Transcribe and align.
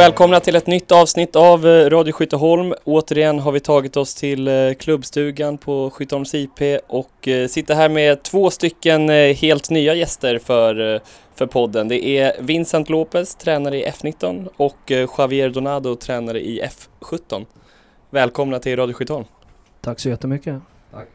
Och 0.00 0.04
välkomna 0.04 0.40
till 0.40 0.56
ett 0.56 0.66
nytt 0.66 0.92
avsnitt 0.92 1.36
av 1.36 1.66
eh, 1.66 1.90
Radio 1.90 2.12
Skytteholm. 2.12 2.74
Återigen 2.84 3.38
har 3.38 3.52
vi 3.52 3.60
tagit 3.60 3.96
oss 3.96 4.14
till 4.14 4.48
eh, 4.48 4.54
klubbstugan 4.78 5.58
på 5.58 5.90
Skytteholms 5.90 6.34
IP 6.34 6.60
och 6.86 7.28
eh, 7.28 7.48
sitter 7.48 7.74
här 7.74 7.88
med 7.88 8.22
två 8.22 8.50
stycken 8.50 9.08
helt 9.34 9.70
nya 9.70 9.94
gäster 9.94 10.38
för, 10.38 11.00
för 11.34 11.46
podden. 11.46 11.88
Det 11.88 12.04
är 12.04 12.42
Vincent 12.42 12.88
Lopez, 12.88 13.34
tränare 13.34 13.76
i 13.76 13.84
F19 13.84 14.48
och 14.56 14.90
Javier 15.18 15.50
Donado, 15.50 15.96
tränare 15.96 16.40
i 16.40 16.62
F17. 17.00 17.46
Välkomna 18.10 18.58
till 18.58 18.76
Radio 18.76 18.94
Skytteholm. 18.94 19.24
Tack 19.80 20.00
så 20.00 20.08
jättemycket. 20.08 20.54
Tack. 20.92 21.08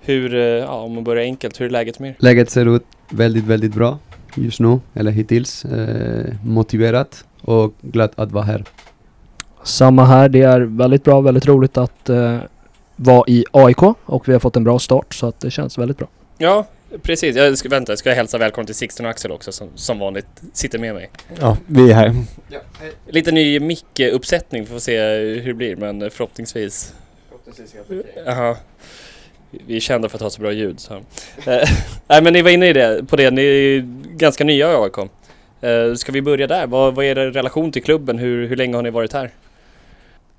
Hur, 0.00 0.34
ja, 0.34 0.72
om 0.72 0.94
man 0.94 1.04
börjar 1.04 1.22
enkelt, 1.22 1.60
hur 1.60 1.66
är 1.66 1.70
läget 1.70 1.98
med 1.98 2.10
er? 2.10 2.16
Läget 2.18 2.50
ser 2.50 2.76
ut 2.76 2.84
väldigt, 3.10 3.44
väldigt 3.44 3.74
bra 3.74 3.98
just 4.34 4.60
nu, 4.60 4.80
eller 4.94 5.10
hittills. 5.10 5.64
Eh, 5.64 6.34
motiverat 6.44 7.24
och 7.48 7.74
glad 7.80 8.10
att 8.16 8.32
vara 8.32 8.44
här. 8.44 8.64
Samma 9.62 10.04
här, 10.04 10.28
det 10.28 10.42
är 10.42 10.60
väldigt 10.60 11.04
bra, 11.04 11.20
väldigt 11.20 11.46
roligt 11.46 11.76
att 11.76 12.08
eh, 12.08 12.38
vara 12.96 13.24
i 13.26 13.44
AIK 13.50 13.82
och 14.04 14.28
vi 14.28 14.32
har 14.32 14.40
fått 14.40 14.56
en 14.56 14.64
bra 14.64 14.78
start 14.78 15.14
så 15.14 15.26
att 15.26 15.40
det 15.40 15.50
känns 15.50 15.78
väldigt 15.78 15.98
bra. 15.98 16.08
Ja, 16.38 16.66
precis. 17.02 17.36
Jag 17.36 17.58
ska, 17.58 17.68
vänta, 17.68 17.92
jag 17.92 17.98
ska 17.98 18.12
hälsa 18.12 18.38
välkommen 18.38 18.66
till 18.66 18.74
Sixten 18.74 19.06
och 19.06 19.10
Axel 19.10 19.32
också 19.32 19.52
som, 19.52 19.68
som 19.74 19.98
vanligt 19.98 20.26
sitter 20.52 20.78
med 20.78 20.94
mig. 20.94 21.10
Ja, 21.40 21.56
vi 21.66 21.90
är 21.90 21.94
här. 21.94 22.14
Ja. 22.48 22.58
Lite 23.06 23.32
ny 23.32 23.60
mick-uppsättning, 23.60 24.66
får 24.66 24.78
se 24.78 24.98
hur 25.16 25.46
det 25.46 25.54
blir 25.54 25.76
men 25.76 26.10
förhoppningsvis. 26.10 26.94
Förhoppningsvis 27.28 27.74
helt 27.74 27.86
okej. 27.86 28.22
Okay. 28.22 28.54
Vi 29.66 29.76
är 29.76 29.80
kända 29.80 30.08
för 30.08 30.16
att 30.16 30.22
ha 30.22 30.30
så 30.30 30.40
bra 30.40 30.52
ljud. 30.52 30.80
Så. 30.80 30.94
Eh, 30.94 31.02
nej 32.06 32.22
men 32.22 32.32
ni 32.32 32.42
var 32.42 32.50
inne 32.50 32.68
i 32.68 32.72
det, 32.72 33.04
på 33.08 33.16
det, 33.16 33.30
ni 33.30 33.42
är 33.42 33.80
ganska 34.16 34.44
nya 34.44 34.72
i 34.72 34.74
AIK. 34.74 35.10
Uh, 35.64 35.94
ska 35.94 36.12
vi 36.12 36.22
börja 36.22 36.46
där? 36.46 36.66
Vad, 36.66 36.94
vad 36.94 37.04
är 37.04 37.18
er 37.18 37.30
relation 37.30 37.72
till 37.72 37.82
klubben? 37.82 38.18
Hur, 38.18 38.48
hur 38.48 38.56
länge 38.56 38.76
har 38.76 38.82
ni 38.82 38.90
varit 38.90 39.12
här? 39.12 39.30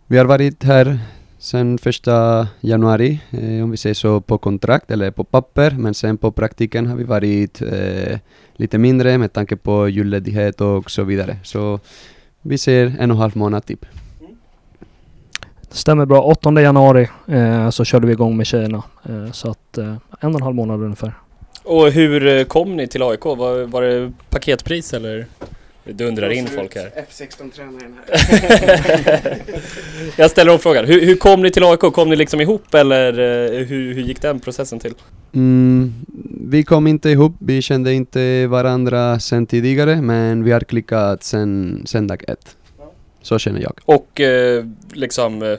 Vi 0.08 0.18
har 0.18 0.26
varit 0.26 0.64
här 0.64 1.00
sedan 1.40 1.78
första 1.78 2.48
januari, 2.60 3.20
eh, 3.32 3.64
om 3.64 3.72
vi 3.72 3.78
säger 3.78 3.94
så, 3.94 4.22
på 4.22 4.38
kontrakt 4.38 4.92
eller 4.92 5.12
på 5.12 5.24
papper. 5.24 5.72
Men 5.72 5.94
sen 5.94 6.18
på 6.18 6.32
praktiken 6.32 6.88
har 6.88 6.96
vi 6.96 7.04
varit 7.04 7.62
eh, 7.62 8.20
lite 8.54 8.78
mindre 8.78 9.18
med 9.18 9.34
tanke 9.34 9.56
på 9.56 9.90
julledighet 9.90 10.62
och 10.62 10.92
så 10.92 11.04
vidare. 11.04 11.38
Så 11.44 11.80
vi 12.42 12.58
ser 12.58 12.86
en 12.86 13.12
och 13.12 13.16
en 13.16 13.22
halv 13.22 13.38
månad 13.38 13.66
typ. 13.66 13.86
Det 15.70 15.78
stämmer 15.78 16.06
bra. 16.06 16.22
8 16.22 16.62
januari 16.62 17.10
eh, 17.28 17.70
så 17.70 17.86
körde 17.86 18.08
vi 18.08 18.14
igång 18.14 18.38
med 18.38 18.48
tjejerna. 18.48 18.84
Eh, 19.10 19.32
så 19.32 19.52
att 19.52 19.78
eh, 19.78 19.96
en 20.20 20.30
och 20.30 20.40
en 20.40 20.42
halv 20.42 20.56
månad 20.56 20.82
ungefär. 20.82 21.14
Och 21.64 21.92
hur 21.92 22.28
eh, 22.28 22.44
kom 22.44 22.78
ni 22.78 22.88
till 22.88 23.04
AIK? 23.04 23.26
Var, 23.26 23.64
var 23.64 23.82
det 23.82 24.12
paketpris 24.30 24.94
eller? 24.94 25.26
Det 25.84 26.06
undrar 26.06 26.30
in 26.30 26.48
folk 26.48 26.76
här. 26.76 26.92
F16-tränaren 27.10 27.96
här. 28.08 29.38
jag 30.16 30.32
ställer 30.32 30.52
om 30.52 30.60
frågan. 30.60 30.86
Hur, 30.86 31.06
hur, 31.06 31.16
kom 31.16 31.42
ni 31.42 31.52
till 31.52 31.64
AIK? 31.64 31.80
Kom 31.80 32.10
ni 32.10 32.16
liksom 32.16 32.42
ihop 32.42 32.74
eller 32.74 33.14
eh, 33.20 33.66
hur, 33.66 33.94
hur 33.94 34.02
gick 34.02 34.22
den 34.22 34.40
processen 34.40 34.80
till? 34.80 34.94
Mm, 35.34 35.94
vi 36.50 36.64
kom 36.64 36.88
inte 36.88 37.10
ihop, 37.10 37.34
vi 37.40 37.62
kände 37.62 37.94
inte 37.94 38.48
varandra 38.48 39.20
sen 39.20 39.46
tidigare 39.46 40.02
men 40.02 40.44
vi 40.44 40.52
har 40.52 40.60
klickat 40.60 41.24
sen, 41.24 41.84
sen 41.86 42.08
dag 42.08 42.24
ett. 42.28 42.56
Så 43.22 43.40
känner 43.40 43.62
jag. 43.62 43.74
Och 43.86 44.22
eh, 44.22 44.66
liksom 44.94 45.58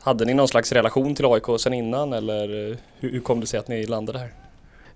hade 0.00 0.24
ni 0.24 0.34
någon 0.34 0.48
slags 0.48 0.72
relation 0.72 1.14
till 1.14 1.24
AIK 1.24 1.44
sen 1.58 1.74
innan 1.74 2.12
eller 2.12 2.48
hur, 3.00 3.10
hur 3.10 3.20
kom 3.20 3.40
det 3.40 3.46
sig 3.46 3.60
att 3.60 3.68
ni 3.68 3.86
landade 3.86 4.18
här? 4.18 4.28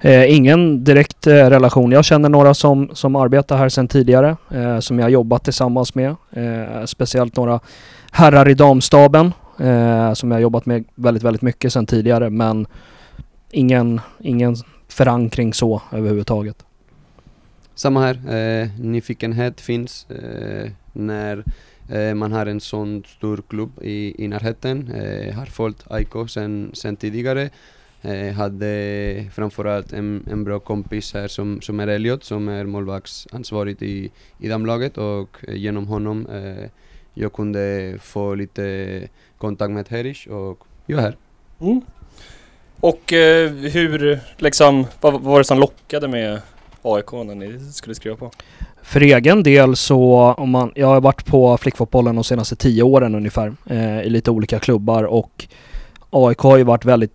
Eh, 0.01 0.35
ingen 0.37 0.85
direkt 0.85 1.27
eh, 1.27 1.33
relation. 1.33 1.93
Jag 1.93 2.05
känner 2.05 2.29
några 2.29 2.55
som, 2.55 2.91
som 2.93 3.17
arbetar 3.17 3.57
här 3.57 3.69
sedan 3.69 3.89
tidigare, 3.89 4.37
eh, 4.51 4.79
som 4.79 4.99
jag 4.99 5.11
jobbat 5.11 5.45
tillsammans 5.45 5.95
med. 5.95 6.17
Eh, 6.31 6.85
speciellt 6.85 7.37
några 7.37 7.61
herrar 8.11 8.49
i 8.49 8.55
damstaben, 8.55 9.33
eh, 9.61 10.13
som 10.13 10.31
jag 10.31 10.41
jobbat 10.41 10.67
med 10.67 10.85
väldigt, 10.95 11.23
väldigt 11.23 11.43
mycket 11.43 11.73
sedan 11.73 11.87
tidigare. 11.87 12.31
Men 12.31 12.67
ingen, 13.51 14.01
ingen 14.21 14.57
förankring 14.89 15.55
så 15.55 15.83
överhuvudtaget. 15.93 16.65
Samma 17.75 18.01
här. 18.01 18.35
Eh, 18.35 18.69
nyfikenhet 18.81 19.61
finns 19.61 20.07
eh, 20.11 20.71
när 20.93 21.45
eh, 21.89 22.15
man 22.15 22.33
har 22.33 22.47
en 22.47 22.61
sån 22.61 23.05
stor 23.07 23.43
klubb 23.49 23.71
i, 23.83 24.25
i 24.25 24.29
närheten. 24.29 24.91
Eh, 24.95 25.35
har 25.35 25.47
följt 25.47 25.85
AIK 25.91 26.13
sedan 26.73 26.97
tidigare 26.97 27.51
Eh, 28.03 28.33
hade 28.33 29.25
framförallt 29.33 29.93
en, 29.93 30.25
en 30.31 30.45
bra 30.45 30.59
kompis 30.59 31.15
här 31.15 31.29
som, 31.29 31.61
som 31.61 31.81
är 31.81 31.87
Elliot 31.87 32.25
som 32.25 32.49
är 32.49 32.65
målvaktsansvarig 32.65 33.83
i, 33.83 34.11
i 34.41 34.49
damlaget 34.49 34.99
och 34.99 35.37
eh, 35.49 35.55
genom 35.55 35.87
honom 35.87 36.27
eh, 36.27 36.71
jag 37.15 37.33
kunde 37.33 37.95
få 38.01 38.35
lite 38.35 39.09
kontakt 39.39 39.71
med 39.71 39.89
Herish 39.89 40.29
och 40.29 40.59
jag 40.87 40.99
är 40.99 41.03
här. 41.03 41.17
Mm. 41.61 41.81
Och 42.81 43.13
eh, 43.13 43.51
hur, 43.51 44.21
liksom, 44.37 44.87
vad, 45.01 45.13
vad 45.13 45.23
var 45.23 45.39
det 45.39 45.45
som 45.45 45.59
lockade 45.59 46.09
med 46.09 46.41
AIK 46.83 47.13
när 47.13 47.35
ni 47.35 47.73
skulle 47.73 47.95
skriva 47.95 48.17
på? 48.17 48.31
För 48.83 49.01
egen 49.01 49.43
del 49.43 49.77
så, 49.77 50.35
om 50.39 50.51
man, 50.51 50.73
jag 50.75 50.87
har 50.87 51.01
varit 51.01 51.27
på 51.27 51.59
flickfotbollen 51.59 52.15
de 52.15 52.25
senaste 52.25 52.57
tio 52.57 52.83
åren 52.83 53.15
ungefär 53.15 53.55
eh, 53.67 54.01
i 54.01 54.11
lite 54.11 54.31
olika 54.31 54.59
klubbar 54.59 55.05
och 55.05 55.47
AIK 56.11 56.39
har 56.39 56.57
ju 56.57 56.65
varit 56.65 56.85
väldigt 56.85 57.13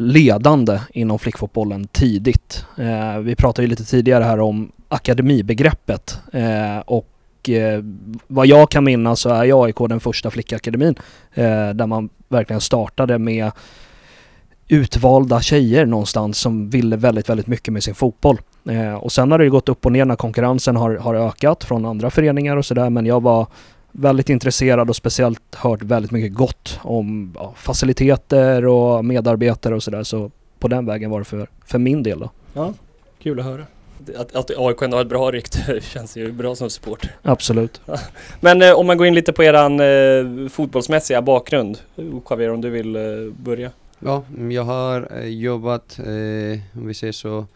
ledande 0.00 0.80
inom 0.90 1.18
flickfotbollen 1.18 1.86
tidigt. 1.86 2.64
Eh, 2.76 3.18
vi 3.18 3.36
pratade 3.36 3.66
ju 3.66 3.70
lite 3.70 3.84
tidigare 3.84 4.24
här 4.24 4.40
om 4.40 4.72
akademibegreppet 4.88 6.20
eh, 6.32 6.78
och 6.78 7.48
eh, 7.48 7.82
vad 8.26 8.46
jag 8.46 8.70
kan 8.70 8.84
minnas 8.84 9.20
så 9.20 9.30
är 9.30 9.44
ju 9.44 9.62
AIK 9.64 9.76
den 9.88 10.00
första 10.00 10.30
flickakademin 10.30 10.94
eh, 11.34 11.70
där 11.70 11.86
man 11.86 12.08
verkligen 12.28 12.60
startade 12.60 13.18
med 13.18 13.50
utvalda 14.68 15.40
tjejer 15.40 15.86
någonstans 15.86 16.38
som 16.38 16.70
ville 16.70 16.96
väldigt, 16.96 17.28
väldigt 17.28 17.46
mycket 17.46 17.72
med 17.72 17.84
sin 17.84 17.94
fotboll. 17.94 18.38
Eh, 18.70 18.94
och 18.94 19.12
sen 19.12 19.30
har 19.30 19.38
det 19.38 19.44
ju 19.44 19.50
gått 19.50 19.68
upp 19.68 19.86
och 19.86 19.92
ner 19.92 20.04
när 20.04 20.16
konkurrensen 20.16 20.76
har, 20.76 20.96
har 20.96 21.14
ökat 21.14 21.64
från 21.64 21.84
andra 21.84 22.10
föreningar 22.10 22.56
och 22.56 22.64
sådär 22.64 22.90
men 22.90 23.06
jag 23.06 23.22
var 23.22 23.46
väldigt 23.92 24.28
intresserad 24.28 24.88
och 24.88 24.96
speciellt 24.96 25.54
hört 25.54 25.82
väldigt 25.82 26.10
mycket 26.10 26.34
gott 26.34 26.78
om 26.82 27.32
ja, 27.36 27.54
faciliteter 27.56 28.66
och 28.66 29.04
medarbetare 29.04 29.74
och 29.74 29.82
sådär. 29.82 30.02
Så 30.02 30.30
på 30.58 30.68
den 30.68 30.86
vägen 30.86 31.10
var 31.10 31.18
det 31.18 31.24
för, 31.24 31.48
för 31.66 31.78
min 31.78 32.02
del 32.02 32.20
då. 32.20 32.30
Ja, 32.54 32.74
kul 33.22 33.40
att 33.40 33.44
höra. 33.46 33.66
Att, 34.16 34.36
att 34.36 34.50
AIK 34.56 34.82
ändå 34.82 34.96
har 34.96 35.02
ett 35.02 35.08
bra 35.08 35.30
rykte 35.30 35.80
känns 35.82 36.16
ju 36.16 36.32
bra 36.32 36.54
som 36.54 36.70
support. 36.70 37.08
Absolut. 37.22 37.80
Men 38.40 38.62
eh, 38.62 38.72
om 38.72 38.86
man 38.86 38.98
går 38.98 39.06
in 39.06 39.14
lite 39.14 39.32
på 39.32 39.44
eran 39.44 39.80
eh, 39.80 40.48
fotbollsmässiga 40.48 41.22
bakgrund. 41.22 41.78
Javier, 42.30 42.50
om 42.50 42.60
du 42.60 42.70
vill 42.70 42.96
eh, 42.96 43.02
börja? 43.36 43.70
Ja, 43.98 44.22
jag 44.50 44.62
har 44.62 45.08
eh, 45.18 45.28
jobbat, 45.28 45.98
eh, 45.98 46.78
om 46.78 46.86
vi 46.86 46.94
säger 46.94 47.12
så, 47.12 47.46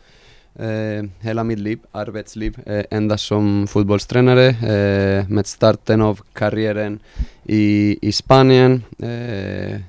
eh, 0.59 1.05
hela 1.21 1.45
mitt 1.45 1.59
liv, 1.59 1.79
arbetsliv, 1.93 2.59
eh, 2.67 2.85
endast 2.91 3.25
som 3.27 3.67
fotbollstränare 3.67 4.47
eh, 4.49 5.29
med 5.29 5.47
starten 5.47 6.03
av 6.03 6.21
karriären 6.33 7.01
i, 7.45 7.99
i 8.03 8.13
Spanien, 8.13 8.83
eh, 8.99 9.81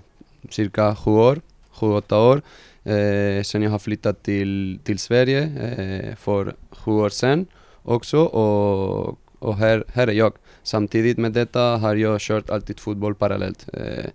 cirka 0.50 0.96
sju 0.96 1.12
år, 1.12 1.42
sju, 1.72 1.88
åtta 1.88 2.20
år. 2.20 2.42
Eh, 2.84 3.44
sen 3.44 3.62
jag 3.62 3.72
har 3.72 3.80
flyttat 3.80 4.24
till, 4.24 4.80
till 4.84 5.00
Sverige 5.00 5.42
eh, 5.42 6.16
för 6.16 6.56
sju 6.72 6.92
år 6.92 7.10
sedan 7.10 7.46
också 7.84 8.18
och, 8.20 9.18
och 9.40 9.58
här, 9.58 9.84
här 9.94 10.08
är 10.08 10.12
jag. 10.12 10.34
Samtidigt 10.64 11.18
med 11.18 11.32
detta 11.32 11.78
har 11.78 11.96
jag 11.96 12.22
kört 12.22 12.50
alltid 12.50 12.80
fotboll 12.80 13.16
parallellt. 13.16 13.70
Eh, 13.74 14.06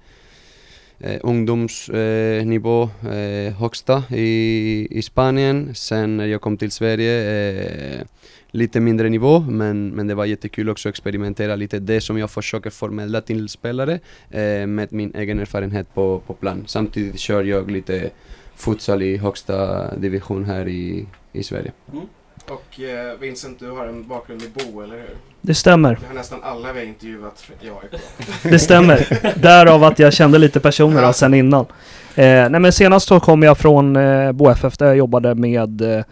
Eh, 1.01 1.13
eh, 1.13 1.21
ungdomsnivå 1.23 2.83
eh, 2.83 3.53
högsta 3.55 4.03
i, 4.11 4.89
i 4.91 5.03
Spanien. 5.03 5.75
Sen 5.75 6.17
när 6.17 6.27
jag 6.27 6.41
kom 6.41 6.57
till 6.57 6.71
Sverige 6.71 8.01
eh, 8.01 8.01
lite 8.51 8.81
mindre 8.81 9.09
nivå, 9.09 9.41
men, 9.41 9.89
men 9.89 10.07
det 10.07 10.15
var 10.15 10.25
jättekul 10.25 10.69
också 10.69 10.89
att 10.89 10.93
experimentera 10.93 11.57
lite 11.57 11.79
det 11.79 12.01
som 12.01 12.19
jag 12.19 12.31
försöker 12.31 12.71
förmedla 12.71 13.21
till 13.21 13.49
spelare 13.49 14.01
eh, 14.31 14.67
med 14.67 14.93
min 14.93 15.15
egen 15.15 15.39
erfarenhet 15.39 15.95
på, 15.95 16.23
på 16.27 16.35
plan. 16.35 16.65
Samtidigt 16.67 17.19
kör 17.19 17.45
jag 17.45 17.71
lite 17.71 18.11
futsal 18.57 19.03
i 19.03 19.17
högsta 19.17 19.97
division 19.97 20.45
här 20.45 20.69
i, 20.69 21.07
i 21.33 21.43
Sverige. 21.43 21.73
Mm. 21.93 22.07
Och 22.51 22.81
eh, 22.81 23.19
Vincent, 23.21 23.59
du 23.59 23.71
har 23.71 23.87
en 23.87 24.09
bakgrund 24.09 24.43
i 24.43 24.49
Bo, 24.49 24.81
eller 24.81 24.97
hur? 24.97 25.17
Det 25.41 25.55
stämmer. 25.55 25.99
Det 26.01 26.07
har 26.07 26.15
nästan 26.15 26.43
alla 26.43 26.73
vi 26.73 26.81
har 26.81 26.87
intervjuat 26.87 27.51
i 27.61 27.69
AIK. 27.69 28.03
det 28.43 28.59
stämmer. 28.59 29.23
Därav 29.43 29.85
att 29.85 29.99
jag 29.99 30.13
kände 30.13 30.39
lite 30.39 30.61
personer 30.61 31.03
ja. 31.03 31.13
sen 31.13 31.35
innan. 31.35 31.67
Eh, 32.15 32.51
nej 32.51 32.61
men 32.61 32.73
senast 32.73 33.09
så 33.09 33.21
kom 33.21 33.43
jag 33.43 33.59
från 33.59 33.97
eh, 33.97 34.33
Bo 34.33 34.51
FF 34.51 34.79
där 34.79 34.87
jag 34.87 34.97
jobbade 34.97 35.35
med 35.35 35.81
eh, 35.81 36.05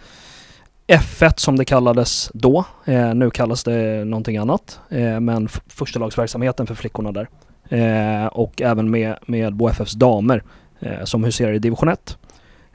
F1 0.86 1.32
som 1.36 1.56
det 1.56 1.64
kallades 1.64 2.30
då. 2.34 2.64
Eh, 2.84 3.14
nu 3.14 3.30
kallas 3.30 3.64
det 3.64 4.04
någonting 4.04 4.36
annat. 4.36 4.80
Eh, 4.90 5.20
men 5.20 5.48
förstalagsverksamheten 5.68 6.66
för 6.66 6.74
flickorna 6.74 7.12
där. 7.12 7.28
Eh, 7.68 8.26
och 8.26 8.62
även 8.62 8.90
med, 8.90 9.18
med 9.26 9.54
Bo 9.54 9.68
FFs 9.68 9.92
damer 9.92 10.42
eh, 10.80 11.04
som 11.04 11.24
huserar 11.24 11.52
i 11.52 11.58
division 11.58 11.88
1. 11.88 12.18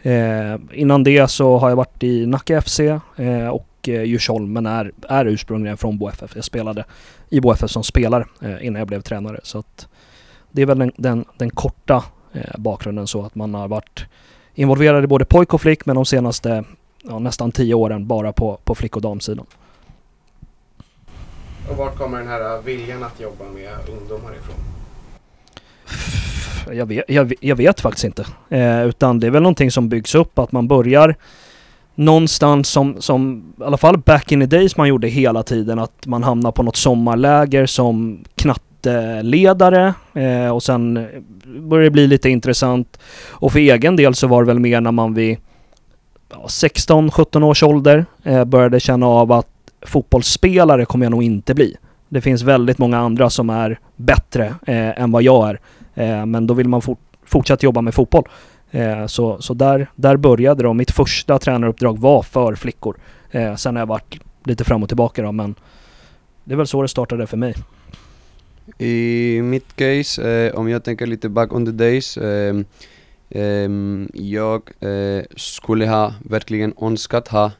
Eh, 0.01 0.55
innan 0.71 1.03
det 1.03 1.27
så 1.27 1.57
har 1.57 1.69
jag 1.69 1.75
varit 1.75 2.03
i 2.03 2.25
Nacka 2.25 2.61
FC 2.61 2.79
eh, 2.79 3.47
och 3.47 3.67
eh, 3.87 4.03
Djursholm 4.03 4.53
men 4.53 4.65
är, 4.65 4.91
är 5.09 5.25
ursprungligen 5.25 5.77
från 5.77 5.97
BoFF. 5.97 6.35
Jag 6.35 6.43
spelade 6.43 6.85
i 7.29 7.41
BoFF 7.41 7.69
som 7.69 7.83
spelare 7.83 8.25
eh, 8.41 8.65
innan 8.65 8.79
jag 8.79 8.87
blev 8.87 9.01
tränare. 9.01 9.39
Så 9.43 9.59
att 9.59 9.87
det 10.51 10.61
är 10.61 10.65
väl 10.65 10.79
den, 10.79 10.91
den, 10.97 11.25
den 11.37 11.49
korta 11.49 12.03
eh, 12.33 12.57
bakgrunden 12.57 13.07
så 13.07 13.25
att 13.25 13.35
man 13.35 13.53
har 13.53 13.67
varit 13.67 14.05
involverad 14.53 15.03
i 15.03 15.07
både 15.07 15.25
pojk 15.25 15.53
och 15.53 15.61
flick 15.61 15.85
men 15.85 15.95
de 15.95 16.05
senaste 16.05 16.63
ja, 17.03 17.19
nästan 17.19 17.51
tio 17.51 17.73
åren 17.73 18.07
bara 18.07 18.33
på, 18.33 18.59
på 18.63 18.75
flick 18.75 18.95
och 18.95 19.01
damsidan. 19.01 19.45
Och 21.69 21.77
vart 21.77 21.97
kommer 21.97 22.17
den 22.17 22.27
här 22.27 22.55
äh, 22.55 22.63
viljan 22.63 23.03
att 23.03 23.19
jobba 23.19 23.45
med 23.45 23.71
ungdomar 23.89 24.35
ifrån? 24.35 24.70
Jag 26.71 26.85
vet, 26.85 27.05
jag, 27.07 27.33
jag 27.39 27.55
vet 27.55 27.81
faktiskt 27.81 28.03
inte. 28.03 28.25
Eh, 28.49 28.85
utan 28.85 29.19
det 29.19 29.27
är 29.27 29.31
väl 29.31 29.41
någonting 29.41 29.71
som 29.71 29.89
byggs 29.89 30.15
upp, 30.15 30.39
att 30.39 30.51
man 30.51 30.67
börjar 30.67 31.15
någonstans 31.95 32.69
som, 32.69 33.01
som, 33.01 33.43
i 33.59 33.63
alla 33.63 33.77
fall 33.77 33.97
back 33.97 34.31
in 34.31 34.39
the 34.39 34.45
days 34.45 34.77
man 34.77 34.87
gjorde 34.87 35.07
hela 35.07 35.43
tiden, 35.43 35.79
att 35.79 36.05
man 36.05 36.23
hamnar 36.23 36.51
på 36.51 36.63
något 36.63 36.75
sommarläger 36.75 37.65
som 37.65 38.23
knatteledare 38.35 39.93
eh, 40.13 40.49
och 40.49 40.63
sen 40.63 41.07
börjar 41.45 41.83
det 41.83 41.91
bli 41.91 42.07
lite 42.07 42.29
intressant. 42.29 42.99
Och 43.29 43.51
för 43.51 43.59
egen 43.59 43.95
del 43.95 44.15
så 44.15 44.27
var 44.27 44.43
det 44.43 44.47
väl 44.47 44.59
mer 44.59 44.81
när 44.81 44.91
man 44.91 45.13
vid 45.13 45.37
ja, 46.29 46.45
16-17 46.47 47.43
års 47.43 47.63
ålder 47.63 48.05
eh, 48.23 48.43
började 48.43 48.79
känna 48.79 49.07
av 49.07 49.31
att 49.31 49.47
fotbollsspelare 49.85 50.85
kommer 50.85 51.05
jag 51.05 51.11
nog 51.11 51.23
inte 51.23 51.53
bli. 51.53 51.75
Det 52.09 52.21
finns 52.21 52.41
väldigt 52.41 52.77
många 52.77 52.97
andra 52.97 53.29
som 53.29 53.49
är 53.49 53.79
bättre 53.95 54.45
eh, 54.45 55.01
än 55.01 55.11
vad 55.11 55.23
jag 55.23 55.49
är. 55.49 55.59
Eh, 55.95 56.25
men 56.25 56.47
då 56.47 56.53
vill 56.53 56.69
man 56.69 56.81
fort, 56.81 56.99
fortsätta 57.23 57.65
jobba 57.65 57.81
med 57.81 57.93
fotboll. 57.93 58.23
Eh, 58.71 59.05
så 59.05 59.41
så 59.41 59.53
där, 59.53 59.91
där 59.95 60.17
började 60.17 60.63
det 60.63 60.69
och 60.69 60.75
mitt 60.75 60.91
första 60.91 61.39
tränaruppdrag 61.39 61.99
var 61.99 62.21
för 62.23 62.55
flickor. 62.55 62.97
Eh, 63.31 63.55
sen 63.55 63.75
har 63.75 63.81
jag 63.81 63.87
varit 63.87 64.19
lite 64.45 64.63
fram 64.63 64.83
och 64.83 64.89
tillbaka 64.89 65.21
då 65.21 65.31
men 65.31 65.55
det 66.43 66.53
är 66.53 66.57
väl 66.57 66.67
så 66.67 66.81
det 66.81 66.87
startade 66.87 67.27
för 67.27 67.37
mig. 67.37 67.55
I 68.77 69.41
mitt 69.41 69.75
case, 69.75 70.31
eh, 70.31 70.55
om 70.55 70.69
jag 70.69 70.83
tänker 70.83 71.07
lite 71.07 71.29
back 71.29 71.53
on 71.53 71.65
the 71.65 71.71
days, 71.71 72.17
eh, 72.17 72.55
eh, 73.29 73.69
jag 74.13 74.61
eh, 74.79 75.23
skulle 75.35 75.87
ha 75.87 76.13
verkligen 76.29 76.73
önskat 76.81 77.27
ha 77.27 77.51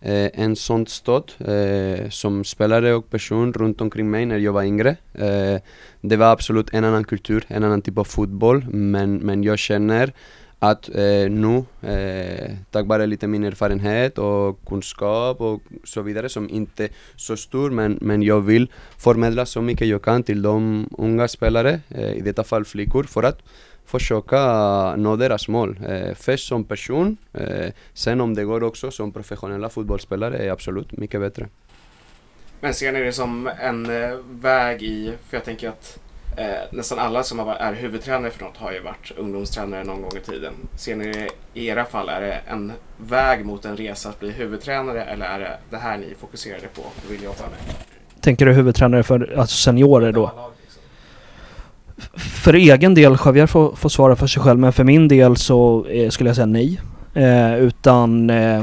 eh, 0.00 0.30
en 0.34 0.56
sån 0.56 0.86
stad, 0.86 1.32
eh, 1.38 2.08
som 2.10 2.44
spelare 2.44 2.94
och 2.94 3.10
person 3.10 3.52
runt 3.52 3.80
omkring 3.80 4.10
mig 4.10 4.26
när 4.26 4.38
jag 4.38 4.52
var 4.52 4.62
yngre. 4.62 4.96
Eh, 5.14 5.60
det 6.00 6.16
var 6.16 6.32
absolut 6.32 6.74
en 6.74 6.84
annan 6.84 7.04
kultur, 7.04 7.44
en 7.48 7.64
annan 7.64 7.82
typ 7.82 7.98
av 7.98 8.04
fotboll, 8.04 8.64
men, 8.68 9.16
men 9.16 9.42
jag 9.42 9.58
känner 9.58 10.12
att 10.60 10.88
eh, 10.88 11.30
nu, 11.30 11.64
eh, 11.82 12.50
tack 12.70 12.86
vare 12.86 13.06
lite 13.06 13.26
min 13.26 13.44
erfarenhet 13.44 14.18
och 14.18 14.64
kunskap 14.66 15.40
och 15.40 15.62
så 15.84 16.02
vidare, 16.02 16.28
som 16.28 16.50
inte 16.50 16.84
är 16.84 16.90
så 17.16 17.36
stor, 17.36 17.70
men, 17.70 17.98
men 18.00 18.22
jag 18.22 18.40
vill 18.40 18.70
förmedla 18.96 19.46
så 19.46 19.62
mycket 19.62 19.88
jag 19.88 20.02
kan 20.02 20.22
till 20.22 20.42
de 20.42 20.88
unga 20.98 21.28
spelare, 21.28 21.80
eh, 21.88 22.12
i 22.12 22.20
detta 22.20 22.44
fall 22.44 22.64
flickor, 22.64 23.04
för 23.04 23.22
att 23.22 23.42
försöka 23.88 24.96
nå 24.96 25.16
deras 25.16 25.48
mål. 25.48 25.78
Eh, 25.88 26.14
först 26.14 26.48
som 26.48 26.64
person, 26.64 27.16
eh, 27.32 27.72
sen 27.94 28.20
om 28.20 28.34
det 28.34 28.44
går 28.44 28.64
också 28.64 28.90
som 28.90 29.12
professionella 29.12 29.68
fotbollsspelare 29.68 30.38
är 30.38 30.50
absolut 30.50 30.92
mycket 30.92 31.20
bättre. 31.20 31.48
Men 32.60 32.74
ser 32.74 32.92
ni 32.92 33.00
det 33.00 33.12
som 33.12 33.50
en 33.60 34.02
eh, 34.02 34.10
väg 34.30 34.82
i, 34.82 35.12
för 35.28 35.36
jag 35.36 35.44
tänker 35.44 35.68
att 35.68 35.98
eh, 36.36 36.46
nästan 36.72 36.98
alla 36.98 37.22
som 37.22 37.38
har, 37.38 37.54
är 37.54 37.72
huvudtränare 37.72 38.30
för 38.30 38.44
något 38.44 38.56
har 38.56 38.72
ju 38.72 38.80
varit 38.80 39.12
ungdomstränare 39.16 39.84
någon 39.84 40.02
gång 40.02 40.16
i 40.16 40.30
tiden. 40.30 40.52
Ser 40.76 40.96
ni 40.96 41.12
det 41.12 41.28
i 41.54 41.66
era 41.66 41.84
fall, 41.84 42.08
är 42.08 42.20
det 42.20 42.40
en 42.46 42.72
väg 42.96 43.44
mot 43.44 43.64
en 43.64 43.76
resa 43.76 44.08
att 44.08 44.20
bli 44.20 44.30
huvudtränare 44.30 45.04
eller 45.04 45.26
är 45.26 45.38
det 45.38 45.58
det 45.70 45.76
här 45.76 45.98
ni 45.98 46.14
fokuserade 46.20 46.68
på 46.74 46.82
och 46.82 47.12
vill 47.12 47.22
jobba 47.22 47.42
med? 47.42 47.74
Tänker 48.20 48.46
du 48.46 48.52
huvudtränare 48.52 49.02
för 49.02 49.34
alltså 49.38 49.56
seniorer 49.56 50.12
då? 50.12 50.50
För 52.16 52.54
egen 52.54 52.94
del, 52.94 53.16
Javier 53.24 53.46
får, 53.46 53.74
får 53.76 53.88
svara 53.88 54.16
för 54.16 54.26
sig 54.26 54.42
själv, 54.42 54.58
men 54.58 54.72
för 54.72 54.84
min 54.84 55.08
del 55.08 55.36
så 55.36 55.86
eh, 55.86 56.10
skulle 56.10 56.28
jag 56.28 56.36
säga 56.36 56.46
nej. 56.46 56.80
Eh, 57.14 57.54
utan 57.54 58.30
eh, 58.30 58.62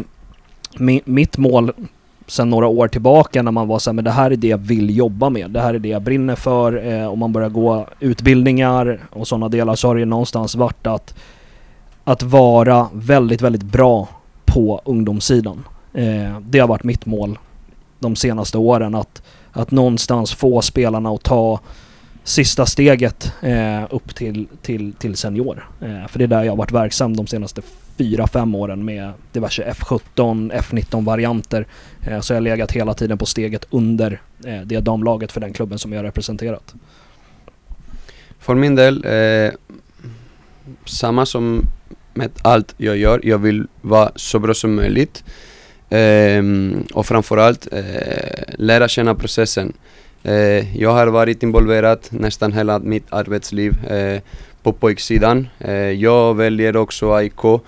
mi, 0.77 1.01
mitt 1.05 1.37
mål 1.37 1.71
sen 2.27 2.49
några 2.49 2.67
år 2.67 2.87
tillbaka 2.87 3.41
när 3.41 3.51
man 3.51 3.67
var 3.67 3.79
så 3.79 3.89
här, 3.89 3.93
men 3.93 4.03
det 4.03 4.11
här 4.11 4.31
är 4.31 4.35
det 4.35 4.47
jag 4.47 4.57
vill 4.57 4.97
jobba 4.97 5.29
med. 5.29 5.51
Det 5.51 5.61
här 5.61 5.73
är 5.73 5.79
det 5.79 5.89
jag 5.89 6.01
brinner 6.01 6.35
för. 6.35 6.93
Eh, 6.93 7.07
om 7.07 7.19
man 7.19 7.33
börjar 7.33 7.49
gå 7.49 7.87
utbildningar 7.99 8.99
och 9.09 9.27
sådana 9.27 9.49
delar 9.49 9.75
så 9.75 9.88
har 9.88 9.95
det 9.95 9.99
ju 9.99 10.05
någonstans 10.05 10.55
varit 10.55 10.88
att, 10.88 11.15
att 12.03 12.23
vara 12.23 12.88
väldigt, 12.93 13.41
väldigt 13.41 13.63
bra 13.63 14.07
på 14.45 14.81
ungdomssidan. 14.85 15.63
Eh, 15.93 16.39
det 16.39 16.59
har 16.59 16.67
varit 16.67 16.83
mitt 16.83 17.05
mål 17.05 17.39
de 17.99 18.15
senaste 18.15 18.57
åren. 18.57 18.95
Att, 18.95 19.21
att 19.51 19.71
någonstans 19.71 20.33
få 20.33 20.61
spelarna 20.61 21.09
att 21.09 21.23
ta 21.23 21.59
sista 22.25 22.66
steget 22.66 23.33
eh, 23.42 23.83
upp 23.89 24.16
till, 24.16 24.48
till, 24.62 24.94
till 24.94 25.16
senior. 25.16 25.69
Eh, 25.81 26.07
för 26.07 26.19
det 26.19 26.25
är 26.25 26.27
där 26.27 26.44
jag 26.44 26.51
har 26.51 26.57
varit 26.57 26.72
verksam 26.72 27.16
de 27.16 27.27
senaste 27.27 27.62
fyra, 27.98 28.27
fem 28.27 28.56
åren 28.56 28.86
med 28.86 29.13
diverse 29.31 29.63
F17, 29.72 30.51
F19-varianter. 30.54 31.68
Eh, 32.01 32.19
så 32.19 32.33
jag 32.33 32.38
har 32.38 32.42
legat 32.42 32.72
hela 32.72 32.94
tiden 32.94 33.18
på 33.18 33.25
steget 33.25 33.66
under 33.69 34.22
eh, 34.45 34.62
det 34.62 34.80
damlaget 34.80 35.31
för 35.31 35.42
den 35.42 35.54
klubben 35.54 35.80
som 35.80 35.94
jag 35.94 36.00
har 36.00 36.04
representerat. 36.04 36.74
För 38.39 38.56
min 38.56 38.75
del, 38.75 39.06
eh, 39.06 39.54
samma 40.86 41.25
som 41.25 41.62
med 42.13 42.30
allt 42.42 42.74
jag 42.77 42.98
gör, 42.98 43.22
jag 43.24 43.38
vill 43.38 43.68
vara 43.81 44.12
så 44.16 44.39
bra 44.39 44.54
som 44.54 44.75
möjligt. 44.75 45.24
Eh, 45.89 46.44
och 46.94 47.06
framförallt 47.06 47.68
eh, 47.74 47.83
lära 48.57 48.88
känna 48.88 49.16
processen. 49.16 49.74
Eh, 50.25 50.77
jag 50.81 50.92
har 50.92 51.07
varit 51.07 51.44
involverad 51.44 52.00
nästan 52.10 52.54
hela 52.54 52.80
mitt 52.80 53.06
arbetsliv 53.10 53.86
eh, 53.86 54.22
på 54.63 54.74
pojksidan. 54.74 55.48
Eh, 55.60 55.74
jag 55.75 56.33
väljer 56.36 56.77
också 56.77 57.13
AIK 57.13 57.44
eh, 57.45 57.60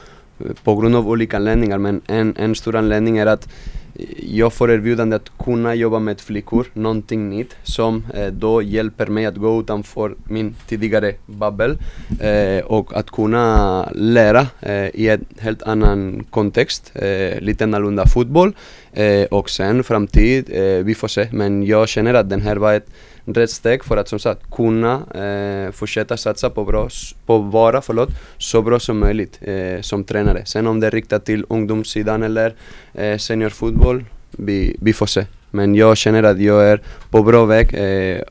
på 0.63 0.75
grund 0.75 0.95
av 0.95 1.09
olika 1.09 1.38
anledningar 1.38 1.77
men 1.77 2.01
en, 2.07 2.36
en 2.38 2.56
stor 2.56 2.75
anledning 2.75 3.18
är 3.18 3.25
att 3.25 3.48
eh, 3.95 4.06
jag 4.18 4.54
får 4.54 4.71
erbjudande 4.71 5.15
att 5.15 5.31
kunna 5.44 5.75
jobba 5.75 6.00
med 6.00 6.21
flickor, 6.21 6.65
någonting 6.74 7.30
nytt 7.30 7.56
som 7.63 8.04
eh, 8.13 8.27
då 8.27 8.61
hjälper 8.61 9.07
mig 9.07 9.26
att 9.26 9.35
gå 9.35 9.59
utanför 9.59 10.16
min 10.23 10.56
tidigare 10.68 11.14
babbel 11.26 11.78
eh, 12.19 12.66
och 12.66 12.97
att 12.97 13.11
kunna 13.11 13.90
lära 13.95 14.47
eh, 14.59 14.87
i 14.95 15.09
en 15.09 15.26
helt 15.40 15.64
annan 15.64 16.26
kontext, 16.30 16.92
eh, 16.95 17.40
lite 17.40 17.64
annorlunda 17.64 18.06
fotboll 18.07 18.54
eh, 18.97 19.25
och 19.31 19.49
sen 19.49 19.83
framtid, 19.83 20.49
eh, 20.54 20.83
vi 20.85 20.95
får 20.95 21.07
se. 21.07 21.27
Men 21.31 21.63
jag 21.63 21.87
känner 21.89 22.13
att 22.13 22.30
den 22.30 22.42
här 22.42 22.56
var 22.56 22.73
ett 22.73 22.87
rätt 23.25 23.49
steg 23.51 23.83
för 23.83 23.97
att 23.97 24.07
som 24.07 24.19
sagt 24.19 24.51
kunna 24.51 24.94
eh, 25.16 25.71
fortsätta 25.71 26.18
satsa 26.18 26.49
på, 26.49 26.63
bra, 26.66 26.89
på 27.25 27.37
vara 27.37 27.81
förlåt, 27.81 28.09
så 28.37 28.61
bra 28.61 28.80
som 28.80 28.99
möjligt 28.99 29.39
eh, 29.42 29.81
som 29.81 30.04
tränare. 30.04 30.45
Sen 30.45 30.68
om 30.68 30.80
det 30.80 30.87
är 30.87 30.92
riktat 30.92 31.25
till 31.25 31.45
ungdomssidan 31.49 32.23
eller 32.23 32.54
eh, 32.94 33.18
seniorfotboll, 33.18 34.06
vi, 34.31 34.75
vi 34.81 34.94
får 34.94 35.06
se. 35.06 35.25
Men 35.51 35.75
jag 35.75 35.97
känner 35.97 36.23
att 36.23 36.42
jag 36.42 36.63
är 36.69 36.81
på 37.09 37.23
bra 37.23 37.45
väg 37.45 37.73
eh, 37.73 38.21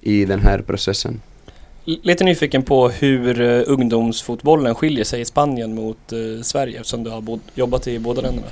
i 0.00 0.24
den 0.24 0.40
här 0.40 0.58
processen. 0.58 1.20
Lite 1.84 2.24
nyfiken 2.24 2.62
på 2.62 2.88
hur 2.88 3.40
eh, 3.40 3.62
ungdomsfotbollen 3.66 4.74
skiljer 4.74 5.04
sig 5.04 5.20
i 5.20 5.24
Spanien 5.24 5.74
mot 5.74 6.12
eh, 6.12 6.42
Sverige 6.42 6.76
eftersom 6.76 7.04
du 7.04 7.10
har 7.10 7.20
bod- 7.20 7.40
jobbat 7.54 7.88
i 7.88 7.98
båda 7.98 8.20
länderna. 8.22 8.46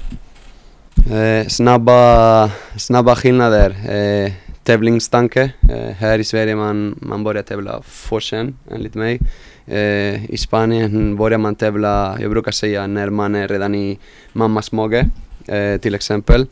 Eh, 1.10 1.46
snabba, 1.48 2.50
snabba 2.76 3.14
skillnader. 3.16 3.70
Eh, 3.88 4.32
tävlingstanke. 4.62 5.52
Eh, 5.70 5.94
här 5.98 6.18
i 6.18 6.24
Sverige 6.24 6.56
man, 6.56 6.98
man 7.00 7.24
börjar 7.24 7.42
tävla 7.42 7.82
för 7.82 8.20
sen, 8.20 8.56
enligt 8.70 8.94
mig. 8.94 9.20
Eh, 9.66 10.30
I 10.30 10.36
Spanien 10.36 11.16
börjar 11.16 11.38
man 11.38 11.54
tävla, 11.54 12.16
jag 12.20 12.30
brukar 12.30 12.52
säga 12.52 12.86
när 12.86 13.10
man 13.10 13.34
är 13.34 13.48
redan 13.48 13.74
i 13.74 13.98
mammas 14.32 14.72
mage, 14.72 15.06
eh, 15.48 15.80
till 15.80 15.94
exempel. 15.94 16.46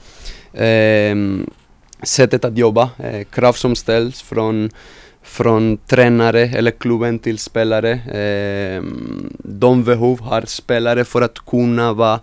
Eh, 0.52 1.16
sättet 2.02 2.44
att 2.44 2.59
jobba, 2.59 2.90
eh, 2.99 3.25
krav 3.25 3.52
som 3.52 3.76
ställs 3.76 4.23
från 4.23 4.71
från 5.23 5.76
tränare 5.76 6.40
eller 6.40 6.71
klubben 6.71 7.18
till 7.18 7.38
spelare. 7.38 7.90
Eh, 7.92 8.82
de 9.38 9.85
behov 9.85 10.21
har 10.21 10.42
spelare 10.47 11.04
för 11.04 11.23
att 11.23 11.38
kunna 11.38 11.92
vara 11.92 12.21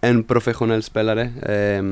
en 0.00 0.24
professionell 0.24 0.82
spelare. 0.82 1.32
Eh, 1.42 1.84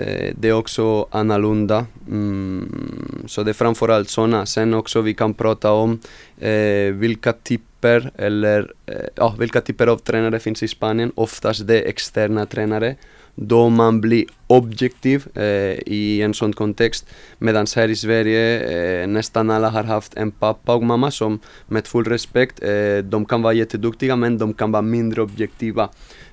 eh, 0.00 0.34
det 0.36 0.48
är 0.48 0.52
också 0.52 1.08
annorlunda. 1.10 1.86
Mm, 2.08 3.24
så 3.26 3.42
det 3.42 3.50
är 3.50 3.54
framförallt 3.54 4.08
sådana. 4.08 4.46
Sen 4.46 4.74
också 4.74 5.00
vi 5.00 5.14
kan 5.14 5.34
prata 5.34 5.72
om 5.72 6.00
eh, 6.38 6.92
vilka 6.92 7.32
typer 7.32 8.10
eller 8.16 8.72
eh, 8.86 8.94
ja, 9.14 9.34
vilka 9.38 9.60
typer 9.60 9.86
av 9.86 9.96
tränare 9.96 10.38
finns 10.38 10.62
i 10.62 10.68
Spanien. 10.68 11.12
Oftast 11.14 11.66
det 11.66 11.80
är 11.80 11.88
externa 11.88 12.46
tränare. 12.46 12.96
då 13.40 13.68
man 13.68 14.00
blir 14.00 14.24
objektiv 14.46 15.26
eh, 15.34 15.78
i 15.86 16.22
en 16.22 16.34
sån 16.34 16.52
kontext. 16.52 17.06
Medan 17.38 17.66
här 17.76 17.88
i 17.88 17.96
Sverige 17.96 18.60
eh, 19.02 19.06
nästan 19.06 19.50
alla 19.50 19.70
har 19.70 19.84
haft 19.84 20.16
en 20.16 20.30
pappa 20.30 20.74
och 20.74 20.82
mamma 20.82 21.10
som 21.10 21.40
med 21.66 21.86
full 21.86 22.04
respekt, 22.04 22.62
eh, 22.62 22.98
de 23.04 23.24
kan 23.24 23.42
vara 23.42 23.52
jätteduktiga 23.52 24.16
men 24.16 24.38
de 24.38 24.54
kan 24.54 24.72
vara 24.72 24.82
mindre 24.82 25.22
objektiva. 25.22 25.88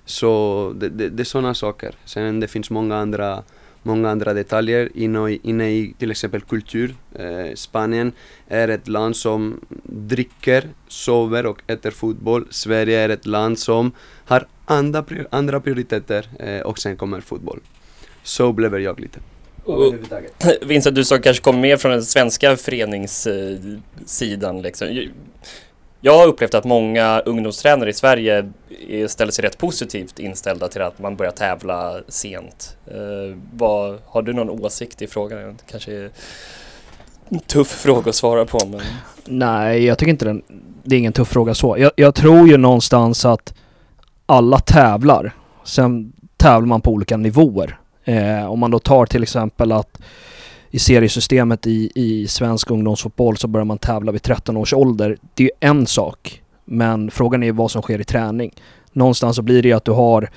Så 0.06 0.74
det, 0.76 0.90
det, 0.90 1.10
det 1.10 1.24
är 1.24 1.26
sådana 1.26 1.54
saker. 1.54 1.96
Sen 2.06 2.40
det 2.40 2.48
finns 2.48 2.70
många 2.70 2.96
andra 2.96 3.44
många 3.86 4.10
andra 4.10 4.34
detaljer 4.34 4.90
inne 4.94 5.30
i, 5.30 5.40
inne 5.44 5.70
i 5.70 5.94
till 6.00 6.12
exempel 6.12 6.42
kultur. 6.42 6.96
Eh, 7.16 7.54
Spanien 7.56 8.12
är 8.48 8.68
ett 8.68 8.88
land 8.88 9.16
som 9.16 9.62
dricker, 9.84 10.70
sover 10.88 11.46
och 11.46 11.62
äter 11.68 11.92
fotboll. 11.92 12.48
Sverige 12.50 13.00
är 13.00 13.10
ett 13.10 13.26
land 13.26 13.60
som 13.60 13.92
har 14.26 14.48
andra, 14.66 15.06
andra 15.30 15.60
prioriteter 15.60 16.28
eh, 16.40 16.60
och 16.60 16.80
sen 16.80 16.98
kommer 16.98 17.22
fotboll. 17.22 17.60
Så 18.24 18.54
blev 18.54 18.80
jag 18.80 19.00
lite. 19.00 19.20
Vincent, 20.62 20.96
du 20.96 21.06
som 21.06 21.22
kanske 21.22 21.44
kommer 21.44 21.60
mer 21.60 21.78
från 21.78 21.92
den 21.92 22.04
svenska 22.04 22.58
föreningssidan 22.58 24.62
liksom. 24.62 25.10
Jag 26.06 26.18
har 26.18 26.28
upplevt 26.28 26.54
att 26.54 26.66
många 26.66 27.20
ungdomstränare 27.20 27.90
i 27.90 27.94
Sverige 27.94 28.52
ställer 29.08 29.32
sig 29.32 29.46
rätt 29.46 29.58
positivt 29.58 30.20
inställda 30.20 30.68
till 30.68 30.82
att 30.82 31.00
man 31.00 31.16
börjar 31.16 31.32
tävla 31.32 32.00
sent. 32.08 32.78
Eh, 32.88 33.38
vad, 33.54 34.00
har 34.06 34.22
du 34.22 34.34
någon 34.34 34.50
åsikt 34.50 35.02
i 35.02 35.08
frågan? 35.08 35.58
Kanske 35.72 35.92
är 35.92 36.10
en 37.30 37.40
tuff 37.40 37.68
fråga 37.68 38.10
att 38.10 38.16
svara 38.16 38.46
på 38.46 38.60
men... 38.66 38.82
Nej, 39.26 39.86
jag 39.86 39.98
tycker 39.98 40.10
inte 40.10 40.26
den, 40.26 40.42
det 40.84 40.96
är 40.96 41.00
ingen 41.00 41.14
tuff 41.14 41.28
fråga 41.28 41.54
så. 41.54 41.78
Jag, 41.78 41.92
jag 41.96 42.16
tror 42.16 42.48
ju 42.48 42.58
någonstans 42.58 43.26
att 43.26 43.54
alla 44.26 44.60
tävlar. 44.60 45.32
Sen 45.64 46.14
tävlar 46.38 46.68
man 46.68 46.82
på 46.82 46.92
olika 46.92 47.18
nivåer. 47.18 47.80
Eh, 48.04 48.52
om 48.52 48.60
man 48.60 48.72
då 48.72 48.80
tar 48.80 49.06
till 49.06 49.24
exempel 49.24 49.72
att 49.72 50.02
i 50.76 50.80
seriesystemet 50.80 51.68
i, 51.68 51.92
i 51.96 52.28
svensk 52.28 52.72
ungdomsfotboll 52.72 53.38
så 53.38 53.48
börjar 53.48 53.66
man 53.66 53.78
tävla 53.78 54.12
vid 54.12 54.22
13 54.22 54.58
års 54.58 54.74
ålder. 54.74 55.18
Det 55.34 55.44
är 55.44 55.46
ju 55.46 55.52
en 55.60 55.88
sak. 55.88 56.42
Men 56.66 57.12
frågan 57.12 57.44
är 57.44 57.52
vad 57.52 57.72
som 57.72 57.82
sker 57.82 58.02
i 58.02 58.04
träning. 58.04 58.52
Någonstans 58.94 59.36
så 59.36 59.42
blir 59.42 59.62
det 59.62 59.68
ju 59.68 59.74
att 59.74 59.86
du 59.86 59.92
har 59.92 60.30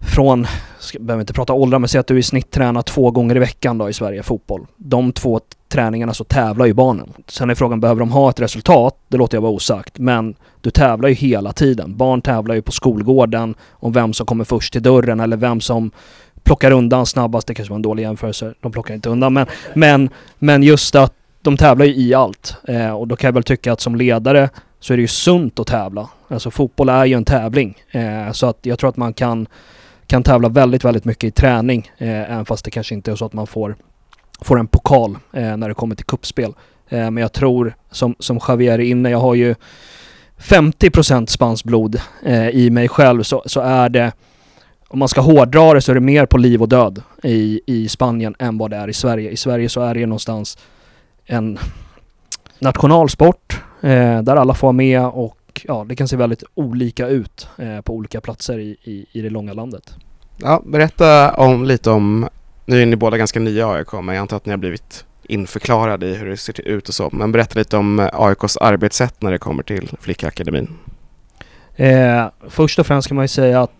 från, 0.00 0.46
jag 0.92 1.02
behöver 1.02 1.20
inte 1.20 1.32
prata 1.32 1.52
åldrar, 1.52 1.78
men 1.78 1.88
säg 1.88 1.98
att 1.98 2.06
du 2.06 2.18
i 2.18 2.22
snitt 2.22 2.50
tränar 2.50 2.82
två 2.82 3.10
gånger 3.10 3.36
i 3.36 3.38
veckan 3.38 3.78
då 3.78 3.88
i 3.88 3.92
Sverige 3.92 4.22
fotboll. 4.22 4.66
De 4.76 5.12
två 5.12 5.40
träningarna 5.68 6.14
så 6.14 6.24
tävlar 6.24 6.66
ju 6.66 6.74
barnen. 6.74 7.12
Sen 7.28 7.50
är 7.50 7.54
frågan, 7.54 7.80
behöver 7.80 8.00
de 8.00 8.12
ha 8.12 8.30
ett 8.30 8.40
resultat? 8.40 8.96
Det 9.08 9.16
låter 9.16 9.36
jag 9.36 9.42
vara 9.42 9.52
osagt. 9.52 9.98
Men 9.98 10.34
du 10.60 10.70
tävlar 10.70 11.08
ju 11.08 11.14
hela 11.14 11.52
tiden. 11.52 11.96
Barn 11.96 12.22
tävlar 12.22 12.54
ju 12.54 12.62
på 12.62 12.72
skolgården 12.72 13.54
om 13.70 13.92
vem 13.92 14.12
som 14.12 14.26
kommer 14.26 14.44
först 14.44 14.72
till 14.72 14.82
dörren 14.82 15.20
eller 15.20 15.36
vem 15.36 15.60
som 15.60 15.90
plockar 16.44 16.70
undan 16.70 17.06
snabbast. 17.06 17.46
Det 17.46 17.54
kanske 17.54 17.70
var 17.70 17.76
en 17.76 17.82
dålig 17.82 18.02
jämförelse. 18.02 18.54
De 18.60 18.72
plockar 18.72 18.94
inte 18.94 19.08
undan. 19.08 19.32
Men, 19.32 19.46
men, 19.74 20.10
men 20.38 20.62
just 20.62 20.94
att 20.94 21.12
de 21.42 21.56
tävlar 21.56 21.86
ju 21.86 21.94
i 21.94 22.14
allt. 22.14 22.56
Eh, 22.68 22.90
och 22.90 23.08
då 23.08 23.16
kan 23.16 23.28
jag 23.28 23.32
väl 23.32 23.42
tycka 23.42 23.72
att 23.72 23.80
som 23.80 23.96
ledare 23.96 24.50
så 24.80 24.92
är 24.92 24.96
det 24.96 25.00
ju 25.00 25.08
sunt 25.08 25.58
att 25.58 25.66
tävla. 25.66 26.08
Alltså 26.28 26.50
fotboll 26.50 26.88
är 26.88 27.04
ju 27.04 27.14
en 27.14 27.24
tävling. 27.24 27.82
Eh, 27.90 28.32
så 28.32 28.46
att 28.46 28.58
jag 28.62 28.78
tror 28.78 28.90
att 28.90 28.96
man 28.96 29.14
kan, 29.14 29.46
kan 30.06 30.22
tävla 30.22 30.48
väldigt, 30.48 30.84
väldigt 30.84 31.04
mycket 31.04 31.24
i 31.24 31.30
träning. 31.30 31.90
Eh, 31.98 32.32
även 32.32 32.44
fast 32.44 32.64
det 32.64 32.70
kanske 32.70 32.94
inte 32.94 33.10
är 33.10 33.16
så 33.16 33.24
att 33.24 33.32
man 33.32 33.46
får, 33.46 33.76
får 34.40 34.58
en 34.58 34.66
pokal 34.66 35.18
eh, 35.32 35.56
när 35.56 35.68
det 35.68 35.74
kommer 35.74 35.94
till 35.94 36.06
kuppspel. 36.06 36.54
Eh, 36.88 37.10
men 37.10 37.16
jag 37.16 37.32
tror, 37.32 37.74
som, 37.90 38.14
som 38.18 38.40
Javier 38.48 38.72
är 38.72 38.78
inne, 38.78 39.10
jag 39.10 39.18
har 39.18 39.34
ju 39.34 39.54
50% 40.38 41.26
spanskt 41.26 41.64
blod 41.64 42.00
eh, 42.22 42.48
i 42.48 42.70
mig 42.70 42.88
själv 42.88 43.22
så, 43.22 43.42
så 43.46 43.60
är 43.60 43.88
det 43.88 44.12
om 44.92 44.98
man 44.98 45.08
ska 45.08 45.20
hårdra 45.20 45.74
det 45.74 45.80
så 45.80 45.92
är 45.92 45.94
det 45.94 46.00
mer 46.00 46.26
på 46.26 46.38
liv 46.38 46.62
och 46.62 46.68
död 46.68 47.02
i, 47.22 47.60
i 47.66 47.88
Spanien 47.88 48.34
än 48.38 48.58
vad 48.58 48.70
det 48.70 48.76
är 48.76 48.88
i 48.88 48.92
Sverige. 48.92 49.30
I 49.30 49.36
Sverige 49.36 49.68
så 49.68 49.80
är 49.80 49.94
det 49.94 50.06
någonstans 50.06 50.58
en 51.26 51.58
nationalsport 52.58 53.60
eh, 53.80 54.22
där 54.22 54.36
alla 54.36 54.54
får 54.54 54.66
vara 54.66 54.72
med 54.72 55.06
och 55.06 55.62
ja, 55.64 55.84
det 55.88 55.96
kan 55.96 56.08
se 56.08 56.16
väldigt 56.16 56.44
olika 56.54 57.08
ut 57.08 57.48
eh, 57.58 57.80
på 57.80 57.94
olika 57.94 58.20
platser 58.20 58.58
i, 58.58 58.76
i, 58.82 59.06
i 59.12 59.20
det 59.22 59.30
långa 59.30 59.52
landet. 59.52 59.94
Ja, 60.36 60.62
berätta 60.66 61.34
om, 61.34 61.64
lite 61.64 61.90
om, 61.90 62.28
nu 62.66 62.82
är 62.82 62.86
ni 62.86 62.96
båda 62.96 63.16
ganska 63.16 63.40
nya 63.40 63.68
AIK 63.68 63.92
men 63.92 64.08
jag 64.08 64.16
antar 64.16 64.36
att 64.36 64.46
ni 64.46 64.50
har 64.50 64.58
blivit 64.58 65.04
införklarade 65.22 66.06
i 66.06 66.14
hur 66.14 66.26
det 66.26 66.36
ser 66.36 66.60
ut 66.60 66.88
och 66.88 66.94
så. 66.94 67.10
Men 67.12 67.32
berätta 67.32 67.58
lite 67.58 67.76
om 67.76 68.08
AIKs 68.12 68.56
arbetssätt 68.56 69.22
när 69.22 69.30
det 69.30 69.38
kommer 69.38 69.62
till 69.62 69.90
Flickakademin. 70.00 70.68
Eh, 71.76 72.26
först 72.48 72.78
och 72.78 72.86
främst 72.86 73.08
kan 73.08 73.14
man 73.14 73.24
ju 73.24 73.28
säga 73.28 73.62
att 73.62 73.70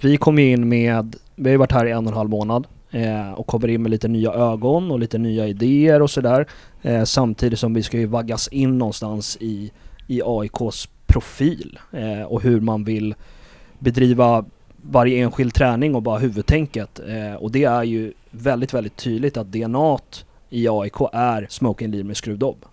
vi 0.00 0.16
kom 0.16 0.38
in 0.38 0.68
med, 0.68 1.16
vi 1.34 1.44
har 1.44 1.50
ju 1.50 1.56
varit 1.56 1.72
här 1.72 1.86
i 1.86 1.90
en 1.90 2.06
och 2.06 2.12
en 2.12 2.16
halv 2.16 2.30
månad 2.30 2.66
eh, 2.90 3.32
och 3.32 3.46
kommer 3.46 3.68
in 3.68 3.82
med 3.82 3.90
lite 3.90 4.08
nya 4.08 4.32
ögon 4.32 4.90
och 4.90 4.98
lite 4.98 5.18
nya 5.18 5.46
idéer 5.46 6.02
och 6.02 6.10
sådär. 6.10 6.46
Eh, 6.82 7.04
samtidigt 7.04 7.58
som 7.58 7.74
vi 7.74 7.82
ska 7.82 7.98
ju 7.98 8.06
vaggas 8.06 8.48
in 8.48 8.78
någonstans 8.78 9.38
i, 9.40 9.70
i 10.06 10.22
AIKs 10.24 10.88
profil 11.06 11.78
eh, 11.92 12.22
och 12.22 12.42
hur 12.42 12.60
man 12.60 12.84
vill 12.84 13.14
bedriva 13.78 14.44
varje 14.82 15.22
enskild 15.22 15.54
träning 15.54 15.94
och 15.94 16.02
bara 16.02 16.18
huvudtänket. 16.18 17.00
Eh, 17.08 17.34
och 17.34 17.50
det 17.50 17.64
är 17.64 17.82
ju 17.82 18.12
väldigt, 18.30 18.74
väldigt 18.74 18.96
tydligt 18.96 19.36
att 19.36 19.52
DNA 19.52 19.98
i 20.50 20.68
AIK 20.68 21.00
är 21.12 21.46
smoking 21.50 21.90
lean 21.90 22.06
med 22.06 22.16
skruvdobb. 22.16 22.64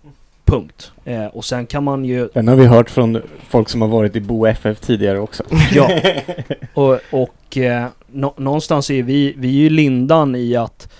Punkt. 0.46 0.92
Eh, 1.04 1.26
och 1.26 1.44
sen 1.44 1.66
kan 1.66 1.84
man 1.84 2.04
ju... 2.04 2.28
Den 2.34 2.48
har 2.48 2.56
vi 2.56 2.66
hört 2.66 2.90
från 2.90 3.22
folk 3.48 3.68
som 3.68 3.80
har 3.82 3.88
varit 3.88 4.16
i 4.16 4.20
Bo 4.20 4.46
FF 4.46 4.80
tidigare 4.80 5.18
också. 5.18 5.42
Ja. 5.74 5.90
och, 6.74 6.98
och 7.10 7.56
eh, 7.56 7.86
nå 8.06 8.34
någonstans 8.36 8.90
är 8.90 9.02
vi, 9.02 9.34
vi 9.36 9.48
är 9.48 9.62
ju 9.62 9.70
lindan 9.70 10.34
i 10.34 10.56
att 10.56 10.92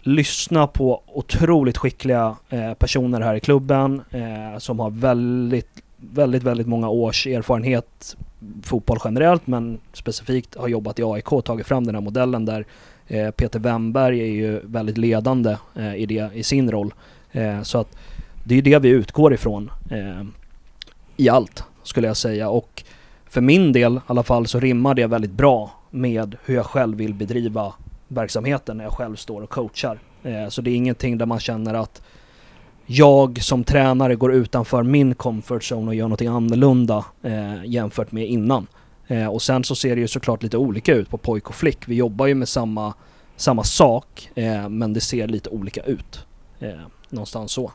lyssna 0.00 0.66
på 0.66 1.02
otroligt 1.06 1.76
skickliga 1.76 2.36
eh, 2.48 2.74
personer 2.74 3.20
här 3.20 3.34
i 3.34 3.40
klubben 3.40 4.02
eh, 4.10 4.58
som 4.58 4.80
har 4.80 4.90
väldigt, 4.90 5.82
väldigt, 5.96 6.42
väldigt 6.42 6.66
många 6.66 6.88
års 6.88 7.26
erfarenhet 7.26 8.16
fotboll 8.62 8.98
generellt 9.04 9.46
men 9.46 9.80
specifikt 9.92 10.56
har 10.56 10.68
jobbat 10.68 10.98
i 10.98 11.02
AIK 11.02 11.32
och 11.32 11.44
tagit 11.44 11.66
fram 11.66 11.86
den 11.86 11.94
här 11.94 12.02
modellen 12.02 12.44
där 12.44 12.66
eh, 13.06 13.30
Peter 13.30 13.58
Wemberg 13.58 14.20
är 14.20 14.32
ju 14.32 14.60
väldigt 14.64 14.98
ledande 14.98 15.56
eh, 15.74 15.94
i, 15.94 16.06
det, 16.06 16.30
i 16.34 16.42
sin 16.42 16.70
roll. 16.70 16.94
så 17.62 17.78
att 17.78 17.96
det 18.48 18.54
är 18.58 18.62
det 18.62 18.78
vi 18.78 18.88
utgår 18.88 19.34
ifrån 19.34 19.70
eh, 19.90 20.22
i 21.16 21.28
allt, 21.28 21.64
skulle 21.82 22.06
jag 22.06 22.16
säga. 22.16 22.48
Och 22.48 22.84
för 23.26 23.40
min 23.40 23.72
del 23.72 23.96
i 23.96 24.00
alla 24.06 24.22
fall 24.22 24.46
så 24.46 24.60
rimmar 24.60 24.94
det 24.94 25.06
väldigt 25.06 25.30
bra 25.30 25.70
med 25.90 26.36
hur 26.44 26.54
jag 26.54 26.66
själv 26.66 26.96
vill 26.96 27.14
bedriva 27.14 27.72
verksamheten 28.08 28.76
när 28.76 28.84
jag 28.84 28.92
själv 28.92 29.16
står 29.16 29.42
och 29.42 29.50
coachar. 29.50 29.98
Eh, 30.22 30.48
så 30.48 30.62
det 30.62 30.70
är 30.70 30.74
ingenting 30.74 31.18
där 31.18 31.26
man 31.26 31.40
känner 31.40 31.74
att 31.74 32.02
jag 32.86 33.42
som 33.42 33.64
tränare 33.64 34.14
går 34.14 34.34
utanför 34.34 34.82
min 34.82 35.14
comfort 35.14 35.62
zone 35.62 35.88
och 35.88 35.94
gör 35.94 36.04
någonting 36.04 36.28
annorlunda 36.28 37.04
eh, 37.22 37.64
jämfört 37.64 38.12
med 38.12 38.26
innan. 38.26 38.66
Eh, 39.06 39.26
och 39.26 39.42
sen 39.42 39.64
så 39.64 39.74
ser 39.74 39.94
det 39.94 40.00
ju 40.00 40.08
såklart 40.08 40.42
lite 40.42 40.56
olika 40.56 40.94
ut 40.94 41.10
på 41.10 41.18
pojk 41.18 41.48
och 41.48 41.54
flick. 41.54 41.88
Vi 41.88 41.94
jobbar 41.94 42.26
ju 42.26 42.34
med 42.34 42.48
samma, 42.48 42.94
samma 43.36 43.64
sak 43.64 44.30
eh, 44.34 44.68
men 44.68 44.92
det 44.92 45.00
ser 45.00 45.28
lite 45.28 45.50
olika 45.50 45.82
ut. 45.82 46.26
Eh, 46.60 46.80
någonstans 47.10 47.52
så. 47.52 47.72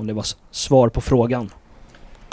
Om 0.00 0.06
det 0.06 0.12
var 0.12 0.26
svar 0.50 0.88
på 0.88 1.00
frågan. 1.00 1.50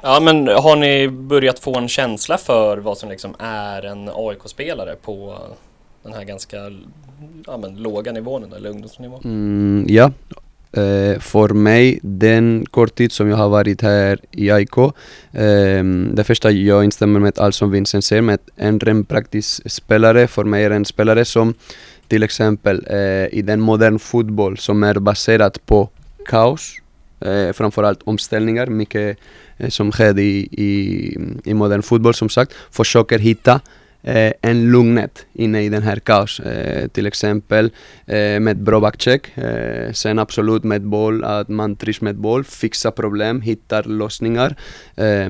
Ja 0.03 0.19
men 0.19 0.47
har 0.47 0.75
ni 0.75 1.07
börjat 1.07 1.59
få 1.59 1.77
en 1.77 1.87
känsla 1.87 2.37
för 2.37 2.77
vad 2.77 2.97
som 2.97 3.09
liksom 3.09 3.35
är 3.39 3.85
en 3.85 4.09
AIK-spelare 4.13 4.95
på 5.01 5.37
den 6.03 6.13
här 6.13 6.23
ganska 6.23 6.57
ja, 7.47 7.57
men, 7.57 7.75
låga 7.75 8.11
nivån 8.11 8.53
eller 8.53 8.69
ungdomsnivån? 8.69 9.21
Mm, 9.23 9.85
ja, 9.89 10.11
eh, 10.81 11.19
för 11.19 11.49
mig 11.49 11.99
den 12.01 12.65
kort 12.71 12.95
tid 12.95 13.11
som 13.11 13.29
jag 13.29 13.37
har 13.37 13.49
varit 13.49 13.81
här 13.81 14.19
i 14.31 14.51
AIK, 14.51 14.77
eh, 14.77 15.83
det 16.13 16.23
första 16.23 16.51
jag 16.51 16.83
instämmer 16.83 17.19
med 17.19 17.39
allt 17.39 17.55
som 17.55 17.71
Vincent 17.71 18.05
säger, 18.05 18.21
med 18.21 18.39
en 18.55 18.79
ren 18.79 19.05
praktisk 19.05 19.71
spelare, 19.71 20.27
för 20.27 20.43
mig 20.43 20.63
är 20.63 20.71
en 20.71 20.85
spelare 20.85 21.25
som 21.25 21.53
till 22.07 22.23
exempel 22.23 22.85
eh, 22.89 23.37
i 23.39 23.41
den 23.41 23.61
modern 23.61 23.99
fotboll 23.99 24.57
som 24.57 24.83
är 24.83 24.99
baserad 24.99 25.57
på 25.65 25.89
kaos 26.25 26.75
eh, 27.19 27.53
framförallt 27.53 27.99
omställningar, 28.03 28.67
mycket 28.67 29.17
eh, 29.57 29.69
som 29.69 29.91
skedde 29.91 30.21
i, 30.21 30.47
i, 30.51 31.17
i 31.43 31.53
modern 31.53 31.81
fotboll 31.81 32.13
som 32.13 32.29
sagt, 32.29 32.53
försöker 32.71 33.19
hitta 33.19 33.61
eh, 34.03 34.33
en 34.41 34.71
lugnet 34.71 35.25
inne 35.33 35.63
i 35.63 35.69
den 35.69 35.83
här 35.83 35.99
kaos. 35.99 36.39
Eh, 36.39 36.87
till 36.87 37.05
exempel 37.05 37.71
eh, 38.05 38.39
med 38.39 38.57
bra 38.57 38.79
backcheck, 38.79 39.37
eh, 39.37 39.91
sen 39.93 40.19
absolut 40.19 40.63
med 40.63 40.81
boll, 40.81 41.23
att 41.23 41.49
man 41.49 41.75
trivs 41.75 42.01
med 42.01 42.15
boll, 42.15 42.43
fixar 42.43 42.91
problem, 42.91 43.41
hittar 43.41 43.83
lösningar 43.83 44.55
eh, 44.95 45.29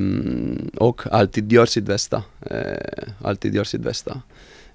och 0.76 1.02
alltid 1.12 1.52
gör 1.52 1.66
sitt 1.66 1.86
bästa. 1.86 2.24
Eh, 2.52 3.04
alltid 3.22 3.56
gör 3.56 3.64
sitt 3.64 3.82
bästa 3.82 4.22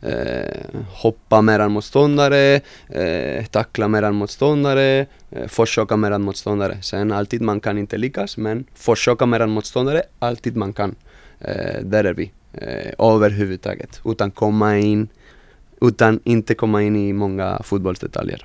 eh, 0.03 0.81
hoppa 0.89 1.43
mellan 1.43 1.73
motståndare, 1.73 2.61
eh, 2.89 3.45
tackla 3.51 3.89
mellan 3.89 4.15
motståndare, 4.15 5.07
eh, 5.31 5.49
försöka 5.49 5.97
mellan 5.97 6.23
motståndare. 6.23 6.83
Sen 6.83 7.13
alltid 7.13 7.43
man 7.43 7.61
kan 7.61 7.79
inte 7.79 7.99
lyckas, 7.99 8.37
men 8.37 8.65
försöka 8.75 9.27
mellan 9.27 9.51
motståndare, 9.51 10.03
alltid 10.19 10.57
man 10.57 10.73
kan. 10.73 10.95
Eh, 11.41 11.81
där 11.83 12.05
är 12.05 12.15
vi. 12.15 12.31
Eh, 12.53 12.93
överhuvudtaget. 12.99 14.01
Utan 14.05 14.31
komma 14.31 14.79
in 14.79 15.09
utan 15.83 16.21
inte 16.25 16.55
komma 16.55 16.83
in 16.83 16.97
i 16.97 17.13
många 17.13 17.61
fotbollsdetaljer. 17.65 18.45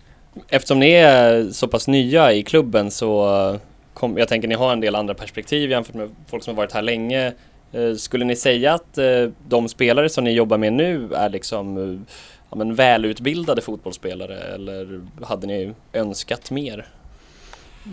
Eftersom 0.49 0.79
ni 0.79 0.91
är 0.91 1.51
så 1.51 1.67
pass 1.67 1.87
nya 1.87 2.33
i 2.33 2.43
klubben 2.43 2.91
så 2.91 3.39
eh, 3.53 3.59
kom, 3.93 4.17
jag 4.17 4.27
tänker 4.27 4.47
ni 4.47 4.55
har 4.55 4.73
en 4.73 4.79
del 4.79 4.95
andra 4.95 5.13
perspektiv 5.13 5.71
jämfört 5.71 5.95
med 5.95 6.09
folk 6.27 6.43
som 6.43 6.55
har 6.55 6.63
varit 6.63 6.71
här 6.71 6.81
länge. 6.81 7.33
Eh, 7.71 7.95
skulle 7.95 8.25
ni 8.25 8.36
säga 8.36 8.74
att 8.74 8.97
eh, 8.97 9.29
de 9.47 9.69
spelare 9.69 10.09
som 10.09 10.24
ni 10.24 10.31
jobbar 10.31 10.57
med 10.57 10.74
nu 10.74 11.13
är 11.13 11.29
liksom 11.29 11.77
eh, 11.77 12.00
ja, 12.50 12.57
men 12.57 12.75
välutbildade 12.75 13.62
fotbollsspelare 13.62 14.38
eller 14.38 15.01
hade 15.21 15.47
ni 15.47 15.74
önskat 15.93 16.51
mer? 16.51 16.86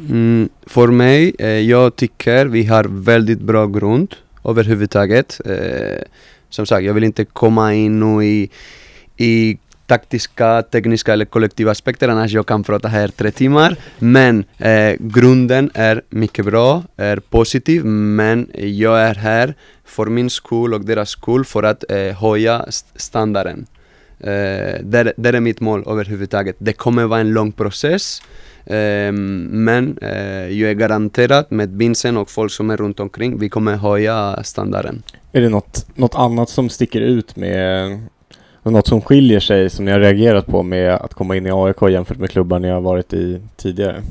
Mm, 0.09 0.49
för 0.66 0.87
mig, 0.87 1.35
eh, 1.38 1.49
jag 1.49 1.97
tycker 1.97 2.47
vi 2.47 2.64
har 2.64 2.85
väldigt 2.85 3.40
bra 3.40 3.66
grund 3.66 4.14
överhuvudtaget. 4.45 5.40
Eh, 5.45 6.02
som 6.50 6.66
sagt, 6.66 6.85
jag 6.85 6.95
vill 6.95 7.04
inte 7.04 7.25
komma 7.25 7.75
in 7.75 8.02
och 8.02 8.25
i, 8.25 8.50
i 9.16 9.59
taktiska, 9.87 10.62
tekniska 10.62 11.12
eller 11.12 11.25
kollektiva 11.25 11.71
aspekter, 11.71 12.09
annars 12.09 12.33
jag 12.33 12.47
kan 12.47 12.62
prata 12.62 12.88
här 12.88 13.09
tre 13.09 13.31
timmar. 13.31 13.76
Men 13.99 14.45
eh, 14.59 14.95
grunden 14.99 15.71
är 15.75 16.03
mycket 16.11 16.45
bra, 16.45 16.83
är 16.97 17.17
positiv, 17.17 17.85
men 17.85 18.50
jag 18.55 19.00
är 19.00 19.14
här 19.14 19.55
för 19.85 20.07
min 20.07 20.31
skull 20.31 20.75
och 20.75 20.85
deras 20.85 21.11
skull 21.11 21.45
för 21.45 21.62
att 21.62 21.91
eh, 21.91 21.99
höja 21.99 22.67
standarden. 22.97 23.67
Eh, 24.21 24.81
det, 24.83 25.12
det 25.17 25.29
är 25.29 25.41
mitt 25.41 25.61
mål 25.61 25.85
överhuvudtaget. 25.87 26.57
Det 26.59 26.73
kommer 26.73 27.05
vara 27.05 27.21
en 27.21 27.33
lång 27.33 27.53
process, 27.53 28.23
eh, 28.67 29.12
men 29.12 29.99
eh, 30.03 30.49
jag 30.49 30.71
är 30.71 30.75
e 30.75 30.75
garanterad 30.75 31.47
med 31.49 31.76
Vincent 31.76 32.19
och 32.19 32.31
folk 32.31 32.53
som 32.53 32.71
är 32.71 32.76
runt 32.76 33.00
omkring, 33.00 33.38
vi 33.38 33.49
kommer 33.49 33.76
höja 33.76 34.43
standarden. 34.43 35.03
Är 35.33 35.41
det 35.41 35.49
något, 35.49 35.87
något 35.95 36.14
annat 36.14 36.49
som 36.49 36.69
sticker 36.69 37.00
ut 37.00 37.37
med 37.37 38.00
något 38.71 38.87
som 38.87 39.00
skiljer 39.00 39.40
sig 39.40 39.71
som 39.71 39.85
ni 39.85 39.90
har 39.90 40.00
reagerat 40.00 40.47
på 40.47 40.62
med 40.62 40.94
att 40.94 41.14
komma 41.14 41.37
in 41.37 41.47
i 41.47 41.50
AIK 41.50 41.83
jämfört 41.90 42.18
med 42.18 42.30
klubbar 42.30 42.59
ni 42.59 42.68
har 42.68 42.80
varit 42.80 43.12
i 43.12 43.40
tidigare? 43.56 44.02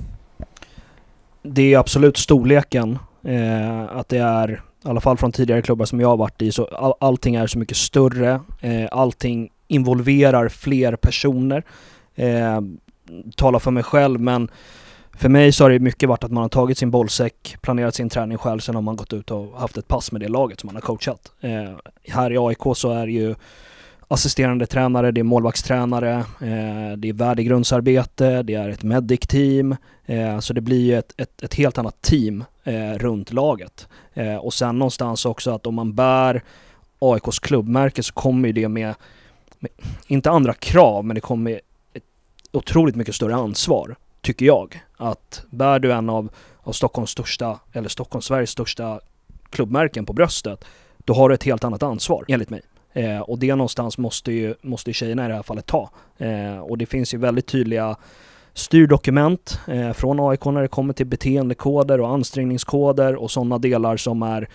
Det 1.43 1.73
är 1.73 1.77
absolut 1.77 2.17
storleken. 2.17 2.99
Eh, 3.23 3.97
att 3.97 4.09
det 4.09 4.17
är, 4.17 4.61
i 4.85 4.89
alla 4.89 5.01
fall 5.01 5.17
från 5.17 5.31
tidigare 5.31 5.61
klubbar 5.61 5.85
som 5.85 5.99
jag 5.99 6.07
har 6.07 6.17
varit 6.17 6.41
i, 6.41 6.51
så 6.51 6.65
all, 6.65 6.93
allting 6.99 7.35
är 7.35 7.47
så 7.47 7.59
mycket 7.59 7.77
större. 7.77 8.39
Eh, 8.61 8.87
allting 8.91 9.49
involverar 9.67 10.49
fler 10.49 10.95
personer. 10.95 11.63
Eh, 12.15 12.61
talar 13.35 13.59
för 13.59 13.71
mig 13.71 13.83
själv 13.83 14.19
men 14.19 14.49
för 15.17 15.29
mig 15.29 15.51
så 15.51 15.63
har 15.63 15.69
det 15.69 15.79
mycket 15.79 16.09
varit 16.09 16.23
att 16.23 16.31
man 16.31 16.41
har 16.41 16.49
tagit 16.49 16.77
sin 16.77 16.91
bollsäck, 16.91 17.55
planerat 17.61 17.95
sin 17.95 18.09
träning 18.09 18.37
själv, 18.37 18.59
sen 18.59 18.75
har 18.75 18.81
man 18.81 18.95
gått 18.95 19.13
ut 19.13 19.31
och 19.31 19.59
haft 19.59 19.77
ett 19.77 19.87
pass 19.87 20.11
med 20.11 20.21
det 20.21 20.27
laget 20.27 20.59
som 20.59 20.67
man 20.67 20.75
har 20.75 20.81
coachat. 20.81 21.31
Eh, 21.41 21.71
här 22.07 22.31
i 22.31 22.37
AIK 22.37 22.77
så 22.77 22.91
är 22.91 23.05
det 23.05 23.11
ju 23.11 23.35
assisterande 24.13 24.65
tränare, 24.65 25.11
det 25.11 25.21
är 25.21 25.23
målvaktstränare, 25.23 26.13
eh, 26.41 26.97
det 26.97 27.09
är 27.09 27.13
värdegrundsarbete, 27.13 28.43
det 28.43 28.53
är 28.53 28.69
ett 28.69 28.83
medic-team. 28.83 29.77
Eh, 30.05 30.39
så 30.39 30.53
det 30.53 30.61
blir 30.61 30.81
ju 30.81 30.97
ett, 30.97 31.13
ett, 31.17 31.43
ett 31.43 31.53
helt 31.53 31.77
annat 31.77 32.01
team 32.01 32.43
eh, 32.63 32.93
runt 32.93 33.33
laget. 33.33 33.87
Eh, 34.13 34.35
och 34.35 34.53
sen 34.53 34.79
någonstans 34.79 35.25
också 35.25 35.51
att 35.51 35.67
om 35.67 35.75
man 35.75 35.93
bär 35.93 36.43
AIKs 36.99 37.39
klubbmärke 37.39 38.03
så 38.03 38.13
kommer 38.13 38.47
ju 38.47 38.53
det 38.53 38.67
med, 38.67 38.95
med 39.59 39.71
inte 40.07 40.31
andra 40.31 40.53
krav, 40.53 41.05
men 41.05 41.15
det 41.15 41.21
kommer 41.21 41.43
med 41.43 41.59
ett 41.93 42.03
otroligt 42.51 42.95
mycket 42.95 43.15
större 43.15 43.35
ansvar, 43.35 43.95
tycker 44.21 44.45
jag. 44.45 44.83
Att 44.97 45.45
bär 45.49 45.79
du 45.79 45.93
en 45.93 46.09
av, 46.09 46.29
av 46.59 46.71
Stockholms 46.71 47.09
största, 47.09 47.59
eller 47.71 47.89
Stockholms 47.89 48.25
Sveriges 48.25 48.49
största 48.49 48.99
klubbmärken 49.49 50.05
på 50.05 50.13
bröstet, 50.13 50.65
då 50.97 51.13
har 51.13 51.29
du 51.29 51.35
ett 51.35 51.43
helt 51.43 51.63
annat 51.63 51.83
ansvar, 51.83 52.25
enligt 52.27 52.49
mig. 52.49 52.61
Eh, 52.93 53.19
och 53.19 53.39
det 53.39 53.55
någonstans 53.55 53.97
måste 53.97 54.31
ju 54.31 54.55
måste 54.61 54.93
tjejerna 54.93 55.25
i 55.25 55.27
det 55.27 55.35
här 55.35 55.43
fallet 55.43 55.65
ta. 55.65 55.89
Eh, 56.17 56.57
och 56.57 56.77
det 56.77 56.85
finns 56.85 57.13
ju 57.13 57.17
väldigt 57.17 57.47
tydliga 57.47 57.95
styrdokument 58.53 59.59
eh, 59.67 59.93
från 59.93 60.19
AIK 60.19 60.45
när 60.45 60.61
det 60.61 60.67
kommer 60.67 60.93
till 60.93 61.05
beteendekoder 61.05 62.01
och 62.01 62.09
ansträngningskoder 62.09 63.15
och 63.15 63.31
sådana 63.31 63.57
delar 63.57 63.97
som 63.97 64.23
är 64.23 64.49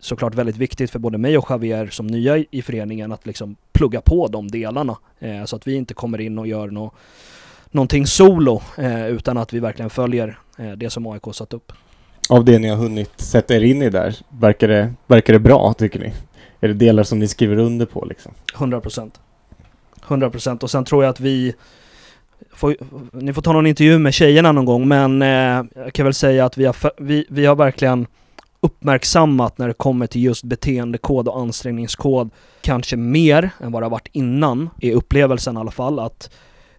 såklart 0.00 0.34
väldigt 0.34 0.56
viktigt 0.56 0.90
för 0.90 0.98
både 0.98 1.18
mig 1.18 1.38
och 1.38 1.46
Javier 1.50 1.86
som 1.86 2.06
nya 2.06 2.38
i, 2.38 2.46
i 2.50 2.62
föreningen 2.62 3.12
att 3.12 3.26
liksom 3.26 3.56
plugga 3.72 4.00
på 4.00 4.26
de 4.28 4.48
delarna. 4.48 4.96
Eh, 5.18 5.44
så 5.44 5.56
att 5.56 5.66
vi 5.66 5.74
inte 5.74 5.94
kommer 5.94 6.20
in 6.20 6.38
och 6.38 6.46
gör 6.46 6.68
no, 6.68 6.92
någonting 7.70 8.06
solo 8.06 8.62
eh, 8.78 9.06
utan 9.06 9.38
att 9.38 9.52
vi 9.52 9.60
verkligen 9.60 9.90
följer 9.90 10.38
eh, 10.58 10.70
det 10.70 10.90
som 10.90 11.06
AIK 11.06 11.22
satt 11.32 11.52
upp. 11.52 11.72
Av 12.28 12.44
det 12.44 12.58
ni 12.58 12.68
har 12.68 12.76
hunnit 12.76 13.20
sätta 13.20 13.54
er 13.54 13.60
in 13.60 13.82
i 13.82 13.90
där, 13.90 14.16
verkar 14.28 14.68
det, 14.68 14.94
verkar 15.06 15.32
det 15.32 15.38
bra 15.38 15.74
tycker 15.78 16.00
ni? 16.00 16.12
Är 16.60 16.68
det 16.68 16.74
delar 16.74 17.02
som 17.02 17.18
ni 17.18 17.28
skriver 17.28 17.56
under 17.56 17.86
på 17.86 18.04
liksom? 18.04 18.32
100 18.54 18.80
procent. 18.80 19.20
100 20.06 20.30
procent. 20.30 20.62
Och 20.62 20.70
sen 20.70 20.84
tror 20.84 21.04
jag 21.04 21.10
att 21.10 21.20
vi... 21.20 21.54
Får, 22.52 22.76
ni 23.12 23.32
får 23.32 23.42
ta 23.42 23.52
någon 23.52 23.66
intervju 23.66 23.98
med 23.98 24.14
tjejerna 24.14 24.52
någon 24.52 24.64
gång, 24.64 24.88
men 24.88 25.22
eh, 25.22 25.64
jag 25.74 25.92
kan 25.92 26.04
väl 26.04 26.14
säga 26.14 26.44
att 26.44 26.58
vi 26.58 26.64
har, 26.64 26.76
vi, 27.02 27.26
vi 27.28 27.46
har 27.46 27.56
verkligen 27.56 28.06
uppmärksammat 28.60 29.58
när 29.58 29.68
det 29.68 29.74
kommer 29.74 30.06
till 30.06 30.22
just 30.22 30.44
beteendekod 30.44 31.28
och 31.28 31.40
ansträngningskod, 31.40 32.30
kanske 32.60 32.96
mer 32.96 33.50
än 33.60 33.72
vad 33.72 33.82
det 33.82 33.86
har 33.86 33.90
varit 33.90 34.08
innan, 34.12 34.70
i 34.80 34.92
upplevelsen 34.92 35.56
i 35.56 35.60
alla 35.60 35.70
fall, 35.70 35.98
att 35.98 36.30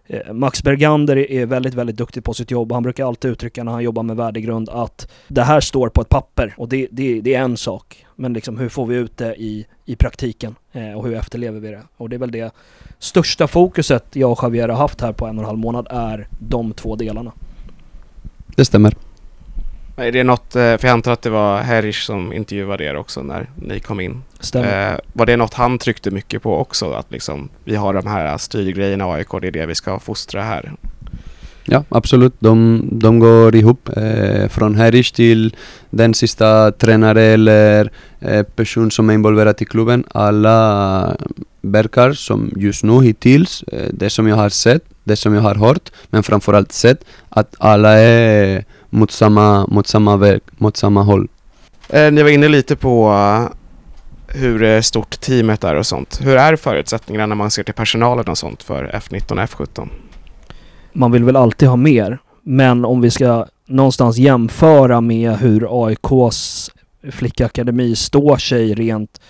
Eh, 0.08 0.32
Max 0.32 0.62
Bergander 0.62 1.30
är 1.30 1.46
väldigt, 1.46 1.74
väldigt 1.74 1.96
duktig 1.96 2.24
på 2.24 2.34
sitt 2.34 2.50
jobb. 2.50 2.72
Han 2.72 2.82
brukar 2.82 3.06
alltid 3.06 3.30
uttrycka 3.30 3.64
när 3.64 3.72
han 3.72 3.82
jobbar 3.82 4.02
med 4.02 4.16
värdegrund 4.16 4.68
att 4.68 5.08
det 5.28 5.42
här 5.42 5.60
står 5.60 5.88
på 5.88 6.00
ett 6.00 6.08
papper 6.08 6.54
och 6.56 6.68
det, 6.68 6.88
det, 6.90 7.20
det 7.20 7.34
är 7.34 7.42
en 7.42 7.56
sak. 7.56 8.06
Men 8.16 8.32
liksom 8.32 8.58
hur 8.58 8.68
får 8.68 8.86
vi 8.86 8.96
ut 8.96 9.16
det 9.16 9.34
i, 9.34 9.66
i 9.84 9.96
praktiken 9.96 10.54
eh, 10.72 10.92
och 10.92 11.06
hur 11.06 11.14
efterlever 11.14 11.60
vi 11.60 11.70
det? 11.70 11.82
Och 11.96 12.08
det 12.08 12.16
är 12.16 12.20
väl 12.20 12.30
det 12.30 12.54
största 12.98 13.46
fokuset 13.46 14.04
jag 14.12 14.32
och 14.32 14.38
Javier 14.42 14.68
har 14.68 14.76
haft 14.76 15.00
här 15.00 15.12
på 15.12 15.26
en 15.26 15.38
och 15.38 15.42
en 15.42 15.46
halv 15.46 15.58
månad 15.58 15.86
är 15.90 16.28
de 16.38 16.72
två 16.72 16.96
delarna. 16.96 17.32
Det 18.56 18.64
stämmer. 18.64 19.07
Är 19.98 20.12
det 20.12 20.24
något, 20.24 20.56
eh, 20.56 20.76
för 20.76 20.80
jag 20.82 20.92
antar 20.92 21.12
att 21.12 21.22
det 21.22 21.30
var 21.30 21.60
Herish 21.60 22.06
som 22.06 22.32
intervjuade 22.32 22.84
er 22.84 22.96
också 22.96 23.22
när 23.22 23.46
ni 23.54 23.80
kom 23.80 24.00
in. 24.00 24.22
Stämmer. 24.40 24.92
Eh, 24.92 24.98
var 25.12 25.26
det 25.26 25.36
något 25.36 25.54
han 25.54 25.78
tryckte 25.78 26.10
mycket 26.10 26.42
på 26.42 26.58
också? 26.58 26.92
Att 26.92 27.12
liksom, 27.12 27.48
vi 27.64 27.76
har 27.76 27.94
de 27.94 28.06
här 28.06 28.38
styrgrejerna 28.38 29.04
AIK, 29.04 29.28
det 29.40 29.46
är 29.46 29.50
det 29.50 29.66
vi 29.66 29.74
ska 29.74 29.98
fostra 29.98 30.42
här. 30.42 30.72
Ja, 31.70 31.84
absolut. 31.88 32.34
De, 32.38 32.82
de 32.92 33.18
går 33.18 33.56
ihop. 33.56 33.88
Eh, 33.96 34.48
från 34.48 34.74
Herish 34.74 35.14
till 35.14 35.56
den 35.90 36.14
sista 36.14 36.72
tränare 36.72 37.22
eller 37.22 37.90
eh, 38.20 38.42
person 38.42 38.90
som 38.90 39.10
är 39.10 39.14
involverad 39.14 39.62
i 39.62 39.64
klubben. 39.64 40.04
Alla 40.08 41.16
verkar 41.60 42.12
som 42.12 42.52
just 42.56 42.84
nu 42.84 43.02
hittills, 43.02 43.62
eh, 43.62 43.88
det 43.92 44.10
som 44.10 44.28
jag 44.28 44.36
har 44.36 44.48
sett, 44.48 44.84
det 45.04 45.16
som 45.16 45.34
jag 45.34 45.42
har 45.42 45.54
hört, 45.54 45.90
men 46.10 46.22
framförallt 46.22 46.72
sett, 46.72 47.04
att 47.28 47.54
alla 47.58 47.92
är 47.98 48.64
mot 48.90 49.10
samma, 49.10 49.66
mot 49.66 49.86
samma 49.86 50.16
väg, 50.16 50.40
mot 50.50 50.76
samma 50.76 51.02
håll. 51.02 51.28
Eh, 51.88 52.12
ni 52.12 52.22
var 52.22 52.30
inne 52.30 52.48
lite 52.48 52.76
på 52.76 53.10
eh, 53.10 53.56
hur 54.38 54.62
eh, 54.62 54.80
stort 54.80 55.20
teamet 55.20 55.64
är 55.64 55.74
och 55.74 55.86
sånt. 55.86 56.20
Hur 56.22 56.36
är 56.36 56.56
förutsättningarna 56.56 57.26
när 57.26 57.34
man 57.34 57.50
ser 57.50 57.62
till 57.62 57.74
personalen 57.74 58.28
och 58.28 58.38
sånt 58.38 58.62
för 58.62 58.90
F19 58.94 59.32
och 59.32 59.38
F17? 59.38 59.88
Man 60.92 61.12
vill 61.12 61.24
väl 61.24 61.36
alltid 61.36 61.68
ha 61.68 61.76
mer, 61.76 62.18
men 62.42 62.84
om 62.84 63.00
vi 63.00 63.10
ska 63.10 63.46
någonstans 63.66 64.16
jämföra 64.16 65.00
med 65.00 65.36
hur 65.38 65.86
AIKs 65.86 66.70
flickakademi 67.12 67.96
står 67.96 68.36
sig 68.36 68.74
rent 68.74 69.20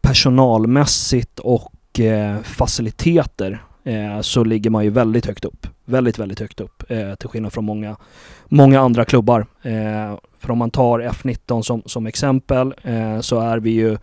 personalmässigt 0.00 1.38
och 1.38 2.00
eh, 2.00 2.42
faciliteter 2.42 3.62
eh, 3.84 4.20
så 4.20 4.44
ligger 4.44 4.70
man 4.70 4.84
ju 4.84 4.90
väldigt 4.90 5.26
högt 5.26 5.44
upp. 5.44 5.66
Väldigt, 5.88 6.18
väldigt 6.18 6.40
högt 6.40 6.60
upp 6.60 6.82
eh, 6.88 7.14
till 7.14 7.28
skillnad 7.28 7.52
från 7.52 7.64
många, 7.64 7.96
många 8.48 8.80
andra 8.80 9.04
klubbar. 9.04 9.46
Eh, 9.62 10.18
för 10.38 10.50
om 10.50 10.58
man 10.58 10.70
tar 10.70 11.00
F19 11.00 11.62
som, 11.62 11.82
som 11.86 12.06
exempel 12.06 12.74
eh, 12.82 13.20
så 13.20 13.40
är 13.40 13.58
vi 13.58 13.70
ju 13.70 13.98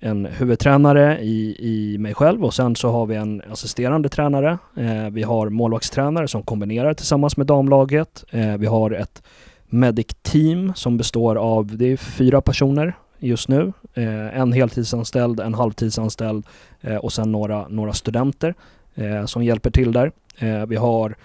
en 0.00 0.26
huvudtränare 0.26 1.18
i, 1.20 1.56
i 1.58 1.98
mig 1.98 2.14
själv 2.14 2.44
och 2.44 2.54
sen 2.54 2.76
så 2.76 2.90
har 2.90 3.06
vi 3.06 3.14
en 3.14 3.42
assisterande 3.50 4.08
tränare. 4.08 4.58
Eh, 4.76 5.10
vi 5.10 5.22
har 5.22 5.48
målvaktstränare 5.48 6.28
som 6.28 6.42
kombinerar 6.42 6.94
tillsammans 6.94 7.36
med 7.36 7.46
damlaget. 7.46 8.24
Eh, 8.30 8.56
vi 8.56 8.66
har 8.66 8.90
ett 8.90 9.22
medic-team 9.68 10.72
som 10.74 10.96
består 10.96 11.36
av, 11.36 11.76
det 11.76 11.92
är 11.92 11.96
fyra 11.96 12.40
personer 12.40 12.96
just 13.18 13.48
nu. 13.48 13.72
Eh, 13.94 14.38
en 14.40 14.52
heltidsanställd, 14.52 15.40
en 15.40 15.54
halvtidsanställd 15.54 16.46
eh, 16.80 16.96
och 16.96 17.12
sen 17.12 17.32
några, 17.32 17.68
några 17.68 17.92
studenter 17.92 18.54
Eh, 18.94 19.26
som 19.26 19.44
hjälper 19.44 19.70
till 19.70 19.92
där. 19.92 20.12
Eh, 20.38 20.66
vi 20.66 20.76
har 20.76 21.16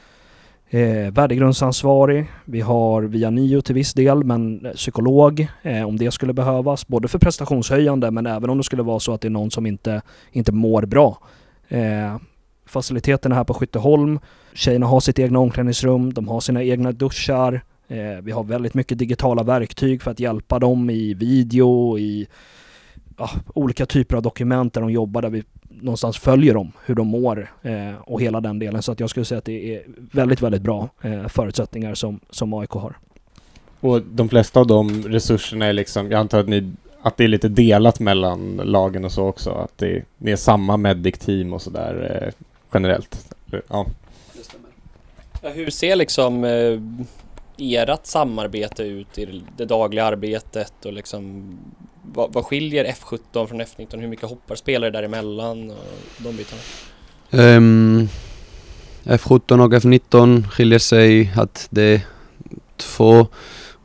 eh, 0.69 1.11
värdegrundsansvarig, 1.11 2.25
vi 2.45 2.61
har 2.61 3.01
via 3.01 3.29
NIO 3.29 3.61
till 3.61 3.75
viss 3.75 3.93
del, 3.93 4.23
men 4.23 4.65
eh, 4.65 4.71
psykolog 4.71 5.47
eh, 5.61 5.83
om 5.83 5.97
det 5.97 6.11
skulle 6.11 6.33
behövas, 6.33 6.87
både 6.87 7.07
för 7.07 7.19
prestationshöjande 7.19 8.11
men 8.11 8.25
även 8.25 8.49
om 8.49 8.57
det 8.57 8.63
skulle 8.63 8.83
vara 8.83 8.99
så 8.99 9.13
att 9.13 9.21
det 9.21 9.27
är 9.27 9.29
någon 9.29 9.51
som 9.51 9.65
inte, 9.65 10.01
inte 10.31 10.51
mår 10.51 10.85
bra. 10.85 11.17
Eh, 11.67 12.17
faciliteterna 12.65 13.35
här 13.35 13.43
på 13.43 13.53
Skytteholm, 13.53 14.19
tjejerna 14.53 14.85
har 14.85 14.99
sitt 14.99 15.19
egna 15.19 15.39
omklädningsrum, 15.39 16.13
de 16.13 16.27
har 16.27 16.39
sina 16.39 16.63
egna 16.63 16.91
duschar, 16.91 17.61
eh, 17.87 18.21
vi 18.21 18.31
har 18.31 18.43
väldigt 18.43 18.73
mycket 18.73 18.97
digitala 18.97 19.43
verktyg 19.43 20.01
för 20.01 20.11
att 20.11 20.19
hjälpa 20.19 20.59
dem 20.59 20.89
i 20.89 21.13
video, 21.13 21.97
i 21.97 22.27
ja, 23.17 23.29
olika 23.53 23.85
typer 23.85 24.15
av 24.15 24.21
dokument 24.21 24.73
där 24.73 24.81
de 24.81 24.91
jobbar, 24.91 25.21
där 25.21 25.29
vi 25.29 25.43
någonstans 25.81 26.17
följer 26.17 26.53
dem, 26.53 26.71
hur 26.85 26.95
de 26.95 27.07
mår 27.07 27.51
eh, 27.61 27.93
och 28.01 28.21
hela 28.21 28.41
den 28.41 28.59
delen. 28.59 28.81
Så 28.81 28.91
att 28.91 28.99
jag 28.99 29.09
skulle 29.09 29.25
säga 29.25 29.37
att 29.37 29.45
det 29.45 29.75
är 29.75 29.83
väldigt, 29.87 30.41
väldigt 30.41 30.61
bra 30.61 30.89
eh, 31.01 31.27
förutsättningar 31.27 31.93
som, 31.95 32.19
som 32.29 32.53
AIK 32.53 32.69
har. 32.69 32.97
Och 33.79 34.01
de 34.01 34.29
flesta 34.29 34.59
av 34.59 34.67
de 34.67 35.03
resurserna 35.03 35.65
är 35.65 35.73
liksom, 35.73 36.11
jag 36.11 36.19
antar 36.19 36.39
att, 36.39 36.47
ni, 36.47 36.71
att 37.01 37.17
det 37.17 37.23
är 37.23 37.27
lite 37.27 37.47
delat 37.47 37.99
mellan 37.99 38.61
lagen 38.63 39.05
och 39.05 39.11
så 39.11 39.27
också, 39.27 39.51
att 39.51 39.77
det, 39.77 40.03
det 40.17 40.31
är 40.31 40.35
samma 40.35 40.77
medic-team 40.77 41.53
och 41.53 41.61
sådär 41.61 42.21
eh, 42.23 42.45
generellt. 42.73 43.35
Ja. 43.69 43.85
Ja, 45.41 45.49
hur 45.49 45.69
ser 45.69 45.95
liksom 45.95 46.43
eh, 46.43 46.79
ert 47.57 48.05
samarbete 48.05 48.83
ut 48.83 49.17
i 49.17 49.43
det 49.57 49.65
dagliga 49.65 50.05
arbetet 50.05 50.85
och 50.85 50.93
liksom 50.93 51.57
vad, 52.13 52.33
vad 52.33 52.45
skiljer 52.45 52.85
F17 52.85 53.47
från 53.47 53.61
F19? 53.61 53.99
Hur 53.99 54.07
mycket 54.07 54.29
hoppar 54.29 54.55
spelare 54.55 54.91
däremellan 54.91 55.71
och 55.71 55.77
de 56.17 56.35
bitarna? 56.37 56.61
Ehm, 57.31 57.97
um, 57.97 58.09
F17 59.03 59.65
och 59.65 59.73
F19 59.73 60.47
skiljer 60.47 60.79
sig 60.79 61.31
att 61.35 61.67
det 61.69 61.83
är 61.83 62.01
två 62.77 63.27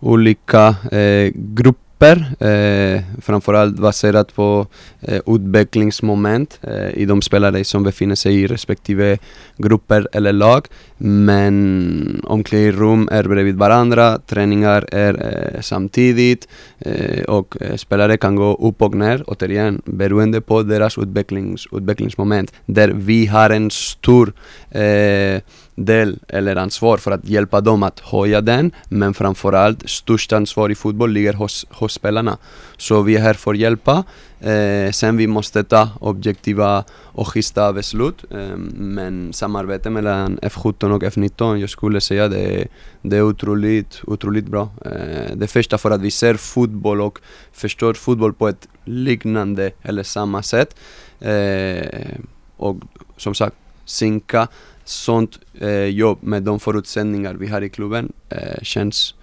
olika 0.00 0.76
eh, 0.92 1.32
grupper, 1.34 1.84
eh, 2.02 3.02
framförallt 3.22 3.76
baserat 3.76 4.35
på 4.35 4.66
eh, 5.00 5.20
utvecklingsmoment 5.26 6.59
eh, 6.62 6.90
i 6.94 7.04
de 7.04 7.22
spelare 7.22 7.64
som 7.64 7.83
befinner 7.83 8.14
sig 8.14 8.35
i 8.35 8.46
respektive 8.46 9.18
grupper 9.57 10.09
eller 10.12 10.33
lag. 10.33 10.66
Men 10.98 12.24
omklädningsrum 12.24 13.09
är 13.12 13.22
bredvid 13.24 13.57
varandra, 13.57 14.18
träningar 14.18 14.87
är 14.92 15.14
eh, 15.14 15.61
samtidigt 15.61 16.48
eh, 16.78 17.24
och 17.24 17.57
eh, 17.61 17.76
spelare 17.76 18.16
kan 18.16 18.37
gå 18.37 18.54
upp 18.54 18.83
och 18.83 18.94
ner, 18.94 19.24
återigen 19.26 19.83
beroende 19.85 20.40
på 20.40 20.62
deras 20.62 20.98
utvecklings, 20.98 21.66
utvecklingsmoment. 21.72 22.52
Där 22.66 22.88
vi 22.88 23.26
har 23.26 23.50
en 23.50 23.70
stor 23.70 24.33
eh, 24.70 25.40
del 25.74 26.18
eller 26.28 26.56
ansvar 26.56 26.96
för 26.96 27.10
att 27.10 27.28
hjälpa 27.28 27.60
dem 27.60 27.82
att 27.82 28.00
höja 28.00 28.40
den 28.40 28.70
men 28.88 29.14
framförallt 29.14 29.90
störst 29.90 30.32
ansvar 30.32 30.70
i 30.70 30.74
fotboll 30.74 31.10
ligger 31.10 31.32
hos, 31.32 31.66
hos 31.70 31.92
spelarna. 31.92 32.37
Så 32.76 33.02
vi 33.02 33.16
är 33.16 33.20
här 33.20 33.34
för 33.34 33.50
att 33.50 33.58
hjälpa. 33.58 34.04
Eh, 34.40 34.90
sen 34.90 35.16
vi 35.16 35.26
måste 35.26 35.64
ta 35.64 35.88
objektiva 36.00 36.84
och 36.90 37.28
schyssta 37.28 37.72
beslut. 37.72 38.24
Eh, 38.30 38.56
men 38.76 39.32
samarbete 39.32 39.90
mellan 39.90 40.38
F17 40.38 40.90
och 40.90 41.02
F19, 41.02 41.56
jag 41.56 41.70
skulle 41.70 42.00
säga 42.00 42.28
det, 42.28 42.68
det 43.02 43.16
är 43.16 43.22
otroligt, 43.22 44.00
otroligt 44.04 44.46
bra. 44.46 44.68
Eh, 44.84 45.37
det 45.37 45.46
första 45.46 45.78
för 45.78 45.90
att 45.90 46.00
vi 46.00 46.10
ser 46.10 46.34
fotboll 46.34 47.00
och 47.00 47.18
förstår 47.52 47.94
fotboll 47.94 48.32
på 48.32 48.48
ett 48.48 48.68
liknande 48.84 49.70
eller 49.82 50.02
samma 50.02 50.42
sätt. 50.42 50.76
Eh, 51.20 52.18
och 52.56 52.76
som 53.16 53.34
sagt, 53.34 53.56
synka 53.84 54.48
sånt 54.85 55.38
eh, 55.61 55.85
jobb 55.85 56.18
med 56.20 56.42
de 56.42 56.61
förutsättningar 56.61 57.35
vi 57.35 57.47
har 57.47 57.62
i 57.62 57.68
klubben 57.68 58.12
eh, 58.29 58.62
känns 58.62 59.14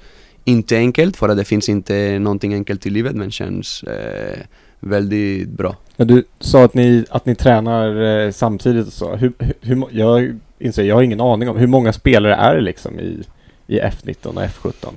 inte 0.44 0.78
enkelt 0.78 1.18
för 1.18 1.30
att 1.30 1.38
det 1.38 1.46
finns 1.46 1.70
inte 1.70 2.20
någonting 2.20 2.54
enkelt 2.54 2.86
i 2.86 2.90
livet 2.90 3.16
men 3.16 3.32
känns 3.32 3.84
eh, 3.84 4.40
väldigt 4.80 5.50
bra. 5.50 5.76
Ja, 5.96 6.06
du 6.06 6.24
sa 6.40 6.64
att 6.64 6.74
ni, 6.74 7.06
att 7.10 7.26
ni 7.26 7.36
tränar 7.36 8.02
eh, 8.02 8.32
samtidigt 8.32 8.88
och 8.88 8.94
så. 8.94 9.16
Hur, 9.16 9.34
hur, 9.62 9.86
jag 9.92 10.40
inser, 10.60 10.84
jag 10.84 10.96
har 10.96 11.04
ingen 11.04 11.22
aning 11.22 11.50
om 11.50 11.58
hur 11.58 11.68
många 11.68 11.94
spelare 11.94 12.36
är 12.36 12.56
det 12.56 12.62
liksom 12.62 13.00
i, 13.00 13.24
i 13.68 13.80
F19 13.80 14.26
och 14.26 14.42
F17? 14.42 14.94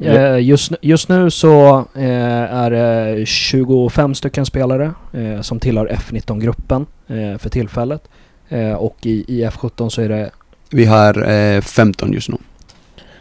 Eh, 0.00 0.38
just, 0.38 0.72
just 0.82 1.08
nu 1.08 1.30
så 1.30 1.78
eh, 1.94 2.54
är 2.54 2.70
det 2.70 3.26
25 3.26 4.14
stycken 4.14 4.46
spelare 4.46 4.92
eh, 5.12 5.40
som 5.40 5.60
tillhör 5.60 5.86
F19-gruppen 5.88 6.86
eh, 7.06 7.38
för 7.38 7.48
tillfället. 7.50 8.08
Eh, 8.48 8.72
och 8.72 8.96
i, 9.02 9.24
i 9.28 9.44
F17 9.44 9.88
så 9.88 10.02
är 10.02 10.08
det 10.08 10.30
Vi 10.70 10.84
har 10.84 11.30
eh, 11.30 11.60
15 11.60 12.12
just 12.12 12.28
nu. 12.28 12.36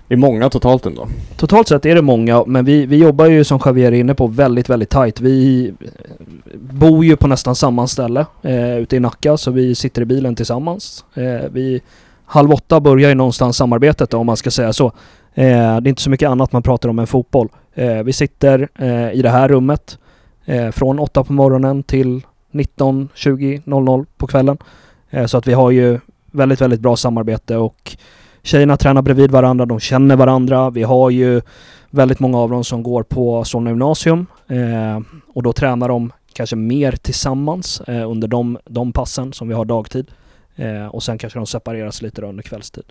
Det 0.08 0.13
är 0.13 0.18
många 0.18 0.50
totalt 0.50 0.86
ändå. 0.86 1.08
Totalt 1.36 1.68
sett 1.68 1.86
är 1.86 1.96
det 1.96 2.02
många, 2.02 2.44
men 2.46 2.66
vi, 2.66 2.86
vi 2.86 2.98
jobbar 2.98 3.26
ju 3.26 3.44
som 3.44 3.60
Javier 3.66 3.92
är 3.92 4.00
inne 4.00 4.16
på 4.16 4.28
väldigt, 4.28 4.70
väldigt 4.70 4.90
tajt. 4.90 5.22
Vi 5.22 5.68
eh, 5.68 6.56
bor 6.56 7.06
ju 7.06 7.16
på 7.16 7.28
nästan 7.28 7.56
samma 7.56 7.88
ställe 7.88 8.26
eh, 8.42 8.78
ute 8.78 8.96
i 8.96 9.00
Nacka, 9.00 9.38
så 9.38 9.52
vi 9.52 9.76
sitter 9.76 10.02
i 10.02 10.06
bilen 10.06 10.36
tillsammans. 10.36 11.06
Eh, 11.13 11.52
vi, 11.52 11.82
halv 12.26 12.52
åtta 12.52 12.80
börjar 12.80 13.10
ju 13.10 13.16
någonstans 13.16 13.58
samarbetet 13.58 14.10
då, 14.10 14.18
om 14.18 14.26
man 14.26 14.38
ska 14.38 14.52
säga 14.52 14.74
så. 14.74 14.86
Eh, 15.34 15.44
det 15.54 15.88
är 15.88 15.88
inte 15.88 16.02
så 16.02 16.10
mycket 16.10 16.30
annat 16.30 16.52
man 16.52 16.63
pratar 16.63 16.90
om 16.90 17.00
än 17.00 17.08
fotboll. 17.08 17.50
Eh, 17.74 18.04
vi 18.04 18.13
sitter 18.13 18.70
eh, 18.76 19.12
i 19.12 19.22
det 19.22 19.30
här 19.30 19.48
rummet 19.48 19.98
eh, 20.46 20.72
från 20.72 21.00
åtta 21.00 21.24
på 21.24 21.34
morgonen 21.34 21.84
till 21.84 22.22
19, 22.52 23.10
20, 23.13 23.62
00 23.66 24.06
på 24.18 24.28
kvällen. 24.28 24.58
Eh, 25.10 25.26
så 25.26 25.38
att 25.38 25.48
vi 25.48 25.54
har 25.54 25.72
ju 25.72 26.00
väldigt, 26.32 26.62
väldigt 26.62 26.80
bra 26.80 26.96
samarbete 26.96 27.58
och 27.58 27.98
Tjejerna 28.43 28.78
tränar 28.78 29.02
bredvid 29.02 29.32
varandra, 29.32 29.65
de 29.65 29.80
känner 29.80 30.15
varandra. 30.15 30.70
Vi 30.70 30.84
har 30.84 31.10
ju 31.10 31.41
väldigt 31.89 32.20
många 32.20 32.38
av 32.38 32.50
dem 32.50 32.63
som 32.63 32.84
går 32.84 33.04
på 33.04 33.43
Solna 33.43 33.70
gymnasium 33.70 34.26
eh, 34.48 35.00
och 35.34 35.43
då 35.43 35.54
tränar 35.54 35.88
de 35.88 36.12
kanske 36.34 36.56
mer 36.56 36.91
tillsammans 36.91 37.82
eh, 37.82 38.12
under 38.12 38.28
de, 38.28 38.58
de 38.65 38.91
passen 38.91 39.34
som 39.34 39.48
vi 39.48 39.54
har 39.54 39.65
dagtid. 39.65 40.08
Och 40.91 41.04
sen 41.04 41.17
kanske 41.17 41.39
de 41.39 41.46
separeras 41.46 42.02
lite 42.02 42.22
då 42.22 42.28
under 42.28 42.43
kvällstid. 42.43 42.84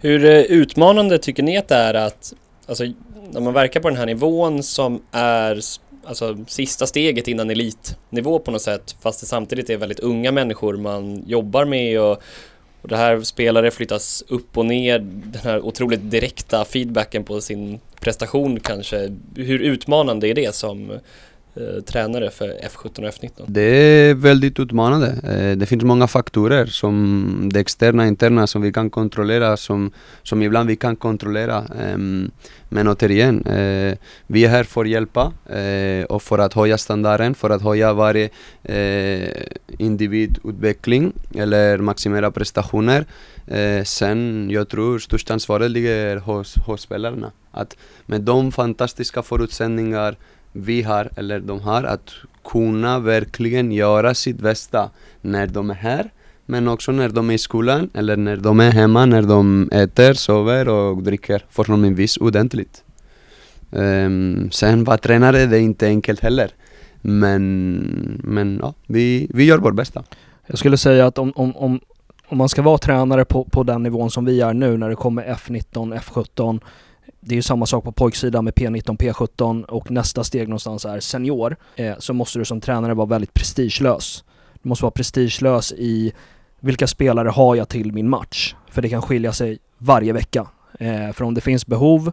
Hur 0.00 0.24
utmanande 0.52 1.18
tycker 1.18 1.42
ni 1.42 1.58
att 1.58 1.68
det 1.68 1.74
är 1.74 1.94
att, 1.94 2.32
alltså 2.68 2.84
när 3.32 3.40
man 3.40 3.52
verkar 3.52 3.80
på 3.80 3.88
den 3.88 3.98
här 3.98 4.06
nivån 4.06 4.62
som 4.62 5.02
är 5.12 5.60
alltså 6.04 6.38
sista 6.46 6.86
steget 6.86 7.28
innan 7.28 7.50
elitnivå 7.50 8.38
på 8.38 8.50
något 8.50 8.62
sätt 8.62 8.96
fast 9.00 9.20
det 9.20 9.26
samtidigt 9.26 9.70
är 9.70 9.76
väldigt 9.76 10.00
unga 10.00 10.32
människor 10.32 10.76
man 10.76 11.22
jobbar 11.26 11.64
med 11.64 12.00
och, 12.00 12.22
och 12.82 12.88
det 12.88 12.96
här 12.96 13.20
spelare 13.20 13.70
flyttas 13.70 14.24
upp 14.28 14.58
och 14.58 14.66
ner, 14.66 14.98
den 14.98 15.42
här 15.44 15.60
otroligt 15.60 16.10
direkta 16.10 16.64
feedbacken 16.64 17.24
på 17.24 17.40
sin 17.40 17.80
prestation 18.00 18.60
kanske. 18.60 19.16
Hur 19.36 19.58
utmanande 19.58 20.28
är 20.28 20.34
det 20.34 20.54
som 20.54 20.98
eh, 21.56 21.82
tränare 21.84 22.30
för 22.30 22.48
F17 22.48 22.98
och 22.98 23.14
F19? 23.14 23.44
Det 23.46 23.62
är 23.62 24.14
väldigt 24.14 24.60
utmanande. 24.60 25.06
Eh, 25.24 25.56
Det 25.58 25.66
finns 25.66 25.84
många 25.84 26.06
faktorer 26.06 26.66
som 26.66 27.48
det 27.52 27.60
externa 27.60 28.02
och 28.02 28.08
interna 28.08 28.46
som 28.46 28.62
vi 28.62 28.72
kan 28.72 28.90
kontrollera, 28.90 29.56
som, 29.56 29.90
som 30.22 30.42
ibland 30.42 30.68
vi 30.68 30.76
kan 30.76 30.96
kontrollera. 30.96 31.58
Eh, 31.58 31.98
Men 32.68 32.88
återigen, 32.88 33.46
eh, 33.46 33.98
vi 34.26 34.44
är 34.44 34.48
här 34.48 34.64
för 34.64 34.80
att 34.80 34.88
hjälpa 34.88 35.32
eh, 35.58 36.04
och 36.04 36.22
för 36.22 36.38
att 36.38 36.54
höja 36.54 36.78
standarden, 36.78 37.34
för 37.34 37.50
att 37.50 37.62
höja 37.62 37.92
varje 37.92 38.28
eh, 38.62 39.28
individutveckling 39.78 41.12
eller 41.34 41.78
maximera 41.78 42.30
prestationer. 42.30 43.04
Eh, 43.46 43.84
Sen, 43.84 44.48
jag 44.50 44.68
tror 44.68 44.98
största 44.98 45.32
ansvaret 45.32 45.70
ligger 45.70 46.16
hos, 46.16 46.54
hos 46.66 46.80
spelarna. 46.80 47.32
Att 47.50 47.76
med 48.06 48.20
de 48.20 48.52
fantastiska 48.52 49.22
förutsättningar 49.22 50.16
vi 50.52 50.82
har, 50.82 51.08
eller 51.16 51.40
de 51.40 51.60
har, 51.60 51.84
att 51.84 52.10
kunna 52.44 52.98
verkligen 52.98 53.72
göra 53.72 54.14
sitt 54.14 54.38
bästa 54.38 54.90
när 55.20 55.46
de 55.46 55.70
är 55.70 55.74
här 55.74 56.10
men 56.46 56.68
också 56.68 56.92
när 56.92 57.08
de 57.08 57.30
är 57.30 57.34
i 57.34 57.38
skolan 57.38 57.90
eller 57.94 58.16
när 58.16 58.36
de 58.36 58.60
är 58.60 58.70
hemma, 58.70 59.06
när 59.06 59.22
de 59.22 59.68
äter, 59.72 60.14
sover 60.14 60.68
och 60.68 61.02
dricker 61.02 61.44
förhoppningsvis 61.50 62.16
ordentligt. 62.16 62.84
Um, 63.70 64.50
sen 64.50 64.84
vara 64.84 64.98
tränare, 64.98 65.46
det 65.46 65.56
är 65.56 65.60
inte 65.60 65.86
enkelt 65.86 66.20
heller. 66.20 66.50
Men, 67.00 68.20
men 68.24 68.58
ja, 68.62 68.74
vi, 68.86 69.26
vi 69.34 69.44
gör 69.44 69.58
vårt 69.58 69.74
bästa. 69.74 70.02
Jag 70.46 70.58
skulle 70.58 70.76
säga 70.76 71.06
att 71.06 71.18
om, 71.18 71.32
om, 71.36 71.56
om, 71.56 71.80
om 72.28 72.38
man 72.38 72.48
ska 72.48 72.62
vara 72.62 72.78
tränare 72.78 73.24
på, 73.24 73.44
på 73.44 73.62
den 73.62 73.82
nivån 73.82 74.10
som 74.10 74.24
vi 74.24 74.40
är 74.40 74.54
nu 74.54 74.76
när 74.76 74.88
det 74.88 74.96
kommer 74.96 75.34
F19, 75.34 76.00
F17 76.00 76.60
det 77.20 77.34
är 77.34 77.36
ju 77.36 77.42
samma 77.42 77.66
sak 77.66 77.84
på 77.84 77.92
pojksidan 77.92 78.44
med 78.44 78.54
P19, 78.54 78.96
P17 78.96 79.64
och 79.64 79.90
nästa 79.90 80.24
steg 80.24 80.48
någonstans 80.48 80.84
är 80.84 81.00
senior. 81.00 81.56
Eh, 81.76 81.94
så 81.98 82.14
måste 82.14 82.38
du 82.38 82.44
som 82.44 82.60
tränare 82.60 82.94
vara 82.94 83.06
väldigt 83.06 83.34
prestigelös. 83.34 84.24
Du 84.62 84.68
måste 84.68 84.84
vara 84.84 84.90
prestigelös 84.90 85.72
i 85.72 86.12
vilka 86.60 86.86
spelare 86.86 87.28
har 87.28 87.54
jag 87.54 87.68
till 87.68 87.92
min 87.92 88.08
match? 88.08 88.54
För 88.70 88.82
det 88.82 88.88
kan 88.88 89.02
skilja 89.02 89.32
sig 89.32 89.58
varje 89.78 90.12
vecka. 90.12 90.46
Eh, 90.78 91.12
för 91.12 91.24
om 91.24 91.34
det 91.34 91.40
finns 91.40 91.66
behov 91.66 92.12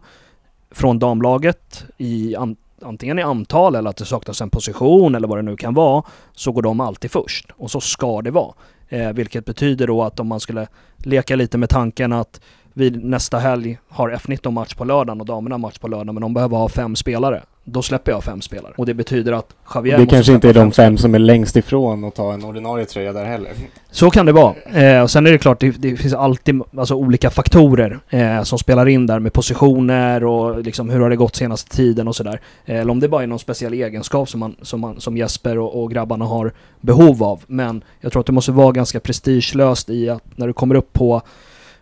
från 0.70 0.98
damlaget 0.98 1.84
i 1.96 2.36
an, 2.36 2.56
antingen 2.82 3.18
i 3.18 3.22
antal 3.22 3.74
eller 3.74 3.90
att 3.90 3.96
det 3.96 4.04
saknas 4.04 4.40
en 4.40 4.50
position 4.50 5.14
eller 5.14 5.28
vad 5.28 5.38
det 5.38 5.42
nu 5.42 5.56
kan 5.56 5.74
vara 5.74 6.02
så 6.34 6.52
går 6.52 6.62
de 6.62 6.80
alltid 6.80 7.10
först. 7.10 7.50
Och 7.56 7.70
så 7.70 7.80
ska 7.80 8.22
det 8.22 8.30
vara. 8.30 8.54
Eh, 8.88 9.12
vilket 9.12 9.44
betyder 9.44 9.86
då 9.86 10.02
att 10.02 10.20
om 10.20 10.28
man 10.28 10.40
skulle 10.40 10.66
leka 10.96 11.36
lite 11.36 11.58
med 11.58 11.68
tanken 11.68 12.12
att 12.12 12.40
vi 12.80 12.90
nästa 12.90 13.38
helg 13.38 13.78
har 13.88 14.10
F19 14.10 14.50
match 14.50 14.74
på 14.74 14.84
lördagen 14.84 15.20
och 15.20 15.26
damerna 15.26 15.58
match 15.58 15.78
på 15.78 15.88
lördagen 15.88 16.14
men 16.14 16.22
de 16.22 16.34
behöver 16.34 16.56
ha 16.56 16.68
fem 16.68 16.96
spelare. 16.96 17.42
då 17.64 17.82
släpper 17.82 18.12
jag 18.12 18.24
fem 18.24 18.40
spelare. 18.40 18.72
Och 18.76 18.86
det 18.86 18.94
betyder 18.94 19.32
att 19.32 19.54
Javier 19.74 19.98
Det 19.98 20.06
kanske 20.06 20.32
inte 20.32 20.48
är 20.48 20.54
de 20.54 20.72
fem 20.72 20.98
som 20.98 21.14
är 21.14 21.18
längst 21.18 21.56
ifrån 21.56 22.04
att 22.04 22.14
ta 22.14 22.32
en 22.32 22.44
ordinarie 22.44 22.84
tröja 22.84 23.12
där 23.12 23.24
heller. 23.24 23.50
Så 23.90 24.10
kan 24.10 24.26
det 24.26 24.32
vara. 24.32 24.54
Eh, 24.72 25.02
och 25.02 25.10
sen 25.10 25.26
är 25.26 25.32
det 25.32 25.38
klart, 25.38 25.60
det, 25.60 25.70
det 25.70 25.96
finns 25.96 26.14
alltid 26.14 26.62
alltså, 26.76 26.94
olika 26.94 27.30
faktorer 27.30 27.98
eh, 28.10 28.42
som 28.42 28.58
spelar 28.58 28.88
in 28.88 29.06
där 29.06 29.18
med 29.18 29.32
positioner 29.32 30.24
och 30.24 30.62
liksom 30.64 30.90
hur 30.90 31.00
har 31.00 31.10
det 31.10 31.16
gått 31.16 31.36
senaste 31.36 31.76
tiden 31.76 32.08
och 32.08 32.16
sådär. 32.16 32.40
Eh, 32.64 32.80
eller 32.80 32.90
om 32.90 33.00
det 33.00 33.08
bara 33.08 33.22
är 33.22 33.26
någon 33.26 33.38
speciell 33.38 33.72
egenskap 33.72 34.28
som, 34.28 34.40
man, 34.40 34.56
som, 34.62 34.80
man, 34.80 35.00
som 35.00 35.16
Jesper 35.16 35.58
och, 35.58 35.82
och 35.82 35.90
grabbarna 35.90 36.24
har 36.24 36.52
behov 36.80 37.22
av. 37.22 37.42
Men 37.46 37.84
jag 38.00 38.12
tror 38.12 38.20
att 38.20 38.26
det 38.26 38.32
måste 38.32 38.52
vara 38.52 38.72
ganska 38.72 39.00
prestigelöst 39.00 39.90
i 39.90 40.08
att 40.08 40.22
när 40.36 40.46
du 40.46 40.52
kommer 40.52 40.74
upp 40.74 40.92
på, 40.92 41.22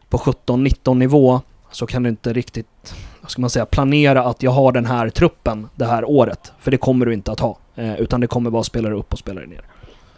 på 0.09 0.19
17-19 0.19 0.95
nivå 0.95 1.41
så 1.71 1.87
kan 1.87 2.03
du 2.03 2.09
inte 2.09 2.33
riktigt, 2.33 2.95
vad 3.21 3.31
ska 3.31 3.41
man 3.41 3.51
säga, 3.51 3.67
planera 3.67 4.25
att 4.25 4.43
jag 4.43 4.51
har 4.51 4.73
den 4.73 4.87
här 4.87 5.11
truppen 5.11 5.69
det 5.77 5.85
här 5.85 6.05
året. 6.05 6.53
För 6.59 6.71
det 6.71 6.77
kommer 6.77 7.07
du 7.07 7.15
inte 7.15 7.33
att 7.33 7.41
ha. 7.41 7.59
Eh, 7.75 8.01
utan 8.01 8.21
det 8.21 8.27
kommer 8.27 8.51
vara 8.51 8.63
spelare 8.63 8.95
upp 8.95 9.13
och 9.13 9.19
spelare 9.19 9.47
ner. 9.47 9.63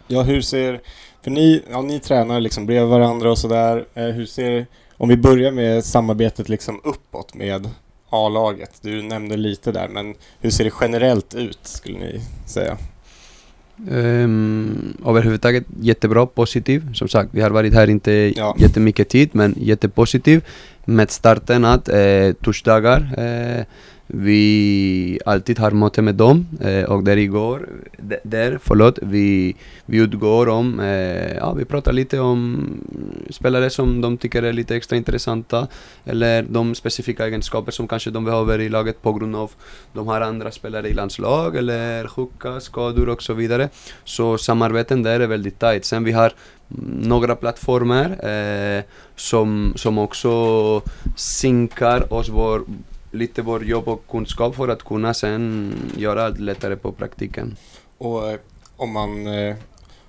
Ja, 0.07 0.21
hur 0.21 0.41
ser... 0.41 0.81
För 1.23 1.31
ni, 1.31 1.63
ja, 1.71 1.81
ni 1.81 1.99
tränar 1.99 2.39
liksom 2.39 2.65
bredvid 2.65 2.89
varandra 2.89 3.31
och 3.31 3.37
sådär. 3.37 3.85
Eh, 3.93 4.05
hur 4.05 4.25
ser... 4.25 4.65
Om 4.97 5.09
vi 5.09 5.17
börjar 5.17 5.51
med 5.51 5.85
samarbetet 5.85 6.49
liksom 6.49 6.81
uppåt 6.83 7.33
med 7.33 7.69
A-laget. 8.09 8.71
Du 8.81 9.01
nämnde 9.01 9.37
lite 9.37 9.71
där, 9.71 9.87
men 9.87 10.15
hur 10.39 10.49
ser 10.49 10.63
det 10.63 10.71
generellt 10.81 11.33
ut 11.33 11.59
skulle 11.61 11.99
ni 11.99 12.21
säga? 12.45 12.77
Um, 13.89 14.93
överhuvudtaget 15.07 15.63
jättebra, 15.81 16.25
positiv. 16.25 16.93
Som 16.93 17.07
sagt, 17.07 17.29
vi 17.33 17.41
har 17.41 17.49
varit 17.49 17.73
här 17.73 17.89
inte 17.89 18.11
Ja. 18.35 18.55
jättemycket 18.59 19.09
tid, 19.09 19.29
men 19.33 19.55
jättepositiv. 19.57 20.41
Med 20.85 21.11
starten 21.11 21.65
att 21.65 21.89
eh, 21.89 22.31
torsdagar, 22.43 22.99
eh, 23.17 23.63
vi 24.13 25.19
alltid 25.25 25.59
har 25.59 25.71
möte 25.71 26.01
med 26.01 26.15
dem. 26.15 26.47
Eh, 26.61 26.83
och 26.83 27.03
där 27.03 27.17
igår, 27.17 27.69
där, 28.23 28.59
förlåt, 28.61 28.99
vi, 29.01 29.55
vi 29.85 29.97
utgår 29.97 30.49
om, 30.49 30.79
eh, 30.79 31.35
ja 31.35 31.53
vi 31.53 31.65
pratar 31.65 31.93
lite 31.93 32.19
om 32.19 32.67
spelare 33.29 33.69
som 33.69 34.01
de 34.01 34.17
tycker 34.17 34.43
är 34.43 34.53
lite 34.53 34.75
extra 34.75 34.97
intressanta. 34.97 35.67
Eller 36.05 36.43
de 36.43 36.75
specifika 36.75 37.25
egenskaper 37.25 37.71
som 37.71 37.87
kanske 37.87 38.09
de 38.09 38.25
behöver 38.25 38.59
i 38.59 38.69
laget 38.69 39.01
på 39.01 39.13
grund 39.13 39.35
av 39.35 39.51
de 39.93 40.07
har 40.07 40.21
andra 40.21 40.51
spelare 40.51 40.89
i 40.89 40.93
landslag 40.93 41.55
eller 41.55 42.07
sjuka, 42.07 42.59
skador 42.59 43.09
och 43.09 43.23
så 43.23 43.33
vidare. 43.33 43.69
Så 44.03 44.37
samarbeten 44.37 45.03
där 45.03 45.19
är 45.19 45.27
väldigt 45.27 45.59
tight. 45.59 45.85
Sen 45.85 46.03
vi 46.03 46.11
har 46.11 46.33
några 47.01 47.35
plattformar 47.35 48.25
eh, 48.25 48.83
som, 49.15 49.73
som 49.75 49.97
också 49.97 50.81
synkar 51.15 52.13
oss 52.13 52.29
vår, 52.29 52.61
lite 53.11 53.41
vår 53.41 53.63
jobb 53.65 53.87
och 53.87 54.07
kunskap 54.09 54.55
för 54.55 54.67
att 54.67 54.83
kunna 54.83 55.13
sen 55.13 55.73
göra 55.97 56.25
allt 56.25 56.39
lättare 56.39 56.75
på 56.75 56.91
praktiken. 56.91 57.55
Och 57.97 58.29
eh, 58.31 58.39
om 58.75 58.91
man, 58.91 59.27
eh, 59.27 59.55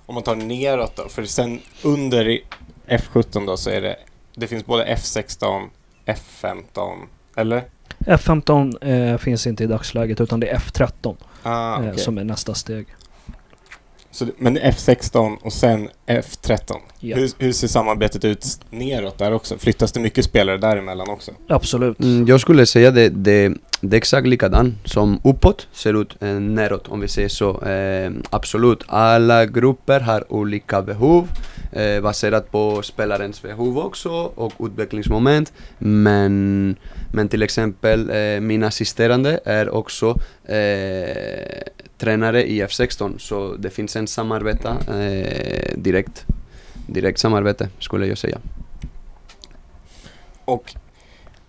om 0.05 0.15
man 0.15 0.23
tar 0.23 0.35
neråt 0.35 0.95
då, 0.95 1.09
för 1.09 1.23
sen 1.25 1.59
under 1.83 2.27
i 2.27 2.43
F17 2.87 3.45
då 3.47 3.57
så 3.57 3.69
är 3.69 3.81
det, 3.81 3.95
det 4.35 4.47
finns 4.47 4.65
både 4.65 4.85
F16, 4.85 5.67
F15, 6.05 6.99
eller? 7.35 7.63
F15 7.99 8.87
eh, 9.11 9.17
finns 9.17 9.47
inte 9.47 9.63
i 9.63 9.67
dagsläget 9.67 10.21
utan 10.21 10.39
det 10.39 10.47
är 10.49 10.57
F13 10.57 11.15
Ah, 11.43 11.73
eh, 11.83 11.89
okej. 11.89 11.97
som 11.99 12.17
är 12.17 12.23
nästa 12.23 12.53
steg. 12.53 12.87
Så, 14.13 14.25
det- 14.25 14.31
men 14.37 14.57
F16 14.57 15.37
och 15.41 15.53
sen 15.53 15.89
F13. 16.07 16.73
Ja. 16.99 17.15
Hur, 17.17 17.29
hur 17.37 17.51
ser 17.51 17.67
samarbetet 17.67 18.25
ut 18.25 18.45
neråt 18.69 19.17
där 19.17 19.33
också? 19.33 19.57
Flyttas 19.57 19.91
det 19.91 19.99
mycket 19.99 20.25
spelare 20.25 20.57
däremellan 20.57 21.09
också? 21.09 21.31
Absolut. 21.47 21.99
Mm, 21.99 22.27
jag 22.27 22.41
skulle 22.41 22.65
säga 22.65 22.91
det, 22.91 23.09
det, 23.09 23.53
det 23.81 23.95
är 23.95 23.97
exakt 23.97 24.27
likadant 24.27 24.73
som 24.85 25.19
uppåt 25.23 25.67
ser 25.73 26.01
ut 26.01 26.15
eh, 26.21 26.27
neråt 26.29 26.87
om 26.87 26.99
vi 26.99 27.07
säger 27.07 27.29
så. 27.29 27.61
Eh, 27.61 28.11
absolut, 28.29 28.83
alla 28.87 29.45
grupper 29.45 29.99
har 29.99 30.33
olika 30.33 30.81
behov 30.81 31.27
eh, 31.71 32.01
baserat 32.01 32.51
på 32.51 32.81
spelarens 32.81 33.41
behov 33.41 33.77
också 33.79 34.09
och 34.35 34.53
utvecklingsmoment. 34.59 35.53
Men, 35.77 36.75
men 37.13 37.29
till 37.29 37.41
exempel 37.43 38.09
eh, 38.09 38.39
min 38.41 38.63
assisterande 38.63 39.39
är 39.45 39.69
också 39.69 40.17
eh, 40.45 41.61
tränare 42.03 42.43
i 42.43 42.63
F16 42.63 43.17
så 43.17 43.55
det 43.55 43.69
finns 43.69 43.95
en 43.95 44.07
samarbete 44.07 44.69
eh, 44.69 45.77
direkt. 45.77 46.25
Direkt 46.87 47.19
samarbete 47.19 47.69
skulle 47.79 48.05
jag 48.05 48.17
säga. 48.17 48.37
Och 50.45 50.75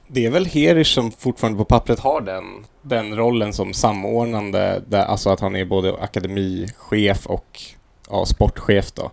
det 0.09 0.27
är 0.27 0.31
väl 0.31 0.47
Herish 0.47 0.95
som 0.95 1.12
fortfarande 1.12 1.59
på 1.59 1.64
pappret 1.64 1.99
har 1.99 2.21
den, 2.21 2.45
den 2.83 3.17
rollen 3.17 3.53
som 3.53 3.75
samordnande, 3.75 4.83
där, 4.87 5.05
alltså 5.05 5.31
att 5.31 5.40
han 5.40 5.57
är 5.57 5.64
både 5.64 5.95
akademichef 5.95 7.27
och 7.27 7.61
ja, 8.11 8.27
sportchef 8.27 8.93
då. 8.93 9.11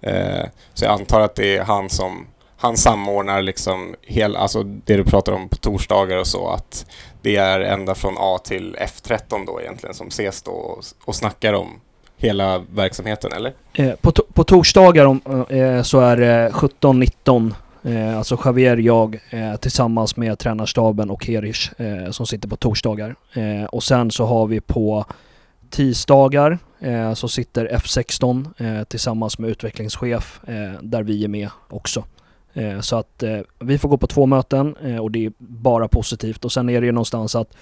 Eh, 0.00 0.46
så 0.74 0.84
jag 0.84 0.92
antar 0.92 1.20
att 1.20 1.34
det 1.34 1.56
är 1.56 1.64
han 1.64 1.88
som 1.90 2.26
han 2.58 2.76
samordnar 2.76 3.42
liksom 3.42 3.94
hela, 4.02 4.38
alltså 4.38 4.62
det 4.62 4.96
du 4.96 5.04
pratar 5.04 5.32
om 5.32 5.48
på 5.48 5.56
torsdagar 5.56 6.16
och 6.16 6.26
så, 6.26 6.48
att 6.48 6.86
det 7.22 7.36
är 7.36 7.60
ända 7.60 7.94
från 7.94 8.14
A 8.18 8.38
till 8.44 8.76
F13 8.80 9.46
då 9.46 9.60
egentligen 9.60 9.94
som 9.94 10.08
ses 10.08 10.42
då 10.42 10.50
och, 10.50 10.84
och 11.04 11.14
snackar 11.14 11.52
om 11.52 11.80
hela 12.16 12.58
verksamheten, 12.58 13.32
eller? 13.32 13.52
Eh, 13.72 13.94
på, 13.94 14.10
to- 14.10 14.32
på 14.32 14.44
torsdagar 14.44 15.04
om, 15.04 15.20
eh, 15.48 15.58
eh 15.58 15.82
så 15.82 16.00
är 16.00 16.16
det 16.16 16.50
17-19 16.50 17.54
Eh, 17.82 18.18
alltså 18.18 18.38
Javier, 18.44 18.76
jag 18.76 19.20
eh, 19.30 19.56
tillsammans 19.56 20.16
med 20.16 20.38
tränarstaben 20.38 21.10
och 21.10 21.26
Herish 21.26 21.80
eh, 21.80 22.10
som 22.10 22.26
sitter 22.26 22.48
på 22.48 22.56
torsdagar. 22.56 23.14
Eh, 23.32 23.64
och 23.64 23.82
sen 23.82 24.10
så 24.10 24.26
har 24.26 24.46
vi 24.46 24.60
på 24.60 25.04
tisdagar 25.70 26.58
eh, 26.80 27.14
så 27.14 27.28
sitter 27.28 27.68
F16 27.68 28.46
eh, 28.58 28.84
tillsammans 28.84 29.38
med 29.38 29.50
utvecklingschef 29.50 30.40
eh, 30.46 30.82
där 30.82 31.02
vi 31.02 31.24
är 31.24 31.28
med 31.28 31.48
också. 31.68 32.04
Eh, 32.54 32.80
så 32.80 32.96
att 32.96 33.22
eh, 33.22 33.38
vi 33.58 33.78
får 33.78 33.88
gå 33.88 33.96
på 33.96 34.06
två 34.06 34.26
möten 34.26 34.76
eh, 34.76 34.96
och 34.96 35.10
det 35.10 35.26
är 35.26 35.32
bara 35.38 35.88
positivt. 35.88 36.44
Och 36.44 36.52
sen 36.52 36.68
är 36.68 36.80
det 36.80 36.86
ju 36.86 36.92
någonstans 36.92 37.34
att 37.34 37.56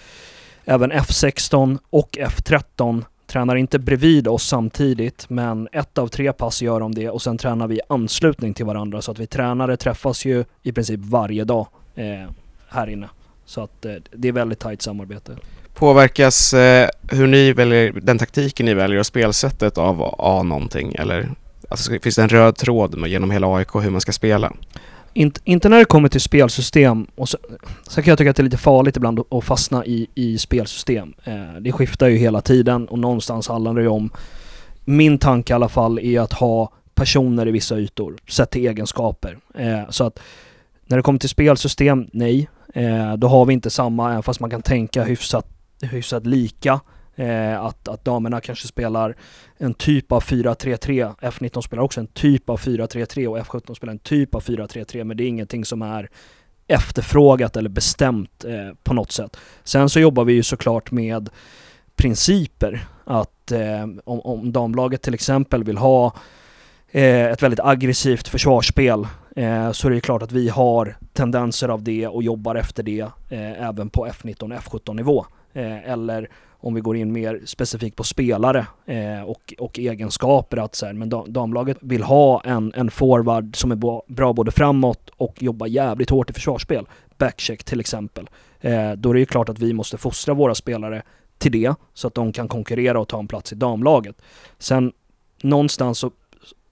även 0.64 0.92
F16 0.92 1.78
och 1.90 2.18
F13 2.20 3.04
tränar 3.26 3.56
inte 3.56 3.78
bredvid 3.78 4.28
oss 4.28 4.48
samtidigt 4.48 5.30
men 5.30 5.68
ett 5.72 5.98
av 5.98 6.08
tre 6.08 6.32
pass 6.32 6.62
gör 6.62 6.80
de 6.80 6.94
det 6.94 7.10
och 7.10 7.22
sen 7.22 7.38
tränar 7.38 7.66
vi 7.66 7.76
i 7.76 7.80
anslutning 7.88 8.54
till 8.54 8.66
varandra 8.66 9.02
så 9.02 9.12
att 9.12 9.18
vi 9.18 9.26
tränare 9.26 9.76
träffas 9.76 10.24
ju 10.24 10.44
i 10.62 10.72
princip 10.72 11.00
varje 11.00 11.44
dag 11.44 11.66
eh, 11.94 12.30
här 12.68 12.86
inne. 12.86 13.08
Så 13.44 13.62
att 13.62 13.84
eh, 13.84 13.94
det 14.12 14.28
är 14.28 14.32
väldigt 14.32 14.58
tajt 14.58 14.82
samarbete. 14.82 15.36
Påverkas 15.74 16.54
eh, 16.54 16.88
hur 17.10 17.26
ni 17.26 17.52
väljer, 17.52 17.92
den 17.92 18.18
taktiken 18.18 18.66
ni 18.66 18.74
väljer 18.74 18.98
och 18.98 19.06
spelsättet 19.06 19.78
av 19.78 20.14
A 20.18 20.42
någonting 20.42 20.94
eller? 20.94 21.28
Alltså, 21.68 21.92
finns 22.02 22.16
det 22.16 22.22
en 22.22 22.28
röd 22.28 22.56
tråd 22.56 23.06
genom 23.08 23.30
hela 23.30 23.46
AIK 23.56 23.68
hur 23.74 23.90
man 23.90 24.00
ska 24.00 24.12
spela? 24.12 24.52
Inte, 25.12 25.40
inte 25.44 25.68
när 25.68 25.78
det 25.78 25.84
kommer 25.84 26.08
till 26.08 26.20
spelsystem. 26.20 27.06
Och 27.14 27.28
så, 27.28 27.38
sen 27.88 28.04
kan 28.04 28.10
jag 28.12 28.18
tycka 28.18 28.30
att 28.30 28.36
det 28.36 28.40
är 28.40 28.44
lite 28.44 28.56
farligt 28.56 28.96
ibland 28.96 29.20
att- 29.20 29.32
att 29.34 29.44
fastna 29.44 29.84
i, 29.86 30.06
i 30.14 30.38
spelsystem. 30.38 31.14
Eh, 31.24 31.54
det 31.60 31.72
skiftar 31.72 32.08
ju 32.08 32.16
hela 32.16 32.40
tiden 32.40 32.88
och 32.88 32.98
någonstans 32.98 33.48
handlar 33.48 33.74
det 33.74 33.80
ju 33.82 33.88
om, 33.88 34.10
min 34.84 35.18
tanke 35.18 35.52
i 35.52 35.54
alla 35.54 35.68
fall, 35.68 35.98
är 35.98 36.20
att 36.20 36.32
ha 36.32 36.72
personer 36.94 37.48
i 37.48 37.50
vissa 37.50 37.78
ytor, 37.78 38.16
sett 38.28 38.50
till 38.50 38.66
egenskaper. 38.66 39.38
Eh, 39.54 39.80
så 39.90 40.04
att 40.04 40.18
när 40.86 40.96
det 40.96 41.02
kommer 41.02 41.18
till 41.18 41.28
spelsystem, 41.28 42.06
nej. 42.12 42.48
Eh, 42.74 43.12
då 43.16 43.28
har 43.28 43.44
vi 43.46 43.52
inte 43.54 43.70
samma, 43.70 44.10
även 44.10 44.22
fast 44.22 44.40
man 44.40 44.50
kan 44.50 44.62
tänka 44.62 45.04
hyfsat, 45.04 45.46
hyfsat 45.82 46.26
lika. 46.26 46.80
Eh, 47.16 47.64
att, 47.64 47.88
att 47.88 48.04
damerna 48.04 48.40
kanske 48.40 48.68
spelar 48.68 49.16
en 49.56 49.74
typ 49.74 50.12
av 50.12 50.22
4-3-3. 50.22 51.14
F19 51.20 51.60
spelar 51.60 51.82
också 51.82 52.00
en 52.00 52.06
typ 52.06 52.50
av 52.50 52.60
4-3-3 52.60 53.26
och 53.26 53.38
F17 53.38 53.74
spelar 53.74 53.92
en 53.92 53.98
typ 53.98 54.34
av 54.34 54.42
4-3-3 54.42 55.04
men 55.04 55.16
det 55.16 55.24
är 55.24 55.28
ingenting 55.28 55.64
som 55.64 55.82
är 55.82 56.10
efterfrågat 56.66 57.56
eller 57.56 57.68
bestämt 57.68 58.44
eh, 58.44 58.74
på 58.82 58.94
något 58.94 59.12
sätt. 59.12 59.36
Sen 59.64 59.88
så 59.88 60.00
jobbar 60.00 60.24
vi 60.24 60.32
ju 60.32 60.42
såklart 60.42 60.90
med 60.90 61.30
principer. 61.96 62.86
Att 63.04 63.52
eh, 63.52 63.86
om, 64.04 64.20
om 64.20 64.52
damlaget 64.52 65.02
till 65.02 65.14
exempel 65.14 65.64
vill 65.64 65.78
ha 65.78 66.14
eh, 66.90 67.26
ett 67.26 67.42
väldigt 67.42 67.60
aggressivt 67.60 68.28
försvarsspel 68.28 69.06
eh, 69.36 69.72
så 69.72 69.88
är 69.88 69.92
det 69.92 70.00
klart 70.00 70.22
att 70.22 70.32
vi 70.32 70.48
har 70.48 70.96
tendenser 71.12 71.68
av 71.68 71.82
det 71.82 72.06
och 72.06 72.22
jobbar 72.22 72.54
efter 72.54 72.82
det 72.82 73.00
eh, 73.28 73.68
även 73.68 73.90
på 73.90 74.06
F19 74.06 74.58
F17 74.58 74.94
nivå. 74.94 75.26
Eh, 75.52 75.90
eller 75.90 76.28
om 76.60 76.74
vi 76.74 76.80
går 76.80 76.96
in 76.96 77.12
mer 77.12 77.40
specifikt 77.44 77.96
på 77.96 78.04
spelare 78.04 78.66
eh, 78.86 79.22
och, 79.22 79.54
och 79.58 79.78
egenskaper 79.78 80.56
att 80.56 80.74
så 80.74 80.86
här, 80.86 80.92
men 80.92 81.12
damlaget 81.26 81.78
vill 81.80 82.02
ha 82.02 82.40
en, 82.40 82.72
en 82.76 82.90
forward 82.90 83.56
som 83.56 83.72
är 83.72 84.12
bra 84.12 84.32
både 84.32 84.50
framåt 84.50 85.10
och 85.16 85.42
jobbar 85.42 85.66
jävligt 85.66 86.10
hårt 86.10 86.30
i 86.30 86.32
försvarsspel. 86.32 86.86
Backcheck 87.18 87.64
till 87.64 87.80
exempel. 87.80 88.28
Eh, 88.60 88.92
då 88.92 89.10
är 89.10 89.14
det 89.14 89.20
ju 89.20 89.26
klart 89.26 89.48
att 89.48 89.58
vi 89.58 89.72
måste 89.72 89.98
fostra 89.98 90.34
våra 90.34 90.54
spelare 90.54 91.02
till 91.38 91.52
det 91.52 91.74
så 91.94 92.08
att 92.08 92.14
de 92.14 92.32
kan 92.32 92.48
konkurrera 92.48 93.00
och 93.00 93.08
ta 93.08 93.18
en 93.18 93.28
plats 93.28 93.52
i 93.52 93.54
damlaget. 93.54 94.22
Sen 94.58 94.92
någonstans 95.42 95.98
så, 95.98 96.10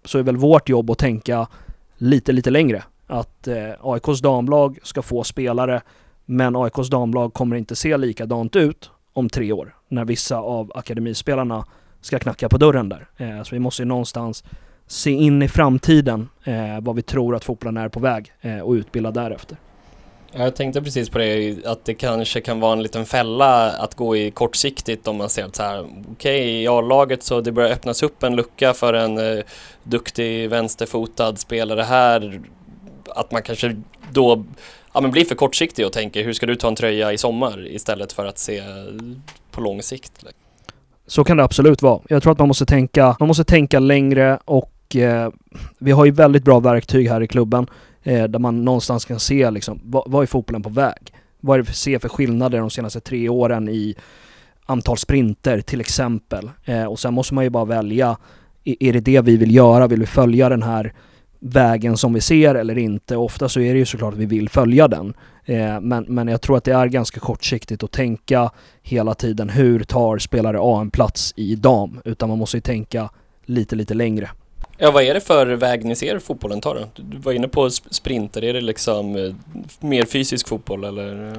så 0.05 0.19
är 0.19 0.23
väl 0.23 0.37
vårt 0.37 0.69
jobb 0.69 0.91
att 0.91 0.99
tänka 0.99 1.49
lite, 1.97 2.33
lite 2.33 2.51
längre. 2.51 2.83
Att 3.07 3.49
eh, 3.49 3.73
AIKs 3.83 4.21
damlag 4.21 4.79
ska 4.83 5.03
få 5.03 5.25
spelare 5.25 5.83
men 6.25 6.57
AIKs 6.57 6.91
damlag 6.91 7.35
kommer 7.35 7.57
inte 7.57 7.77
se 7.77 7.97
likadant 7.97 8.57
ut 8.57 8.91
om 9.15 9.29
tre 9.29 9.53
år. 9.53 9.75
när 9.89 10.05
vissa 10.05 10.37
av 10.37 10.73
akademispelarna 10.75 11.67
ska 12.01 12.19
knacka 12.19 12.49
på 12.49 12.59
dörren 12.59 12.89
där. 12.89 13.09
Eh, 13.17 13.43
så 13.43 13.55
vi 13.55 13.59
måste 13.59 13.83
ju 13.83 13.87
någonstans 13.87 14.45
se 14.87 15.11
in 15.11 15.43
i 15.43 15.49
framtiden 15.49 16.29
eh, 16.45 16.81
vad 16.81 16.97
vi 16.97 17.03
tror 17.03 17.37
att 17.37 17.45
fotbollen 17.45 17.77
är 17.77 17.89
på 17.89 18.01
väg 18.01 18.33
eh, 18.41 18.59
och 18.59 18.73
utbilda 18.73 19.11
därefter. 19.11 19.59
Jag 20.37 20.57
tänkte 20.57 20.83
precis 20.83 21.09
på 21.09 21.19
det, 21.19 21.57
att 21.67 21.85
det 21.85 21.95
kanske 21.95 22.41
kan 22.41 22.61
vara 22.61 22.73
en 22.73 22.83
liten 22.83 23.07
fälla 23.07 23.71
att 23.71 23.95
gå 23.95 24.17
i 24.17 24.31
kortsiktigt 24.31 25.09
om 25.09 25.17
man 25.17 25.29
ser 25.29 25.45
att 25.45 25.57
så 25.57 25.63
här, 25.63 25.81
okej 25.81 26.13
okay, 26.13 26.63
i 26.63 26.69
A-laget 26.69 27.23
så 27.23 27.41
det 27.41 27.53
börjar 27.53 27.71
öppnas 27.71 28.03
upp 28.03 28.23
en 28.23 28.37
lucka 28.37 28.75
för 28.75 28.95
en 28.95 29.19
eh, 29.19 29.45
duktig 29.83 30.51
vänsterfotad 30.51 31.37
spelare 31.37 31.83
här. 31.83 32.41
Att 33.09 33.33
man 33.33 33.43
kanske 33.43 33.77
då 34.13 34.45
ja, 34.95 35.01
men 35.01 35.11
blir 35.11 35.25
för 35.25 35.35
kortsiktig 35.35 35.87
och 35.87 35.93
tänker 35.93 36.25
hur 36.25 36.33
ska 36.33 36.47
du 36.47 36.57
ta 36.57 36.69
en 36.69 36.77
tröja 36.77 37.13
i 37.13 37.19
sommar 37.19 37.67
istället 37.67 38.13
för 38.13 38.27
att 38.27 38.39
se 38.39 38.63
på 39.51 39.61
lång 39.61 39.83
sikt. 39.83 40.25
Så 41.07 41.25
kan 41.25 41.37
det 41.37 41.45
absolut 41.45 41.83
vara. 41.83 42.01
Jag 42.09 42.23
tror 42.23 42.33
att 42.33 42.39
man 42.39 42.49
måste 42.49 42.67
tänka, 42.67 43.17
man 43.21 43.27
måste 43.27 43.45
tänka 43.45 43.79
längre 43.79 44.39
och 44.45 44.97
eh, 44.97 45.31
vi 45.79 45.91
har 45.91 46.05
ju 46.05 46.11
väldigt 46.11 46.45
bra 46.45 46.61
verktyg 46.61 47.09
här 47.09 47.21
i 47.21 47.27
klubben 47.27 47.67
eh, 48.03 48.25
där 48.25 48.39
man 48.39 48.65
någonstans 48.65 49.05
kan 49.05 49.21
se 49.21 49.51
liksom, 49.51 49.81
vad, 49.85 50.03
vad 50.07 50.23
är 50.23 50.27
fotbollen 50.27 50.63
på 50.63 50.71
väg? 50.71 51.13
Vad 51.41 51.55
är 51.55 51.59
det 51.59 51.65
för, 51.65 51.75
se 51.75 51.99
för 51.99 52.09
skillnader 52.09 52.59
de 52.59 52.71
senaste 52.71 53.01
tre 53.01 53.29
åren 53.29 53.69
i 53.69 53.95
antal 54.67 54.97
sprinter 54.97 55.61
till 55.61 55.81
exempel? 55.81 56.51
Eh, 56.65 56.85
och 56.85 56.99
sen 56.99 57.15
måste 57.15 57.35
man 57.35 57.45
ju 57.45 57.51
bara 57.51 57.65
välja, 57.65 58.17
är 58.65 58.93
det 58.93 59.01
det 59.01 59.21
vi 59.21 59.37
vill 59.37 59.55
göra? 59.55 59.87
Vill 59.87 60.01
vi 60.01 60.07
följa 60.07 60.49
den 60.49 60.63
här 60.63 60.93
vägen 61.45 61.97
som 61.97 62.13
vi 62.15 62.21
ser 62.21 62.55
eller 62.55 62.79
inte? 62.79 63.17
Ofta 63.17 63.49
så 63.49 63.61
är 63.61 63.73
det 63.73 63.79
ju 63.79 63.87
såklart 63.87 64.15
att 64.15 64.21
vi 64.21 64.27
vill 64.27 64.49
följa 64.49 64.89
den. 64.89 65.15
Eh, 65.45 65.81
men, 65.81 66.05
men 66.09 66.29
jag 66.29 66.41
tror 66.41 66.57
att 66.57 66.65
det 66.65 66.73
är 66.73 66.87
ganska 66.87 67.21
kortsiktigt 67.21 67.83
att 67.83 67.93
tänka 67.93 68.51
hela 68.83 69.15
tiden 69.15 69.49
hur 69.49 69.85
tar 69.85 70.19
spelare 70.19 70.59
A 70.61 70.81
en 70.81 70.91
plats 70.91 71.35
i 71.37 71.55
dam? 71.55 72.01
Utan 72.05 72.29
man 72.29 72.39
måste 72.39 72.57
ju 72.57 72.61
tänka 72.61 73.11
lite, 73.45 73.77
lite 73.77 73.95
längre. 73.95 74.31
Ja, 74.79 74.91
vad 74.91 75.03
är 75.03 75.15
det 75.15 75.21
för 75.21 75.47
väg 75.47 75.85
ni 75.85 75.97
ser 75.97 76.19
fotbollen 76.19 76.61
ta 76.61 76.75
då? 76.75 76.81
Du 76.97 77.19
var 77.19 77.33
inne 77.33 77.49
på 77.49 77.71
sprinter, 77.71 78.45
är 78.45 78.53
det 78.53 78.61
liksom 78.61 79.17
eh, 79.17 79.35
mer 79.81 80.05
fysisk 80.05 80.49
fotboll 80.49 80.85
eller? 80.85 81.35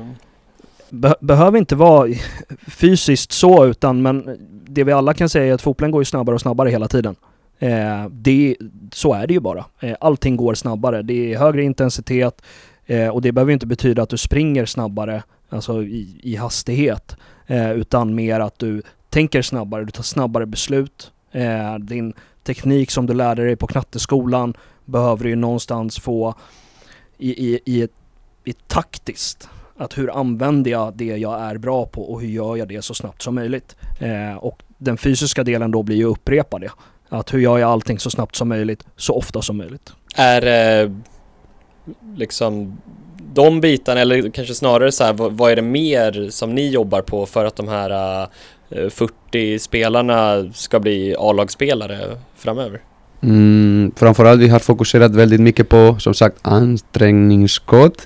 Be 0.89 1.15
behöver 1.20 1.58
inte 1.58 1.76
vara 1.76 2.13
fysiskt 2.68 3.32
så 3.32 3.65
utan 3.65 4.02
men 4.02 4.38
det 4.68 4.84
vi 4.84 4.91
alla 4.91 5.13
kan 5.13 5.30
säga 5.30 5.46
är 5.46 5.54
att 5.54 5.62
fotbollen 5.62 5.91
går 5.91 6.02
ju 6.02 6.06
snabbare 6.06 6.34
och 6.34 6.41
snabbare 6.41 6.70
hela 6.70 6.88
tiden. 6.88 7.15
Eh, 7.60 8.06
det, 8.12 8.56
så 8.94 9.13
är 9.13 9.28
det 9.28 9.34
ju 9.34 9.39
bara. 9.39 9.65
Eh, 9.80 9.96
allting 10.00 10.36
går 10.36 10.54
snabbare. 10.54 11.02
Det 11.02 11.34
är 11.34 11.38
högre 11.38 11.63
intensitet 11.63 12.41
eh, 12.86 13.08
och 13.08 13.22
det 13.22 13.32
behöver 13.32 13.54
inte 13.54 13.68
betyda 13.68 14.04
att 14.04 14.10
du 14.10 14.18
springer 14.18 14.65
snabbare, 14.65 15.24
alltså 15.50 15.84
i, 15.84 16.20
i 16.24 16.36
hastighet, 16.36 17.15
eh, 17.48 17.72
utan 17.72 18.15
mer 18.15 18.39
att 18.39 18.60
du 18.60 18.82
tänker 19.10 19.41
snabbare, 19.41 19.86
du 19.86 19.91
tar 19.91 20.04
snabbare 20.04 20.46
beslut. 20.46 21.12
Eh, 21.32 21.76
din 21.76 22.13
teknik 22.44 22.91
som 22.91 23.06
du 23.06 23.13
lärde 23.13 23.46
dig 23.46 23.56
på 23.56 23.68
knatteskolan 23.68 24.54
behöver 24.86 25.24
du 25.24 25.30
ju 25.30 25.36
någonstans 25.36 26.00
få 26.00 26.36
i, 27.18 27.54
i, 27.54 27.60
i, 27.65 27.82
ett, 27.82 27.91
i 28.44 28.54
taktiskt. 28.54 29.50
Att 29.78 29.98
hur 29.98 30.18
använder 30.20 30.72
jag 30.72 30.94
det 30.94 31.18
jag 31.18 31.41
är 31.41 31.58
bra 31.58 31.86
på 31.86 32.12
och 32.13 32.22
hur 32.22 32.28
gör 32.28 32.56
jag 32.56 32.68
det 32.68 32.82
så 32.82 32.94
snabbt 32.94 33.22
som 33.22 33.36
möjligt? 33.36 33.76
Eh, 34.00 34.36
och 34.36 34.63
den 34.78 34.98
fysiska 34.98 35.44
delen 35.44 35.72
då 35.72 35.84
blir 35.84 35.96
ju 35.96 36.06
upprepa 36.06 36.60
det. 36.60 36.72
Att 37.10 37.34
hur 37.34 37.39
gör 37.39 37.58
jag 37.58 37.72
allting 37.72 38.00
så 38.00 38.10
snabbt 38.10 38.36
som 38.36 38.50
möjligt, 38.50 38.86
så 38.98 39.13
ofta 39.13 39.41
som 39.41 39.58
möjligt. 39.58 39.94
Är 40.15 40.84
eh, 40.84 40.91
liksom 42.15 42.78
de 43.34 43.62
bitarna, 43.62 44.02
eller 44.02 44.30
kanske 44.30 44.54
snarare 44.54 44.91
så 44.91 45.04
här, 45.04 45.13
vad, 45.13 45.34
vad, 45.34 45.52
är 45.52 45.56
det 45.56 45.62
mer 45.62 46.30
som 46.30 46.56
ni 46.56 46.70
jobbar 46.70 47.02
på 47.02 47.26
för 47.26 47.46
att 47.46 47.56
de 47.56 47.68
här 47.68 48.22
eh, 48.70 48.89
40 48.89 49.60
spelarna 49.60 50.50
ska 50.54 50.80
bli 50.80 51.15
A-lagsspelare 51.20 52.18
framöver? 52.36 52.82
Mm, 53.24 53.91
framförallt 53.96 54.41
vi 54.41 54.48
har 54.48 54.60
fokuserat 54.60 55.15
väldigt 55.15 55.41
mycket 55.41 55.70
på 55.70 55.96
som 56.00 56.13
sagt 56.13 56.38
ansträngningskod 56.41 58.02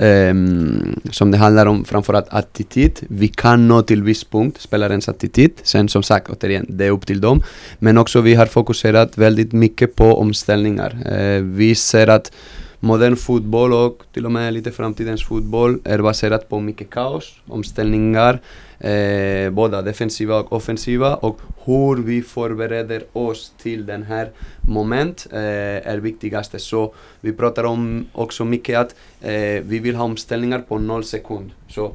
Um, 0.00 1.00
som 1.10 1.30
det 1.30 1.38
handlar 1.38 1.66
om 1.66 1.84
framförallt 1.84 2.28
attityd. 2.28 3.00
Vi 3.08 3.28
kan 3.28 3.68
nå 3.68 3.82
till 3.82 4.02
viss 4.02 4.24
punkt, 4.24 4.60
spelarens 4.60 5.08
attityd. 5.08 5.50
Sen 5.62 5.88
som 5.88 6.02
sagt, 6.02 6.28
återigen, 6.30 6.66
det 6.68 6.84
är 6.84 6.90
upp 6.90 7.06
till 7.06 7.20
dem. 7.20 7.42
Men 7.78 7.98
också 7.98 8.20
vi 8.20 8.34
har 8.34 8.46
fokuserat 8.46 9.18
väldigt 9.18 9.52
mycket 9.52 9.94
på 9.94 10.20
omställningar. 10.20 10.98
Uh, 11.12 11.42
vi 11.42 11.74
ser 11.74 12.06
att 12.06 12.32
modern 12.80 13.16
fotboll 13.16 13.72
och 13.72 14.02
till 14.12 14.24
och 14.24 14.32
med 14.32 14.54
lite 14.54 14.72
framtidens 14.72 15.24
fotboll 15.24 15.78
är 15.84 15.98
baserat 15.98 16.48
på 16.48 16.60
mycket 16.60 16.90
kaos, 16.90 17.34
omställningar, 17.46 18.40
eh, 18.78 19.50
både 19.50 19.82
defensiva 19.82 20.40
och 20.40 20.52
offensiva 20.52 21.14
och 21.14 21.40
hur 21.64 22.02
vi 22.02 22.22
förbereder 22.22 23.02
oss 23.12 23.52
till 23.62 23.86
den 23.86 24.02
här 24.02 24.30
moment 24.60 25.26
eh, 25.32 25.38
är 25.92 25.98
viktigaste. 25.98 26.58
Så 26.58 26.94
vi 27.20 27.32
pratar 27.32 27.64
om 27.64 28.06
också 28.12 28.44
mycket 28.44 28.78
att 28.78 28.94
eh, 29.20 29.62
vi 29.62 29.78
vill 29.78 29.94
ha 29.94 30.04
omställningar 30.04 30.58
på 30.58 30.78
noll 30.78 31.04
sekund. 31.04 31.50
Så 31.68 31.92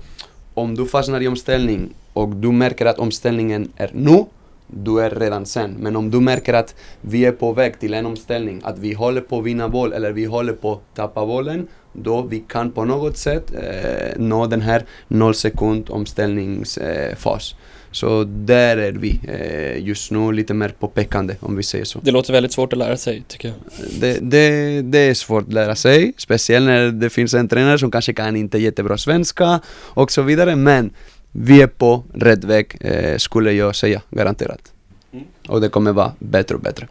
om 0.54 0.76
du 0.76 0.86
fastnar 0.86 1.22
i 1.22 1.28
omställning 1.28 1.90
och 2.14 2.30
du 2.30 2.52
märker 2.52 2.86
att 2.86 3.00
omställningen 3.00 3.72
är 3.76 3.90
nu 3.94 4.26
du 4.72 5.00
är 5.00 5.10
redan 5.10 5.46
sen. 5.46 5.76
Men 5.80 5.96
om 5.96 6.12
du 6.12 6.20
märker 6.20 6.54
att 6.54 6.76
vi 7.02 7.26
är 7.26 7.32
på 7.32 7.54
väg 7.54 7.80
till 7.80 7.94
en 7.94 8.06
omställning, 8.06 8.62
att 8.64 8.80
vi 8.80 8.94
håller 8.94 9.22
på 9.22 9.40
att 9.40 9.46
vinna 9.46 9.70
boll 9.70 9.94
eller 9.94 10.12
vi 10.12 10.26
håller 10.26 10.54
på 10.54 10.74
att 10.74 10.96
tappa 10.96 11.26
bollen, 11.26 11.68
då 11.94 12.22
vi 12.22 12.40
kan 12.40 12.72
på 12.72 12.86
något 12.86 13.18
sätt 13.18 13.54
eh, 13.54 14.20
nå 14.22 14.48
den 14.48 14.62
här 14.62 14.86
noll 15.08 15.36
sekund 15.36 15.90
omställningsfas. 15.90 17.56
Så 17.92 18.24
där 18.24 18.78
är 18.78 18.92
vi 18.92 19.20
eh, 19.28 19.86
just 19.88 20.12
nu 20.12 20.32
lite 20.32 20.54
mer 20.54 20.70
påpekande 20.70 21.36
om 21.40 21.56
vi 21.58 21.64
säger 21.64 21.86
så. 21.86 22.00
Det 22.04 22.12
låter 22.12 22.34
väldigt 22.34 22.52
svårt 22.52 22.74
att 22.74 22.80
lära 22.80 22.98
sig 22.98 23.24
tycker 23.28 23.48
jag. 23.48 23.58
Det, 24.00 24.20
det, 24.22 24.82
det 24.82 24.98
är 24.98 25.14
svårt 25.14 25.48
att 25.48 25.54
lära 25.54 25.76
sig, 25.76 26.14
speciellt 26.18 26.66
när 26.66 26.92
det 26.92 27.10
finns 27.10 27.34
en 27.34 27.48
tränare 27.48 27.80
som 27.80 27.92
kanske 27.92 28.14
kan 28.14 28.36
inte 28.36 28.58
jättebra 28.58 28.98
svenska 28.98 29.60
och 29.74 30.12
så 30.12 30.22
vidare. 30.22 30.56
Men 30.56 30.94
vi 31.32 31.62
är 31.62 31.68
på 31.68 32.04
rätt 32.14 32.44
väg, 32.44 32.78
eh, 32.82 33.18
skulle 33.18 33.52
jag 33.52 33.76
säga, 33.76 34.02
garanterat. 34.10 34.74
Mm. 35.14 35.26
Och 35.48 35.62
det 35.62 35.70
kommer 35.70 35.92
vara 35.92 36.12
bättre 36.20 36.56
och 36.56 36.62
bättre. 36.62 36.88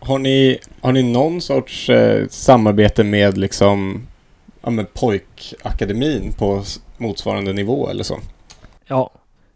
Har 0.00 0.18
ni, 0.18 0.58
har 0.80 0.92
ni 0.92 1.02
någon 1.02 1.40
sorts 1.40 1.88
eh, 1.88 2.26
samarbete 2.28 3.04
med 3.04 3.38
liksom 3.38 4.06
ja, 4.62 4.70
med 4.70 4.94
pojkakademin 4.94 6.32
på 6.32 6.62
motsvarande 6.96 7.52
nivå 7.52 7.88
eller 7.88 8.04
så? 8.04 8.18
Ja, 8.86 9.10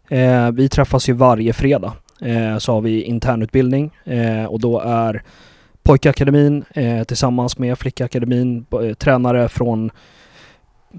eh, 0.09 0.51
vi 0.51 0.69
träffas 0.69 1.09
ju 1.09 1.13
varje 1.13 1.53
fredag. 1.53 1.93
Eh, 2.21 2.57
så 2.57 2.73
har 2.73 2.81
vi 2.81 3.03
internutbildning 3.03 3.91
eh, 4.05 4.45
och 4.45 4.59
då 4.59 4.79
är 4.79 5.23
pojkakademin 5.83 6.65
eh, 6.73 7.03
tillsammans 7.03 7.57
med 7.57 7.77
flickakademin 7.77 8.65
eh, 8.71 8.93
tränare 8.93 9.49
från 9.49 9.91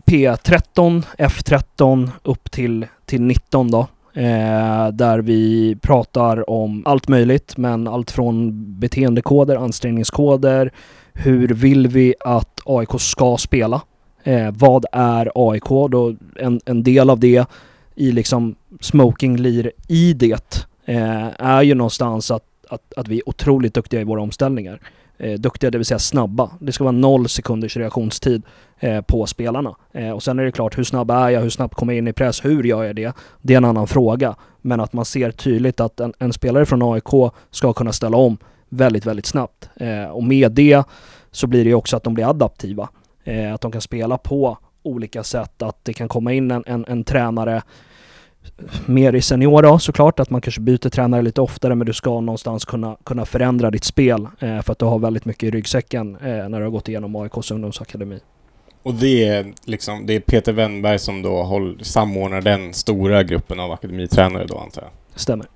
P13, 0.07 1.05
F13 1.19 2.11
upp 2.23 2.51
till, 2.51 2.87
till 3.05 3.23
19 3.23 3.71
då. 3.71 3.87
Eh, 4.15 4.89
där 4.93 5.19
vi 5.19 5.77
pratar 5.83 6.51
om 6.51 6.83
allt 6.87 7.09
möjligt, 7.09 7.57
men 7.57 7.89
allt 7.89 8.11
från 8.11 8.65
beteendekoder, 8.81 9.57
ansträngningskoder, 9.57 10.73
hur 11.13 11.49
vill 11.49 11.89
vi 11.89 12.15
att 12.21 12.61
AIK 12.65 13.01
ska 13.01 13.37
spela? 13.37 13.81
Eh, 14.25 14.51
vad 14.51 14.85
är 14.93 15.33
AIK? 15.35 15.69
Då 15.91 16.17
en, 16.37 16.61
en 16.65 16.83
del 16.83 17.11
av 17.11 17.21
det 17.21 17.49
i 17.95 18.13
liksom 18.13 18.55
smoking 18.81 19.37
lir 19.37 19.73
i 19.89 20.13
det 20.13 20.67
eh, 20.85 21.29
är 21.39 21.63
ju 21.63 21.75
någonstans 21.75 22.31
att, 22.31 22.45
att, 22.69 22.93
att 22.97 23.09
vi 23.09 23.17
är 23.17 23.29
otroligt 23.29 23.75
duktiga 23.75 24.01
i 24.01 24.05
våra 24.05 24.21
omställningar 24.21 24.81
eh, 25.19 25.33
duktiga, 25.33 25.71
det 25.71 25.79
vill 25.79 25.85
säga 25.85 25.99
snabba. 25.99 26.51
Det 26.61 26.73
ska 26.73 26.85
vara 26.85 26.93
noll 26.93 27.29
sekunders 27.29 27.77
reaktionstid 27.77 28.43
Eh, 28.83 29.01
på 29.01 29.27
spelarna. 29.27 29.75
Eh, 29.93 30.11
och 30.11 30.23
sen 30.23 30.39
är 30.39 30.45
det 30.45 30.53
klart, 30.53 30.79
hur 30.79 30.85
snabb 30.85 31.11
är 31.11 31.29
jag? 31.29 31.41
Hur 31.41 31.51
snabbt 31.51 31.75
kommer 31.75 31.93
jag 31.93 31.99
in 31.99 32.09
i 32.09 32.13
press? 32.13 32.45
Hur 32.45 32.63
gör 32.65 32.85
jag 32.85 32.97
det? 32.97 33.13
Det 33.43 33.55
är 33.55 33.57
en 33.57 33.65
annan 33.65 33.87
fråga. 33.87 34.35
Men 34.61 34.81
att 34.81 34.93
man 34.93 35.05
ser 35.05 35.31
tydligt 35.31 35.81
att 35.81 36.01
en, 36.01 36.13
en 36.19 36.33
spelare 36.33 36.67
från 36.67 36.83
AIK 36.83 37.33
ska 37.51 37.73
kunna 37.73 37.93
ställa 37.93 38.17
om 38.17 38.39
väldigt, 38.69 39.07
väldigt 39.07 39.27
snabbt. 39.27 39.71
Eh, 39.77 40.05
och 40.05 40.25
med 40.25 40.53
det 40.53 40.83
så 41.31 41.47
blir 41.47 41.65
det 41.65 41.75
också 41.75 41.97
att 41.97 42.03
de 42.03 42.15
blir 42.15 42.31
adaptiva. 42.31 42.89
Att 43.55 43.61
de 43.61 43.73
kan 43.73 43.81
spela 43.81 44.19
på 44.19 44.59
olika 44.83 45.23
sätt, 45.23 45.63
att 45.63 45.85
det 45.85 45.93
kan 45.93 46.09
komma 46.09 46.33
in 46.33 46.51
en, 46.51 46.65
en, 46.67 46.85
en 46.89 47.05
tränare 47.05 47.63
mer 48.87 49.13
i 49.13 49.23
senior 49.23 49.63
då 49.63 49.79
såklart, 49.79 50.21
att 50.21 50.31
man 50.31 50.41
kanske 50.41 50.61
byter 50.61 50.89
tränare 50.89 51.23
lite 51.23 51.41
oftare 51.41 51.75
men 51.75 51.87
du 51.87 51.93
ska 51.93 52.21
någonstans 52.21 52.65
kunna, 52.65 52.97
kunna 53.05 53.25
förändra 53.25 53.71
ditt 53.71 53.85
spel 53.85 54.27
eh, 54.39 54.61
för 54.61 54.73
att 54.73 54.79
du 54.79 54.85
har 54.85 54.99
väldigt 54.99 55.25
mycket 55.25 55.43
i 55.43 55.51
ryggsäcken 55.51 56.17
eh, 56.17 56.49
när 56.49 56.59
du 56.59 56.65
har 56.65 56.71
gått 56.71 56.89
igenom 56.89 57.17
AIKs 57.17 57.51
ungdomsakademi. 57.51 58.21
Och 58.83 58.95
det 58.95 59.29
är 59.29 59.53
liksom, 59.65 60.07
det 60.07 60.15
är 60.15 60.21
Peter 60.21 60.53
Wennberg 60.53 60.99
som 60.99 61.23
då 61.23 61.43
håll, 61.43 61.79
samordnar 61.83 62.41
den 62.41 62.75
stora 62.75 63.23
gruppen 63.23 63.61
av 63.61 63.73
akademitränare 63.73 64.45
då 64.47 64.59
antar 64.59 64.83
jag? 64.83 65.21
Stämmer. 65.21 65.47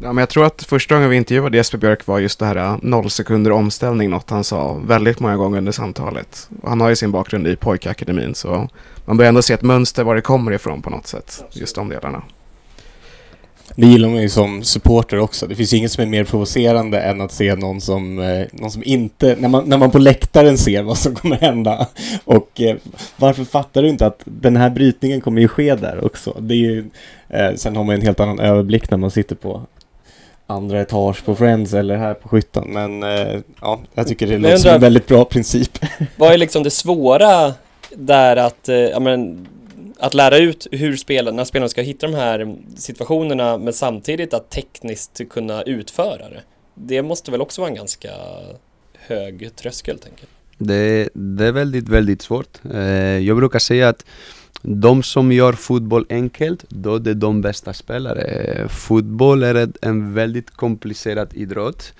Ja, 0.00 0.12
men 0.12 0.22
jag 0.22 0.28
tror 0.28 0.46
att 0.46 0.62
första 0.62 0.94
gången 0.94 1.10
vi 1.10 1.16
intervjuade 1.16 1.56
Jesper 1.56 1.78
Björk 1.78 2.06
var 2.06 2.18
just 2.18 2.38
det 2.38 2.46
här 2.46 2.56
äh, 2.56 2.76
noll 2.82 3.10
sekunder 3.10 3.52
omställning, 3.52 4.10
något 4.10 4.30
han 4.30 4.44
sa 4.44 4.80
väldigt 4.84 5.20
många 5.20 5.36
gånger 5.36 5.58
under 5.58 5.72
samtalet. 5.72 6.50
Och 6.62 6.68
han 6.68 6.80
har 6.80 6.88
ju 6.88 6.96
sin 6.96 7.10
bakgrund 7.10 7.46
i 7.46 7.56
pojkakademin 7.56 8.34
så 8.34 8.68
man 9.04 9.16
börjar 9.16 9.28
ändå 9.28 9.42
se 9.42 9.54
ett 9.54 9.62
mönster 9.62 10.04
var 10.04 10.14
det 10.14 10.20
kommer 10.20 10.52
ifrån 10.52 10.82
på 10.82 10.90
något 10.90 11.06
sätt, 11.06 11.24
Absolut. 11.26 11.56
just 11.56 11.74
de 11.76 11.88
delarna. 11.88 12.22
Det 13.80 13.86
gillar 13.86 14.08
man 14.08 14.22
ju 14.22 14.28
som 14.28 14.62
supporter 14.62 15.18
också. 15.18 15.46
Det 15.46 15.54
finns 15.54 15.72
ju 15.72 15.76
inget 15.76 15.92
som 15.92 16.02
är 16.02 16.06
mer 16.06 16.24
provocerande 16.24 17.00
än 17.00 17.20
att 17.20 17.32
se 17.32 17.54
någon 17.54 17.80
som, 17.80 18.18
eh, 18.18 18.46
någon 18.52 18.70
som 18.70 18.82
inte... 18.84 19.36
När 19.38 19.48
man, 19.48 19.68
när 19.68 19.78
man 19.78 19.90
på 19.90 19.98
läktaren 19.98 20.58
ser 20.58 20.82
vad 20.82 20.98
som 20.98 21.14
kommer 21.14 21.36
hända. 21.36 21.86
Och 22.24 22.60
eh, 22.60 22.76
varför 23.16 23.44
fattar 23.44 23.82
du 23.82 23.88
inte 23.88 24.06
att 24.06 24.22
den 24.24 24.56
här 24.56 24.70
brytningen 24.70 25.20
kommer 25.20 25.40
ju 25.40 25.48
ske 25.48 25.74
där 25.74 26.04
också? 26.04 26.36
Det 26.40 26.54
är 26.54 26.58
ju, 26.58 26.84
eh, 27.28 27.54
sen 27.54 27.76
har 27.76 27.84
man 27.84 27.94
en 27.94 28.02
helt 28.02 28.20
annan 28.20 28.38
överblick 28.38 28.90
när 28.90 28.98
man 28.98 29.10
sitter 29.10 29.34
på 29.34 29.62
andra 30.46 30.80
etage 30.80 31.24
på 31.24 31.34
Friends 31.34 31.74
eller 31.74 31.96
här 31.96 32.14
på 32.14 32.28
Skyttan. 32.28 32.68
Men 32.68 33.02
eh, 33.02 33.40
ja, 33.60 33.80
jag 33.94 34.08
tycker 34.08 34.26
det 34.26 34.32
Men 34.32 34.42
låter 34.42 34.52
jag 34.52 34.60
som 34.60 34.70
en 34.70 34.80
väldigt 34.80 35.06
bra 35.06 35.24
princip. 35.24 35.78
Vad 36.16 36.32
är 36.32 36.38
liksom 36.38 36.62
det 36.62 36.70
svåra 36.70 37.54
där 37.90 38.36
att, 38.36 38.68
eh, 38.68 38.76
ja, 38.76 39.00
men, 39.00 39.48
att 39.98 40.14
lära 40.14 40.38
ut 40.38 40.66
hur 40.72 40.96
spelarna, 40.96 41.44
spelarna 41.44 41.68
ska 41.68 41.82
hitta 41.82 42.06
de 42.06 42.14
här 42.16 42.56
situationerna 42.76 43.58
men 43.58 43.72
samtidigt 43.72 44.34
att 44.34 44.50
tekniskt 44.50 45.20
kunna 45.30 45.62
utföra 45.62 46.28
det. 46.30 46.42
Det 46.74 47.02
måste 47.02 47.30
väl 47.30 47.40
också 47.40 47.60
vara 47.60 47.68
en 47.70 47.76
ganska 47.76 48.10
hög 48.98 49.56
tröskel 49.56 49.98
tänker 49.98 50.20
jag. 50.22 50.68
Det, 50.68 51.08
det 51.14 51.46
är 51.46 51.52
väldigt, 51.52 51.88
väldigt 51.88 52.22
svårt. 52.22 52.58
Eh, 52.74 52.80
jag 53.18 53.36
brukar 53.36 53.58
säga 53.58 53.88
att 53.88 54.04
de 54.62 55.02
som 55.02 55.32
gör 55.32 55.52
fotboll 55.52 56.06
enkelt, 56.10 56.64
då 56.68 56.94
är 56.94 56.98
det 56.98 57.14
de 57.14 57.40
bästa 57.40 57.72
spelare. 57.72 58.22
Eh, 58.22 58.68
fotboll 58.68 59.42
är 59.42 59.54
ett- 59.54 59.76
en 59.84 60.14
väldigt 60.14 60.50
komplicerad 60.50 61.34
idrott. 61.34 61.94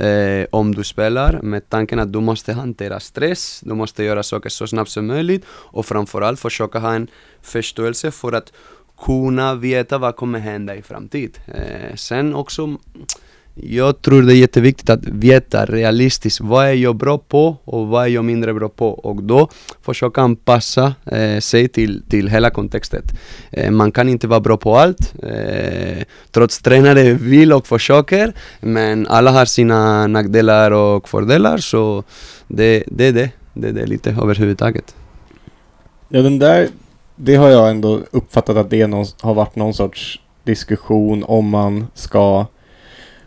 Eh, 0.00 0.46
om 0.50 0.74
du 0.74 0.84
spelar 0.84 1.42
med 1.42 1.68
tanken 1.68 1.98
att 1.98 2.12
du 2.12 2.20
måste 2.20 2.52
hantera 2.52 3.00
stress, 3.00 3.60
du 3.64 3.74
måste 3.74 4.04
göra 4.04 4.22
saker 4.22 4.50
så 4.50 4.66
snabbt 4.66 4.90
som 4.90 5.06
möjligt 5.06 5.44
och 5.48 5.86
framförallt 5.86 6.40
försöka 6.40 6.78
ha 6.78 6.94
en 6.94 7.08
förståelse 7.42 8.10
för 8.10 8.32
att 8.32 8.52
kunna 8.98 9.54
veta 9.54 9.98
vad 9.98 10.16
kommer 10.16 10.38
hända 10.38 10.76
i 10.76 10.82
framtid. 10.82 11.38
Eh, 11.46 11.94
sen 11.94 12.34
också 12.34 12.76
jag 13.62 14.02
tror 14.02 14.22
det 14.22 14.34
är 14.34 14.36
jätteviktigt 14.36 14.90
att 14.90 15.04
veta 15.04 15.64
realistiskt 15.64 16.40
vad 16.40 16.66
är 16.66 16.72
jag 16.72 16.96
bra 16.96 17.18
på 17.18 17.56
och 17.64 17.86
vad 17.86 18.04
är 18.04 18.08
jag 18.08 18.24
mindre 18.24 18.54
bra 18.54 18.68
på 18.68 18.88
och 18.88 19.22
då 19.22 19.48
försöka 19.82 20.20
anpassa 20.20 20.94
eh, 21.04 21.38
sig 21.38 21.68
till, 21.68 22.02
till 22.08 22.28
hela 22.28 22.50
kontexten. 22.50 23.02
Eh, 23.50 23.70
man 23.70 23.92
kan 23.92 24.08
inte 24.08 24.26
vara 24.26 24.40
bra 24.40 24.56
på 24.56 24.76
allt, 24.76 25.14
eh, 25.22 26.04
trots 26.30 26.62
tränare 26.62 27.12
vill 27.12 27.52
och 27.52 27.66
försöker, 27.66 28.32
men 28.60 29.06
alla 29.06 29.30
har 29.30 29.44
sina 29.44 30.06
nackdelar 30.06 30.70
och 30.70 31.08
fördelar 31.08 31.58
så 31.58 32.04
det, 32.48 32.84
det 32.86 33.04
är 33.04 33.12
det, 33.12 33.30
det 33.54 33.68
är 33.68 33.72
det 33.72 33.86
lite 33.86 34.10
överhuvudtaget. 34.10 34.94
Ja, 36.08 36.22
den 36.22 36.38
där, 36.38 36.68
det 37.16 37.36
har 37.36 37.48
jag 37.48 37.70
ändå 37.70 38.00
uppfattat 38.10 38.56
att 38.56 38.70
det 38.70 38.86
någon, 38.86 39.06
har 39.20 39.34
varit 39.34 39.56
någon 39.56 39.74
sorts 39.74 40.20
diskussion 40.44 41.24
om 41.24 41.48
man 41.48 41.86
ska 41.94 42.46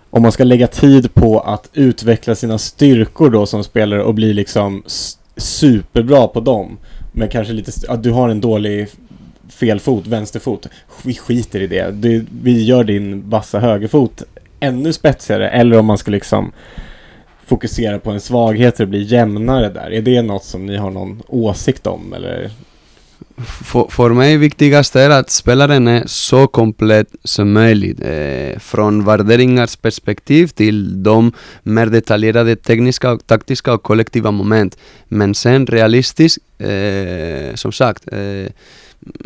om 0.10 0.22
man 0.22 0.32
ska 0.32 0.44
lägga 0.44 0.68
tid 0.68 1.14
på 1.14 1.40
att 1.40 1.70
utveckla 1.74 2.36
sina 2.36 2.58
styrkor 2.58 3.30
då 3.30 3.46
som 3.46 3.64
spelare 3.64 4.04
och 4.04 4.14
bli 4.14 4.34
liksom 4.34 4.84
superbra 5.38 6.28
på 6.28 6.40
dem. 6.40 6.78
Men 7.12 7.30
kanske 7.30 7.54
lite, 7.54 7.72
ja 7.88 7.94
att 7.94 8.04
du 8.04 8.12
har 8.12 8.30
en 8.30 8.42
dålig 8.42 8.88
fel 9.50 9.80
fot, 9.80 10.08
vänsterfot. 10.08 10.68
Vi 11.04 11.16
skiter 11.16 11.62
i 11.62 11.68
det. 11.68 11.92
Du, 11.92 12.26
vi 12.42 12.64
gör 12.64 12.84
din 12.84 13.30
vassa 13.30 13.60
högerfot 13.60 14.24
ännu 14.60 14.94
spetsigare. 14.94 15.50
Eller 15.50 15.80
om 15.80 15.86
man 15.86 15.98
ska 15.98 16.12
liksom 16.12 16.52
fokusera 17.46 18.00
på 18.00 18.12
en 18.12 18.22
svaghet 18.22 18.80
och 18.80 18.88
bli 18.88 19.04
jämnare 19.04 19.70
där. 19.70 19.92
Är 19.94 20.02
det 20.02 20.22
något 20.22 20.44
som 20.44 20.66
ni 20.66 20.78
har 20.78 20.92
någon 20.92 21.22
åsikt 21.28 21.88
om 21.88 22.14
eller? 22.14 22.52
För, 23.90 24.14
mig 24.14 24.38
viktigast 24.38 24.96
är 24.96 25.10
att 25.10 25.30
spelaren 25.30 25.88
är 25.88 26.04
så 26.08 26.48
komplett 26.48 27.08
som 27.24 27.54
möjligt. 27.54 28.00
Eh, 28.02 28.60
från 28.60 29.06
värderingars 29.06 29.76
perspektiv 29.76 30.48
till 30.48 31.04
de 31.04 31.32
mer 31.64 31.86
detaljerade 31.86 32.56
tekniska, 32.56 33.12
och 33.12 33.28
taktiska 33.28 33.74
och 33.74 33.84
kollektiva 33.84 34.32
moment. 34.32 34.78
Men 35.08 35.36
sen 35.36 35.68
realistiskt, 35.68 36.44
eh, 36.58 37.56
som 37.56 37.72
sagt, 37.72 38.04
eh, 38.12 38.52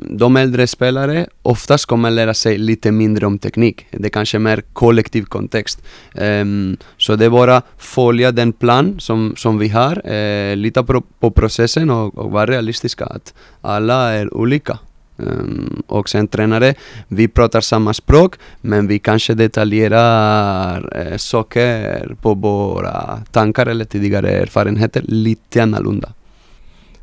de 0.09 0.37
äldre 0.37 0.67
spelare 0.67 1.27
oftast 1.41 1.85
kommer 1.85 2.11
lära 2.11 2.33
sig 2.33 2.57
lite 2.57 2.91
mindre 2.91 3.25
om 3.25 3.39
teknik. 3.39 3.85
Det 3.91 4.09
kanske 4.09 4.37
är 4.37 4.39
mer 4.39 4.61
kollektiv 4.73 5.23
kontext. 5.23 5.83
Um, 6.15 6.77
så 6.97 7.15
det 7.15 7.25
är 7.25 7.29
bara 7.29 7.61
följa 7.77 8.31
den 8.31 8.53
plan 8.53 8.99
som, 8.99 9.33
som 9.37 9.57
vi 9.57 9.67
har, 9.67 10.11
uh, 10.11 10.55
lita 10.55 10.83
på, 10.83 11.01
på 11.19 11.31
processen 11.31 11.89
och, 11.89 12.17
och 12.17 12.31
vara 12.31 12.45
realistiska. 12.45 13.05
Att 13.05 13.33
alla 13.61 14.13
är 14.13 14.33
olika. 14.33 14.77
Um, 15.17 15.83
och 15.87 16.09
sen 16.09 16.27
tränare, 16.27 16.75
vi 17.07 17.27
pratar 17.27 17.61
samma 17.61 17.93
språk 17.93 18.35
men 18.61 18.87
vi 18.87 18.99
kanske 18.99 19.33
detaljerar 19.33 21.07
uh, 21.11 21.17
saker 21.17 22.15
på 22.21 22.33
våra 22.33 23.21
tankar 23.31 23.65
eller 23.65 23.85
tidigare 23.85 24.31
erfarenheter 24.31 25.01
lite 25.05 25.63
annorlunda. 25.63 26.09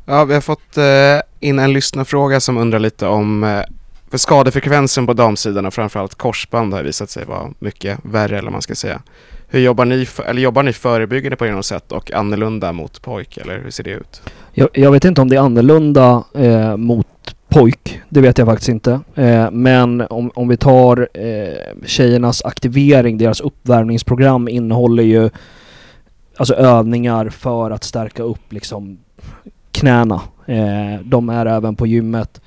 Ja, 0.05 0.25
vi 0.25 0.33
har 0.33 0.41
fått 0.41 0.77
eh, 0.77 0.83
in 1.39 1.59
en 1.59 1.73
lyssnarfråga 1.73 2.39
som 2.39 2.57
undrar 2.57 2.79
lite 2.79 3.07
om 3.07 3.43
eh, 3.43 3.61
för 4.11 4.17
skadefrekvensen 4.17 5.07
på 5.07 5.13
damsidan 5.13 5.65
och 5.65 5.73
framförallt 5.73 6.15
korsband 6.15 6.73
har 6.73 6.83
visat 6.83 7.09
sig 7.09 7.25
vara 7.25 7.49
mycket 7.59 7.99
värre 8.03 8.37
eller 8.37 8.45
vad 8.45 8.51
man 8.51 8.61
ska 8.61 8.75
säga. 8.75 9.01
Hur 9.47 9.59
jobbar 9.59 9.85
ni, 9.85 10.05
för, 10.05 10.23
eller 10.23 10.41
jobbar 10.41 10.63
ni 10.63 10.73
förebyggande 10.73 11.35
på 11.35 11.45
något 11.45 11.65
sätt 11.65 11.91
och 11.91 12.11
annorlunda 12.11 12.71
mot 12.71 13.01
pojk 13.01 13.37
eller 13.37 13.59
hur 13.59 13.71
ser 13.71 13.83
det 13.83 13.89
ut? 13.89 14.21
Jag, 14.53 14.69
jag 14.73 14.91
vet 14.91 15.05
inte 15.05 15.21
om 15.21 15.29
det 15.29 15.35
är 15.35 15.39
annorlunda 15.39 16.23
eh, 16.33 16.77
mot 16.77 17.07
pojk. 17.49 18.01
Det 18.09 18.21
vet 18.21 18.37
jag 18.37 18.47
faktiskt 18.47 18.69
inte. 18.69 18.99
Eh, 19.15 19.51
men 19.51 20.01
om, 20.01 20.31
om 20.35 20.47
vi 20.47 20.57
tar 20.57 21.09
eh, 21.13 21.85
tjejernas 21.85 22.45
aktivering, 22.45 23.17
deras 23.17 23.41
uppvärmningsprogram 23.41 24.47
innehåller 24.47 25.03
ju 25.03 25.29
alltså 26.37 26.53
övningar 26.53 27.29
för 27.29 27.71
att 27.71 27.83
stärka 27.83 28.23
upp 28.23 28.53
liksom 28.53 28.97
knäna. 29.71 30.21
Eh, 30.45 30.99
de 31.03 31.29
är 31.29 31.45
även 31.45 31.75
på 31.75 31.87
gymmet 31.87 32.41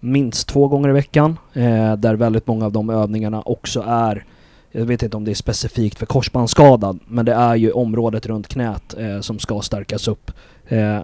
minst 0.00 0.48
två 0.48 0.68
gånger 0.68 0.88
i 0.88 0.92
veckan 0.92 1.38
eh, 1.52 1.96
där 1.96 2.14
väldigt 2.14 2.46
många 2.46 2.64
av 2.64 2.72
de 2.72 2.90
övningarna 2.90 3.42
också 3.42 3.84
är 3.86 4.24
jag 4.72 4.84
vet 4.84 5.02
inte 5.02 5.16
om 5.16 5.24
det 5.24 5.30
är 5.30 5.34
specifikt 5.34 5.98
för 5.98 6.06
korsbandsskadad 6.06 6.98
men 7.06 7.24
det 7.24 7.32
är 7.32 7.56
ju 7.56 7.72
området 7.72 8.26
runt 8.26 8.48
knät 8.48 8.94
eh, 8.98 9.20
som 9.20 9.38
ska 9.38 9.60
stärkas 9.60 10.08
upp. 10.08 10.30
Eh, 10.68 11.00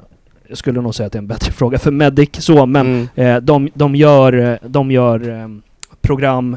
jag 0.48 0.58
skulle 0.58 0.80
nog 0.80 0.94
säga 0.94 1.06
att 1.06 1.12
det 1.12 1.16
är 1.16 1.22
en 1.22 1.26
bättre 1.26 1.52
fråga 1.52 1.78
för 1.78 1.90
Medic 1.90 2.30
så 2.32 2.66
men 2.66 2.86
Mm. 2.86 3.08
Eh, 3.14 3.36
de, 3.36 3.68
de 3.74 3.96
gör, 3.96 4.32
eh, 4.32 4.56
de 4.68 4.90
gör 4.90 5.50
program 6.00 6.56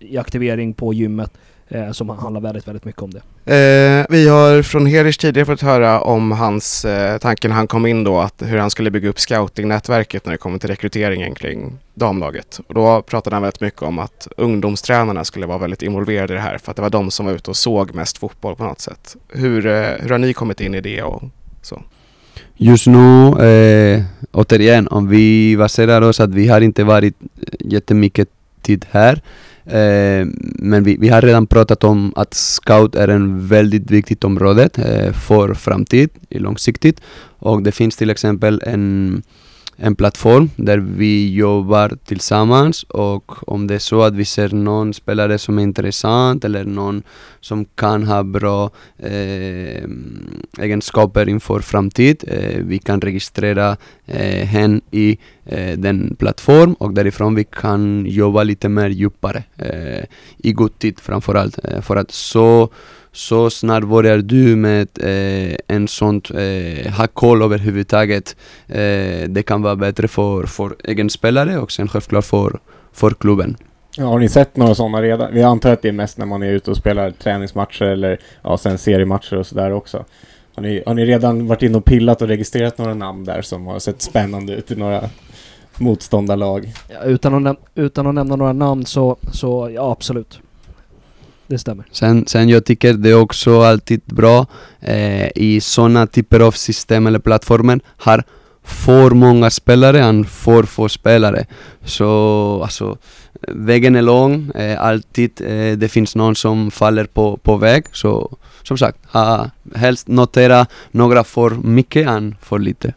i 0.00 0.18
aktivering 0.18 0.74
på 0.74 0.94
gymmet 0.94 1.32
eh, 1.68 1.92
som 1.92 2.08
handlar 2.08 2.40
väldigt, 2.40 2.68
väldigt 2.68 2.84
mycket 2.84 3.02
om 3.02 3.10
det. 3.10 3.18
Eh, 3.54 4.06
vi 4.10 4.28
har 4.28 4.62
från 4.62 4.86
Herish 4.86 5.20
tidigare 5.20 5.46
fått 5.46 5.60
höra 5.60 6.00
om 6.00 6.32
hans 6.32 6.84
eh, 6.84 7.18
tanke 7.18 7.48
när 7.48 7.54
han 7.54 7.66
kom 7.66 7.86
in 7.86 8.04
då, 8.04 8.18
att 8.18 8.42
hur 8.46 8.58
han 8.58 8.70
skulle 8.70 8.90
bygga 8.90 9.08
upp 9.08 9.20
scoutingnätverket 9.20 10.24
när 10.24 10.32
det 10.32 10.38
kommer 10.38 10.58
till 10.58 10.70
rekryteringen 10.70 11.34
kring 11.34 11.78
damlaget. 11.94 12.60
Och 12.66 12.74
då 12.74 13.02
pratade 13.02 13.36
han 13.36 13.42
väldigt 13.42 13.60
mycket 13.60 13.82
om 13.82 13.98
att 13.98 14.28
ungdomstränarna 14.36 15.24
skulle 15.24 15.46
vara 15.46 15.58
väldigt 15.58 15.82
involverade 15.82 16.32
i 16.32 16.36
det 16.36 16.42
här 16.42 16.58
för 16.58 16.70
att 16.70 16.76
det 16.76 16.82
var 16.82 16.90
de 16.90 17.10
som 17.10 17.26
var 17.26 17.32
ute 17.32 17.50
och 17.50 17.56
såg 17.56 17.94
mest 17.94 18.18
fotboll 18.18 18.56
på 18.56 18.64
något 18.64 18.80
sätt. 18.80 19.16
Hur, 19.28 19.66
eh, 19.66 19.90
hur 20.00 20.10
har 20.10 20.18
ni 20.18 20.32
kommit 20.32 20.60
in 20.60 20.74
i 20.74 20.80
det 20.80 21.02
och 21.02 21.22
så? 21.62 21.82
Just 22.54 22.86
nu, 22.86 23.42
eh, 23.44 24.02
återigen, 24.32 24.88
om 24.88 25.08
vi 25.08 25.56
baserar 25.56 26.02
oss 26.02 26.20
att 26.20 26.30
vi 26.30 26.48
har 26.48 26.60
inte 26.60 26.84
varit 26.84 27.14
jättemycket 27.60 28.28
tid 28.62 28.86
här. 28.90 29.22
Eh, 29.66 30.26
men 30.58 30.84
vi, 30.84 30.96
vi 30.96 31.08
har 31.08 31.22
redan 31.22 31.46
pratat 31.46 31.84
om 31.84 32.12
att 32.16 32.34
scout 32.34 32.94
är 32.94 33.08
en 33.08 33.46
väldigt 33.46 33.90
viktigt 33.90 34.24
område 34.24 34.68
eh, 34.74 35.12
för 35.12 35.54
framtid, 35.54 36.10
långsiktigt. 36.30 37.00
Och 37.38 37.62
det 37.62 37.72
finns 37.72 37.96
till 37.96 38.10
exempel 38.10 38.62
en, 38.66 39.22
en 39.76 39.96
plattform 39.96 40.50
där 40.56 40.78
vi 40.78 41.34
jobbar 41.34 41.92
tillsammans 42.04 42.82
och 42.82 43.48
om 43.48 43.66
det 43.66 43.74
är 43.74 43.78
så 43.78 44.02
att 44.02 44.14
vi 44.14 44.24
ser 44.24 44.48
någon 44.48 44.94
spelare 44.94 45.38
som 45.38 45.58
är 45.58 45.62
intressant 45.62 46.44
eller 46.44 46.64
någon 46.64 47.02
som 47.40 47.64
kan 47.64 48.04
ha 48.04 48.22
bra 48.22 48.70
eh, 48.98 49.84
egenskaper 50.58 51.28
inför 51.28 51.60
framtid. 51.60 52.24
Eh, 52.28 52.60
vi 52.64 52.78
kan 52.78 53.00
registrera 53.00 53.76
eh, 54.06 54.46
hen 54.46 54.80
i 54.90 55.18
eh, 55.44 55.78
den 55.78 56.16
plattform 56.18 56.74
och 56.74 56.94
därifrån 56.94 57.34
vi 57.34 57.44
kan 57.44 58.06
jobba 58.06 58.42
lite 58.42 58.68
mer 58.68 58.88
djupare 58.88 59.42
eh, 59.56 60.04
i 60.38 60.52
god 60.52 60.78
tid 60.78 61.00
framförallt. 61.00 61.58
Eh, 61.64 61.80
för 61.80 61.96
att 61.96 62.10
så, 62.10 62.68
så 63.16 63.50
snart 63.50 63.84
börjar 63.84 64.18
du 64.18 64.56
med 64.56 64.88
eh, 65.00 65.56
en 65.66 65.88
sånt, 65.88 66.30
eh, 66.30 66.92
ha 66.92 67.06
koll 67.06 67.42
överhuvudtaget. 67.42 68.36
Eh, 68.66 69.28
det 69.28 69.42
kan 69.46 69.62
vara 69.62 69.76
bättre 69.76 70.08
för, 70.08 70.46
för 70.46 70.76
egen 70.84 71.10
spelare 71.10 71.58
och 71.58 71.72
sen 71.72 71.88
självklart 71.88 72.24
för, 72.24 72.58
för 72.92 73.10
klubben. 73.10 73.56
Ja, 73.96 74.06
har 74.06 74.18
ni 74.18 74.28
sett 74.28 74.56
några 74.56 74.74
sådana 74.74 75.02
redan? 75.02 75.34
Vi 75.34 75.42
antar 75.42 75.72
att 75.72 75.82
det 75.82 75.88
är 75.88 75.92
mest 75.92 76.18
när 76.18 76.26
man 76.26 76.42
är 76.42 76.52
ute 76.52 76.70
och 76.70 76.76
spelar 76.76 77.10
träningsmatcher 77.10 77.84
eller 77.84 78.20
ja, 78.42 78.58
sen 78.58 78.78
seriematcher 78.78 79.36
och 79.36 79.46
sådär 79.46 79.72
också. 79.72 80.04
Har 80.54 80.62
ni, 80.62 80.82
har 80.86 80.94
ni 80.94 81.04
redan 81.04 81.46
varit 81.46 81.62
inne 81.62 81.78
och 81.78 81.84
pillat 81.84 82.22
och 82.22 82.28
registrerat 82.28 82.78
några 82.78 82.94
namn 82.94 83.24
där 83.24 83.42
som 83.42 83.66
har 83.66 83.78
sett 83.78 84.02
spännande 84.02 84.52
ut 84.52 84.70
i 84.70 84.76
några 84.76 85.02
motståndarlag. 85.78 86.72
Ja, 86.88 87.02
utan, 87.02 87.46
att 87.46 87.58
utan 87.74 88.06
att 88.06 88.14
nämna 88.14 88.36
några 88.36 88.52
namn 88.52 88.86
så, 88.86 89.16
så 89.32 89.70
ja 89.74 89.92
absolut. 89.92 90.40
Det 91.46 91.58
stämmer. 91.58 91.84
Sen, 91.92 92.24
sen 92.26 92.48
jag 92.48 92.64
tycker 92.64 92.92
det 92.92 93.10
är 93.10 93.20
också 93.20 93.62
alltid 93.62 94.00
bra 94.04 94.46
eh, 94.80 95.28
i 95.34 95.60
sådana 95.60 96.06
typer 96.06 96.40
av 96.40 96.52
system 96.52 97.06
eller 97.06 97.18
plattformar 97.18 97.80
har 97.96 98.24
för 98.62 99.10
många 99.10 99.50
spelare 99.50 100.00
än 100.00 100.24
för 100.24 100.62
få 100.62 100.88
spelare. 100.88 101.46
Så 101.84 102.60
alltså, 102.62 102.98
vägen 103.48 103.96
är 103.96 104.02
lång, 104.02 104.50
eh, 104.50 104.80
alltid 104.80 105.40
eh, 105.40 105.78
det 105.78 105.88
finns 105.88 106.16
någon 106.16 106.36
som 106.36 106.70
faller 106.70 107.04
på, 107.04 107.36
på 107.36 107.56
väg. 107.56 107.84
Så 107.92 108.36
som 108.62 108.78
sagt, 108.78 108.98
ha, 109.06 109.50
helst 109.74 110.08
notera 110.08 110.66
några 110.90 111.24
för 111.24 111.50
mycket 111.50 112.08
än 112.08 112.36
för 112.40 112.58
lite. 112.58 112.94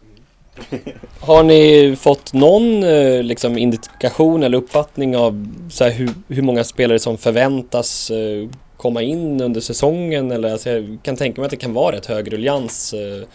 Har 1.22 1.44
ni 1.44 1.96
fått 2.00 2.34
någon 2.34 2.84
eh, 2.84 3.24
liksom, 3.24 3.58
indikation 3.58 4.44
eller 4.44 4.58
uppfattning 4.58 5.18
av 5.18 5.48
så 5.70 5.84
här, 5.84 5.92
hur, 5.92 6.10
hur 6.28 6.42
många 6.42 6.64
spelare 6.64 7.00
som 7.00 7.18
förväntas 7.18 8.12
eh, 8.12 8.50
komma 8.78 9.02
in 9.02 9.42
under 9.42 9.62
säsongen? 9.62 10.32
Eller, 10.32 10.52
alltså, 10.52 10.70
jag 10.70 11.00
kan 11.04 11.16
tänka 11.16 11.42
mig 11.42 11.46
att 11.46 11.52
det 11.52 11.58
kan 11.58 11.74
vara 11.74 11.96
rätt 11.96 12.06
hög 12.06 12.34
ruljans 12.34 12.94
eh, 12.94 13.28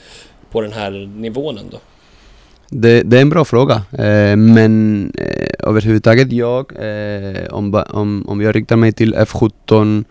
på 0.51 0.61
den 0.61 0.73
här 0.73 0.91
nivån 1.17 1.59
ändå. 1.59 1.79
Det, 2.69 3.03
det 3.03 3.17
är 3.17 3.23
en 3.23 3.31
bra 3.31 3.45
fråga, 3.45 3.75
eh, 3.75 4.37
men 4.37 5.05
eh, 5.19 5.69
överhuvudtaget 5.69 6.33
jag, 6.33 6.73
eh, 6.73 7.55
om, 7.55 7.85
om, 7.91 8.29
om 8.29 8.41
jag 8.41 8.57
riktar 8.57 8.77
mig 8.77 8.93
till 8.93 9.15
F17 9.15 10.05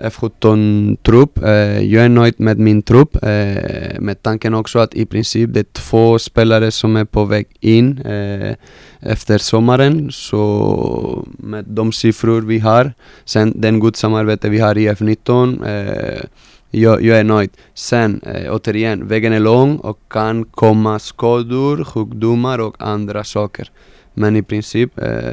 F17-trupp. 0.00 1.44
Eh, 1.44 1.80
jag 1.80 2.04
är 2.04 2.08
nöjd 2.08 2.34
med 2.36 2.58
min 2.58 2.82
trupp, 2.82 3.16
eh, 3.16 4.00
med 4.00 4.22
tanken 4.22 4.54
också 4.54 4.78
att 4.78 4.94
i 4.94 5.06
princip 5.06 5.54
det 5.54 5.60
är 5.60 5.72
två 5.72 6.18
spelare 6.18 6.70
som 6.70 6.96
är 6.96 7.04
på 7.04 7.24
väg 7.24 7.46
in 7.60 7.98
eh, 7.98 8.54
efter 9.00 9.38
sommaren. 9.38 10.10
Så 10.10 11.26
med 11.38 11.64
de 11.64 11.92
siffror 11.92 12.40
vi 12.40 12.58
har, 12.58 12.92
sen 13.24 13.60
den 13.60 13.78
god 13.78 13.96
samarbete 13.96 14.48
vi 14.48 14.58
har 14.58 14.78
i 14.78 14.88
F19, 14.88 15.66
eh, 15.66 16.24
jag, 16.70 17.02
jag 17.02 17.18
är 17.18 17.24
nöjd. 17.24 17.50
Sen, 17.74 18.20
eh, 18.26 18.54
återigen, 18.54 19.08
vägen 19.08 19.32
är 19.32 19.40
lång 19.40 19.76
och 19.76 19.98
kan 20.08 20.44
komma 20.44 20.98
skador, 20.98 21.84
sjukdomar 21.84 22.58
och 22.58 22.76
andra 22.78 23.24
saker. 23.24 23.70
Men 24.14 24.36
i 24.36 24.42
princip 24.42 24.98
eh, 24.98 25.32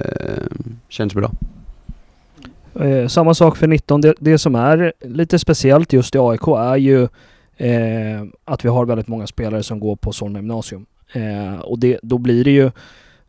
känns 0.89 1.13
bra. 1.13 1.31
Eh, 2.79 3.07
samma 3.07 3.33
sak 3.33 3.57
för 3.57 3.67
19. 3.67 4.01
Det, 4.01 4.13
det 4.19 4.37
som 4.37 4.55
är 4.55 4.93
lite 4.99 5.39
speciellt 5.39 5.93
just 5.93 6.15
i 6.15 6.17
AIK 6.17 6.47
är 6.47 6.75
ju 6.75 7.03
eh, 7.57 8.23
att 8.45 8.65
vi 8.65 8.69
har 8.69 8.85
väldigt 8.85 9.07
många 9.07 9.27
spelare 9.27 9.63
som 9.63 9.79
går 9.79 9.95
på 9.95 10.11
Solna 10.11 10.39
gymnasium. 10.39 10.85
Eh, 11.13 11.59
och 11.59 11.79
det, 11.79 11.99
då 12.03 12.17
blir 12.17 12.43
det 12.43 12.51
ju 12.51 12.71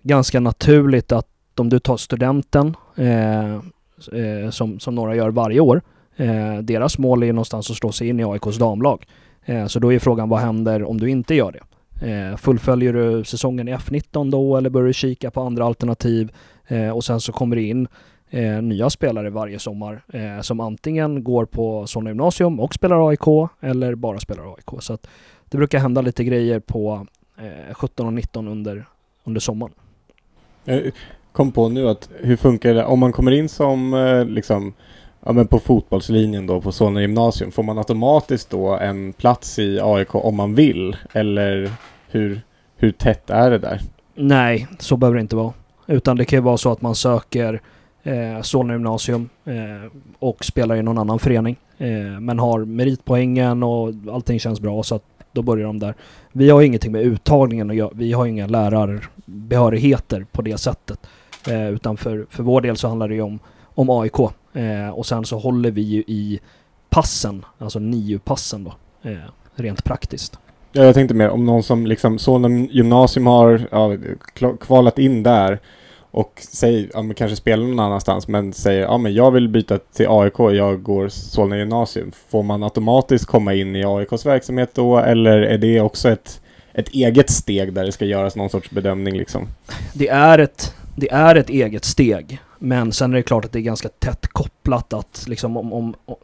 ganska 0.03 0.41
naturligt 0.41 1.13
att 1.13 1.27
om 1.57 1.69
du 1.69 1.79
tar 1.79 1.97
studenten, 1.97 2.77
eh, 2.97 3.55
eh 3.55 4.51
som, 4.51 4.81
som 4.81 4.95
några 4.95 5.17
gör 5.17 5.31
varje 5.31 5.61
år, 5.61 5.83
eh, 6.17 6.59
deras 6.59 6.99
mål 6.99 7.23
är 7.23 7.27
ju 7.27 7.33
någonstans 7.33 7.71
att 7.71 7.77
slå 7.77 7.93
sig 7.93 8.09
in 8.09 8.21
i 8.21 8.25
AIKs 8.25 8.59
damlag. 8.59 9.07
Eh, 9.45 9.67
så 9.67 9.79
då 9.79 9.93
är 9.93 9.99
frågan 9.99 10.29
vad 10.29 10.41
händer 10.41 10.85
om 10.85 11.01
du 11.01 11.11
inte 11.11 11.35
gör 11.35 11.53
det? 11.53 11.61
Eh, 12.11 12.37
fullföljer 12.37 12.93
du 12.93 13.25
säsongen 13.25 13.69
i 13.69 13.75
F19 13.75 14.31
då 14.31 14.57
eller 14.57 14.71
börjar 14.71 14.87
du 14.87 14.93
kika 14.93 15.31
på 15.31 15.41
andra 15.41 15.65
alternativ? 15.65 16.33
Eh, 16.67 16.91
och 16.91 17.05
sen 17.05 17.21
så 17.21 17.33
kommer 17.33 17.57
det 17.57 17.63
in 17.63 17.89
eh, 18.31 18.63
nya 18.63 18.91
spelare 18.91 19.31
varje 19.31 19.59
sommar 19.59 20.03
eh, 20.13 20.41
som 20.41 20.61
antingen 20.61 21.25
går 21.25 21.45
på 21.45 21.87
Solna 21.87 22.11
gymnasium 22.11 22.61
och 22.61 22.75
spelar 22.75 23.09
AIK 23.09 23.51
eller 23.61 23.95
bara 23.95 24.21
spelar 24.21 24.55
AIK. 24.55 24.83
Så 24.83 24.93
att 24.93 25.09
det 25.49 25.57
brukar 25.57 25.79
hända 25.79 26.01
lite 26.01 26.25
grejer 26.25 26.61
på 26.61 27.07
eh, 27.39 27.75
17 27.75 28.07
och 28.07 28.13
19 28.13 28.49
under, 28.49 28.87
under 29.25 29.41
sommaren. 29.41 29.75
Jag 30.65 30.93
kom 31.33 31.53
på 31.53 31.69
nu 31.69 31.89
att 31.89 32.11
hur 32.21 32.37
funkar 32.37 32.75
det 32.75 32.85
om 32.85 32.99
man 32.99 33.13
kommer 33.13 33.33
in 33.33 33.49
som 33.49 33.95
eh, 33.95 34.25
liksom 34.25 34.75
Ja 35.21 35.33
men 35.33 35.47
på 35.47 35.59
fotbollslinjen 35.59 36.47
då 36.47 36.61
på 36.61 36.73
Solna 36.73 37.01
gymnasium, 37.01 37.51
får 37.51 37.63
man 37.63 37.79
automatiskt 37.79 38.51
då 38.51 38.77
en 38.77 39.13
plats 39.13 39.59
i 39.59 39.81
AIK 39.83 40.15
om 40.15 40.37
man 40.37 40.55
vill? 40.55 40.97
Eller 41.13 41.73
hur, 42.09 42.41
hur 42.77 42.93
tätt 42.93 43.31
är 43.31 43.51
det 43.51 43.59
där? 43.59 43.81
Nej, 44.15 44.67
så 44.79 44.97
behöver 44.97 45.17
det 45.17 45.21
inte 45.21 45.37
vara. 45.37 45.53
Utan 45.87 46.17
det 46.17 46.25
kan 46.25 46.37
ju 46.37 46.41
vara 46.43 46.57
så 46.57 46.73
att 46.73 46.83
man 46.83 46.95
söker 46.95 47.61
eh, 48.09 48.43
Solna 48.43 48.73
gymnasium 48.73 49.29
eh, 49.45 49.93
och 50.19 50.45
spelar 50.45 50.77
i 50.77 50.83
någon 50.83 50.99
annan 50.99 51.19
förening. 51.19 51.57
Eh, 51.79 52.21
men 52.21 52.39
har 52.39 52.65
meritpoängen 52.65 53.63
och 53.63 53.95
allting 54.13 54.41
känns 54.41 54.61
bra 54.61 54.83
så 54.83 54.95
att 54.95 55.05
då 55.33 55.43
börjar 55.43 55.67
de 55.67 55.79
där. 55.79 55.95
Vi 56.33 56.51
har 56.51 56.63
ingenting 56.63 56.93
med 56.93 57.03
uttagningen 57.03 57.71
att 57.71 57.77
göra. 57.77 57.91
Vi 57.95 58.13
har 58.13 58.27
inga 58.27 58.47
lärarbehörigheter 58.47 60.27
på 60.33 60.43
det 60.43 60.59
sättet. 60.59 61.07
Eh, 61.49 61.69
utan 61.69 61.97
för, 61.97 62.27
för 62.31 62.43
vår 62.43 62.61
del 62.61 62.77
så 62.77 62.89
handlar 62.89 63.09
det 63.09 63.15
ju 63.15 63.23
om, 63.23 63.39
om 63.65 63.91
AIK. 63.91 64.21
Eh, 64.53 64.89
och 64.93 65.07
sen 65.07 65.25
så 65.25 65.39
håller 65.39 65.71
vi 65.71 65.83
ju 65.83 66.01
i 66.07 66.41
passen, 66.91 67.45
alltså 67.59 67.79
NIU-passen 67.79 68.65
då, 68.65 68.75
eh, 69.11 69.19
rent 69.55 69.85
praktiskt. 69.85 70.39
Ja, 70.73 70.85
jag 70.85 70.95
tänkte 70.95 71.15
mer 71.15 71.29
om 71.29 71.47
någon 71.47 71.63
som 71.63 71.87
liksom 71.87 72.19
Solna 72.19 72.49
gymnasium 72.49 73.27
har 73.27 73.61
ja, 73.71 73.97
kvalat 74.61 74.99
in 74.99 75.23
där 75.23 75.59
och 76.19 76.43
säger, 76.51 76.91
ja 76.95 77.03
men 77.03 77.15
kanske 77.15 77.37
spelar 77.37 77.67
någon 77.67 77.81
annanstans 77.81 78.29
men 78.29 78.53
säger 78.53 78.83
ja 78.83 78.99
men 78.99 79.15
jag 79.15 79.31
vill 79.31 79.49
byta 79.49 79.79
till 79.79 80.07
AIK, 80.09 80.39
jag 80.39 80.83
går 80.83 81.09
Solna 81.09 81.59
gymnasium. 81.59 82.13
Får 82.29 82.43
man 82.43 82.63
automatiskt 82.63 83.27
komma 83.27 83.55
in 83.55 83.77
i 83.77 83.85
AIKs 83.85 84.27
verksamhet 84.27 84.71
då 84.75 84.99
eller 84.99 85.39
är 85.39 85.59
det 85.59 85.81
också 85.81 86.09
ett, 86.09 86.41
ett 86.73 86.89
eget 86.89 87.31
steg 87.31 87.73
där 87.73 87.85
det 87.85 87.93
ska 87.93 88.05
göras 88.05 88.37
någon 88.37 88.51
sorts 88.51 88.71
bedömning 88.71 89.17
liksom? 89.17 89.49
det 89.93 90.09
är, 90.09 90.39
ett, 90.39 90.75
det 90.97 91.11
är 91.11 91.35
ett 91.35 91.51
eget 91.51 91.85
steg. 91.85 92.39
Men 92.59 92.93
sen 92.93 93.13
är 93.13 93.17
det 93.17 93.23
klart 93.23 93.45
att 93.45 93.53
det 93.53 93.59
är 93.59 93.63
ganska 93.63 93.89
tätt 93.89 94.27
kopplat 94.27 94.93
att 94.93 95.25
liksom 95.29 95.57
om... 95.57 95.73
om 95.73 95.95
om- 96.05 96.17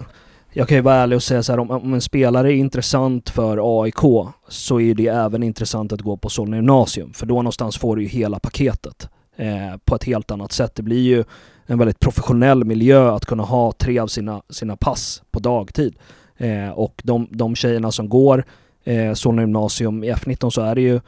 jag 0.57 0.69
kan 0.69 0.77
ju 0.77 0.83
vara 0.83 0.95
ärlig 0.95 1.17
och 1.17 1.23
säga 1.23 1.43
så 1.43 1.53
här, 1.53 1.59
om, 1.59 1.71
om 1.71 1.95
en 1.95 2.01
spelare 2.01 2.53
är 2.53 2.57
intressant 2.57 3.31
för 3.31 3.83
AIK 3.83 4.31
så 4.49 4.81
är 4.81 4.95
det 4.95 5.07
även 5.07 5.43
intressant 5.43 5.93
att 5.93 6.01
gå 6.01 6.17
på 6.17 6.29
Solna 6.29 6.57
gymnasium. 6.57 7.13
För 7.13 7.27
då 7.27 7.35
någonstans 7.35 7.79
får 7.79 7.97
du 7.97 8.03
ju 8.03 8.09
hela 8.09 8.39
paketet 8.39 9.09
eh, 9.37 9.77
på 9.85 9.95
ett 9.95 10.05
helt 10.05 10.31
annat 10.31 10.53
sätt. 10.53 10.75
Det 10.75 10.83
blir 10.83 11.03
ju 11.03 11.25
en 11.67 11.79
väldigt 11.79 12.01
professionell 12.01 12.65
miljö 12.65 13.11
att 13.11 13.27
kunna 13.27 13.43
ha 13.43 13.73
tre 13.73 13.99
av 13.99 14.07
sina, 14.07 14.43
sina 14.49 14.77
pass 14.77 15.23
på 15.31 15.41
dagtid. 15.41 15.97
Eh, 16.37 16.71
och 16.71 17.03
de, 17.05 17.29
de 17.31 17.55
tjejerna 17.55 17.93
som 17.93 18.09
går 18.09 18.45
eh, 18.85 19.13
Solna 19.15 19.43
gymnasium 19.43 20.05
i 20.05 20.13
F19 20.13 20.51
så 20.51 20.63
är 20.63 20.75
det 20.75 20.81
ju 20.81 21.01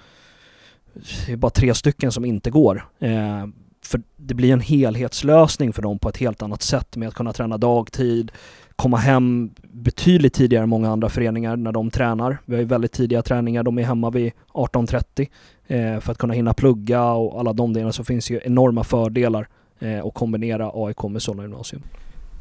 det 1.27 1.33
är 1.33 1.37
bara 1.37 1.51
tre 1.51 1.75
stycken 1.75 2.13
som 2.13 2.25
inte 2.25 2.51
går. 2.51 2.89
Eh, 2.99 3.47
för 3.83 4.03
det 4.17 4.35
blir 4.35 4.53
en 4.53 4.61
helhetslösning 4.61 5.73
för 5.73 5.83
dem 5.83 5.99
på 5.99 6.09
ett 6.09 6.17
helt 6.17 6.43
annat 6.43 6.63
sätt 6.63 6.97
med 6.97 7.09
att 7.09 7.15
kunna 7.15 7.33
träna 7.33 7.59
dagtid, 7.59 8.33
komma 8.77 8.97
hem 8.97 9.51
betydligt 9.63 10.35
tidigare 10.35 10.63
än 10.63 10.69
många 10.69 10.91
andra 10.91 11.09
föreningar 11.09 11.57
när 11.57 11.73
de 11.73 11.91
tränar. 11.91 12.39
Vi 12.45 12.55
har 12.55 12.61
ju 12.61 12.67
väldigt 12.67 12.93
tidiga 12.93 13.23
träningar, 13.23 13.63
de 13.63 13.79
är 13.79 13.83
hemma 13.83 14.11
vid 14.11 14.33
18.30 14.53 15.29
eh, 15.67 16.01
för 16.01 16.13
att 16.13 16.19
kunna 16.19 16.35
hinna 16.35 16.55
plugga 16.55 17.05
och 17.05 17.41
alla 17.41 17.53
de 17.53 17.73
delarna 17.73 17.93
så 17.93 18.05
finns 18.05 18.31
ju 18.31 18.41
enorma 18.45 18.85
fördelar 18.85 19.49
eh, 19.79 20.07
att 20.07 20.15
kombinera 20.15 20.71
AIK 20.75 21.03
med 21.03 21.23
Solna 21.23 21.43
gymnasium. 21.43 21.83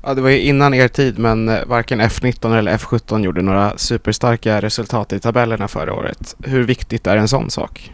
Ja, 0.04 0.14
det 0.14 0.22
var 0.22 0.30
ju 0.30 0.42
innan 0.42 0.74
er 0.74 0.88
tid 0.88 1.20
men 1.20 1.50
eh, 1.50 1.66
varken 1.66 2.02
F19 2.02 2.58
eller 2.58 2.78
F17 2.78 3.24
gjorde 3.24 3.42
några 3.42 3.78
superstarka 3.78 4.62
resultat 4.62 5.14
i 5.14 5.20
tabellerna 5.20 5.68
förra 5.68 5.94
året. 5.94 6.36
Hur 6.44 6.64
viktigt 6.64 7.08
är 7.08 7.18
en 7.18 7.28
sån 7.28 7.50
sak? 7.50 7.92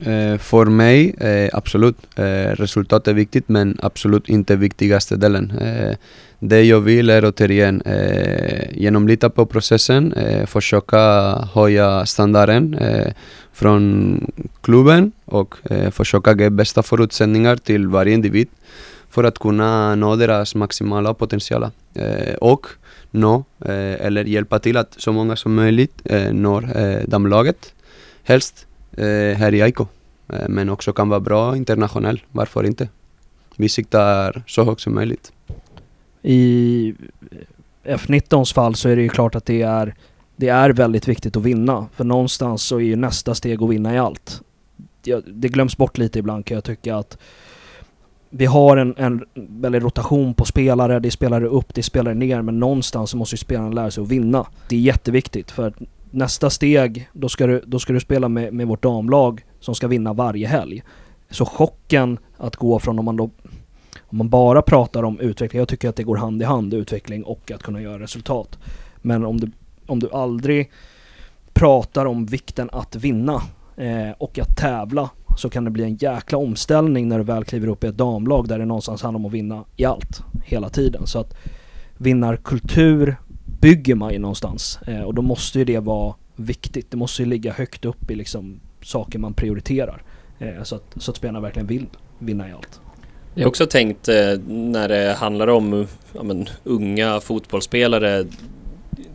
Eh, 0.00 0.38
för 0.38 0.64
mig, 0.64 1.14
eh, 1.20 1.50
absolut. 1.52 1.96
Eh, 2.16 2.54
resultat 2.54 3.08
är 3.08 3.14
viktigt 3.14 3.48
men 3.48 3.78
absolut 3.82 4.28
inte 4.28 4.56
viktigaste 4.56 5.16
delen. 5.16 5.52
Det 6.42 6.62
jag 6.62 6.80
vill 6.80 7.10
är 7.10 7.24
återigen 7.24 7.82
eh, 7.82 8.70
genom 8.72 9.08
lita 9.08 9.30
på 9.30 9.46
processen 9.46 10.12
eh, 10.12 10.46
försöka 10.46 10.98
höja 11.54 12.06
standarden 12.06 12.74
eh, 12.74 13.12
från 13.52 14.20
klubben 14.60 15.12
och 15.24 15.54
eh, 15.70 15.90
försöka 15.90 16.34
ge 16.34 16.50
bästa 16.50 16.82
förutsättningar 16.82 17.56
till 17.56 17.88
varje 17.88 18.14
individ 18.14 18.48
för 19.10 19.24
att 19.24 19.38
kunna 19.38 19.94
nå 19.94 20.16
deras 20.16 20.54
maximala 20.54 21.14
potential 21.14 21.70
eh, 21.94 22.34
och 22.34 22.66
nå 23.10 23.44
eh, 23.64 24.06
eller 24.06 24.24
hjälpa 24.24 24.58
till 24.58 24.76
att 24.76 24.94
så 24.98 25.12
många 25.12 25.36
som 25.36 25.54
möjligt 25.54 26.00
eh, 26.04 26.32
når 26.32 26.76
eh, 26.76 26.98
damlaget. 27.06 27.74
Helst 28.22 28.66
eh, 28.96 29.36
här 29.38 29.54
i 29.54 29.62
AIK. 29.62 29.80
Eh, 29.80 29.86
men 30.48 30.68
också 30.68 30.92
kan 30.92 31.08
vara 31.08 31.20
bra 31.20 31.56
internationell, 31.56 32.22
varför 32.32 32.66
inte? 32.66 32.88
Vi 33.56 33.68
siktar 33.68 34.42
så 34.46 34.64
högt 34.64 34.80
som 34.80 34.94
möjligt. 34.94 35.32
I 36.22 36.94
F19s 37.84 38.54
fall 38.54 38.74
så 38.74 38.88
är 38.88 38.96
det 38.96 39.02
ju 39.02 39.08
klart 39.08 39.34
att 39.34 39.46
det 39.46 39.62
är, 39.62 39.94
det 40.36 40.48
är 40.48 40.70
väldigt 40.70 41.08
viktigt 41.08 41.36
att 41.36 41.42
vinna. 41.42 41.86
För 41.92 42.04
någonstans 42.04 42.62
så 42.62 42.76
är 42.76 42.80
ju 42.80 42.96
nästa 42.96 43.34
steg 43.34 43.62
att 43.62 43.70
vinna 43.70 43.94
i 43.94 43.98
allt. 43.98 44.42
Det, 45.26 45.48
glöms 45.48 45.76
bort 45.76 45.98
lite 45.98 46.18
ibland 46.18 46.44
kan 46.44 46.54
jag 46.54 46.64
tycka 46.64 46.96
att 46.96 47.18
vi 48.30 48.46
har 48.46 48.76
en, 48.76 48.94
en 48.96 49.24
väldig 49.34 49.82
rotation 49.82 50.34
på 50.34 50.44
spelare, 50.44 51.00
det 51.00 51.08
är 51.08 51.10
spelare 51.10 51.46
upp, 51.46 51.74
det 51.74 51.80
är 51.80 51.82
spelare 51.82 52.14
ner, 52.14 52.42
men 52.42 52.60
någonstans 52.60 53.10
så 53.10 53.16
måste 53.16 53.34
ju 53.34 53.38
spelarna 53.38 53.70
lära 53.70 53.90
sig 53.90 54.02
att 54.02 54.08
vinna. 54.08 54.46
Det 54.68 54.76
är 54.76 54.80
jätteviktigt 54.80 55.50
för 55.50 55.68
att 55.68 55.74
nästa 56.10 56.50
steg, 56.50 57.08
då 57.12 57.28
ska 57.28 57.46
du, 57.46 57.62
då 57.66 57.78
ska 57.78 57.92
du 57.92 58.00
spela 58.00 58.28
med, 58.28 58.52
med 58.52 58.66
vårt 58.66 58.82
damlag 58.82 59.44
som 59.60 59.74
ska 59.74 59.88
vinna 59.88 60.12
varje 60.12 60.46
helg. 60.46 60.82
Så 61.30 61.44
chocken 61.44 62.18
att 62.36 62.56
gå 62.56 62.78
från 62.78 62.98
om 62.98 63.04
man 63.04 63.16
då 63.16 63.30
om 64.10 64.18
man 64.18 64.28
bara 64.28 64.62
pratar 64.62 65.02
om 65.02 65.20
utveckling, 65.20 65.58
jag 65.58 65.68
tycker 65.68 65.88
att 65.88 65.96
det 65.96 66.02
går 66.02 66.16
hand 66.16 66.42
i 66.42 66.44
hand, 66.44 66.74
utveckling 66.74 67.24
och 67.24 67.50
att 67.54 67.62
kunna 67.62 67.80
göra 67.80 67.98
resultat. 67.98 68.58
Men 68.96 69.24
om 69.24 69.40
du, 69.40 69.50
om 69.86 70.00
du 70.00 70.10
aldrig 70.10 70.70
pratar 71.52 72.06
om 72.06 72.26
vikten 72.26 72.70
att 72.72 72.96
vinna 72.96 73.42
eh, 73.76 74.10
och 74.18 74.38
att 74.38 74.56
tävla 74.56 75.10
så 75.36 75.50
kan 75.50 75.64
det 75.64 75.70
bli 75.70 75.84
en 75.84 75.96
jäkla 75.96 76.38
omställning 76.38 77.08
när 77.08 77.18
du 77.18 77.24
väl 77.24 77.44
kliver 77.44 77.68
upp 77.68 77.84
i 77.84 77.86
ett 77.86 77.96
damlag 77.96 78.48
där 78.48 78.58
det 78.58 78.64
någonstans 78.64 79.02
handlar 79.02 79.18
om 79.18 79.26
att 79.26 79.32
vinna 79.32 79.64
i 79.76 79.84
allt, 79.84 80.22
hela 80.44 80.68
tiden. 80.68 81.06
Så 81.06 81.18
att 81.18 81.34
vinnarkultur 81.96 83.16
bygger 83.60 83.94
man 83.94 84.12
ju 84.12 84.18
någonstans 84.18 84.78
eh, 84.86 85.02
och 85.02 85.14
då 85.14 85.22
måste 85.22 85.58
ju 85.58 85.64
det 85.64 85.78
vara 85.78 86.14
viktigt. 86.36 86.90
Det 86.90 86.96
måste 86.96 87.22
ju 87.22 87.28
ligga 87.28 87.52
högt 87.52 87.84
upp 87.84 88.10
i 88.10 88.14
liksom 88.14 88.60
saker 88.82 89.18
man 89.18 89.34
prioriterar. 89.34 90.02
Eh, 90.38 90.62
så, 90.62 90.76
att, 90.76 90.94
så 90.96 91.10
att 91.10 91.16
spelarna 91.16 91.40
verkligen 91.40 91.66
vill 91.66 91.86
vinna 92.18 92.48
i 92.48 92.52
allt. 92.52 92.80
Jag 93.40 93.46
har 93.46 93.48
också 93.48 93.66
tänkt 93.66 94.08
eh, 94.08 94.14
när 94.48 94.88
det 94.88 95.16
handlar 95.18 95.46
om 95.48 95.86
ja, 96.12 96.22
men, 96.22 96.48
unga 96.64 97.20
fotbollsspelare. 97.20 98.24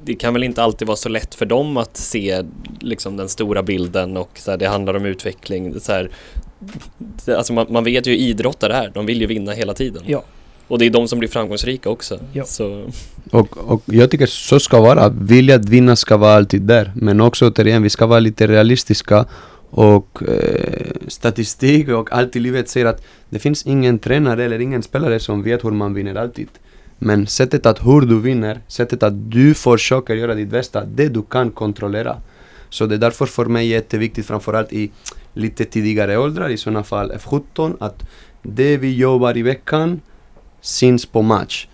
Det 0.03 0.15
kan 0.15 0.33
väl 0.33 0.43
inte 0.43 0.63
alltid 0.63 0.87
vara 0.87 0.97
så 0.97 1.09
lätt 1.09 1.35
för 1.35 1.45
dem 1.45 1.77
att 1.77 1.97
se 1.97 2.43
liksom, 2.79 3.17
den 3.17 3.29
stora 3.29 3.63
bilden 3.63 4.17
och 4.17 4.29
så 4.35 4.51
här, 4.51 4.57
det 4.57 4.67
handlar 4.67 4.93
om 4.93 5.05
utveckling. 5.05 5.79
Så 5.79 5.91
här, 5.91 6.09
alltså 7.37 7.53
man, 7.53 7.65
man 7.69 7.83
vet 7.83 8.07
ju 8.07 8.11
hur 8.11 8.17
idrottare 8.17 8.73
är, 8.73 8.91
de 8.93 9.05
vill 9.05 9.21
ju 9.21 9.27
vinna 9.27 9.51
hela 9.51 9.73
tiden. 9.73 10.03
Ja. 10.05 10.23
Och 10.67 10.79
det 10.79 10.85
är 10.85 10.89
de 10.89 11.07
som 11.07 11.19
blir 11.19 11.29
framgångsrika 11.29 11.89
också. 11.89 12.19
Ja. 12.33 12.45
Så, 12.45 12.85
Och, 13.31 13.57
och 13.57 13.81
jag 13.85 14.11
tycker 14.11 14.25
så 14.25 14.59
ska 14.59 14.81
vara. 14.81 15.09
Vilja 15.09 15.55
att 15.55 15.69
vinna 15.69 15.95
ska 15.95 16.17
vara 16.17 16.33
alltid 16.33 16.61
där. 16.61 16.91
Men 16.95 17.21
också 17.21 17.47
återigen, 17.47 17.83
vi 17.83 17.89
ska 17.89 18.05
vara 18.05 18.19
lite 18.19 18.47
realistiska. 18.47 19.25
Och 19.77 20.23
eh, 20.23 20.91
statistik 21.07 21.89
och 21.89 22.11
allt 22.11 22.35
i 22.35 22.39
livet 22.39 22.69
säger 22.69 22.85
att 22.85 23.03
det 23.29 23.39
finns 23.39 23.65
ingen 23.65 23.99
tränare 23.99 24.43
eller 24.43 24.59
ingen 24.59 24.83
spelare 24.83 25.19
som 25.19 25.43
vet 25.43 25.65
hur 25.65 25.71
man 25.71 25.93
vinner 25.93 26.15
alltid. 26.15 26.47
Men 26.99 27.27
sättet 27.27 27.65
att 27.65 27.85
hur 27.85 28.01
du 28.01 28.19
vinner, 28.19 28.61
sättet 28.67 29.03
att 29.03 29.31
du 29.31 29.53
försöker 29.53 30.15
göra 30.15 30.35
ditt 30.35 30.49
bästa, 30.49 30.85
det 30.85 31.09
du 31.09 31.23
kan 31.23 31.51
kontrollera. 31.51 32.17
Så 32.69 32.85
det 32.85 32.95
är 32.95 32.99
därför 32.99 33.25
för 33.25 33.45
mig 33.45 33.67
jätteviktigt, 33.67 34.25
framförallt 34.25 34.73
i 34.73 34.91
lite 35.33 35.65
tidigare 35.65 36.17
åldrar, 36.17 36.49
i 36.49 36.57
sådana 36.57 36.83
fall 36.83 37.11
F17, 37.11 37.75
att 37.79 38.03
det 38.41 38.77
vi 38.77 38.95
jobbar 38.95 39.37
i 39.37 39.41
veckan 39.41 40.01
syns 40.61 41.05
på 41.05 41.21
match. 41.21 41.67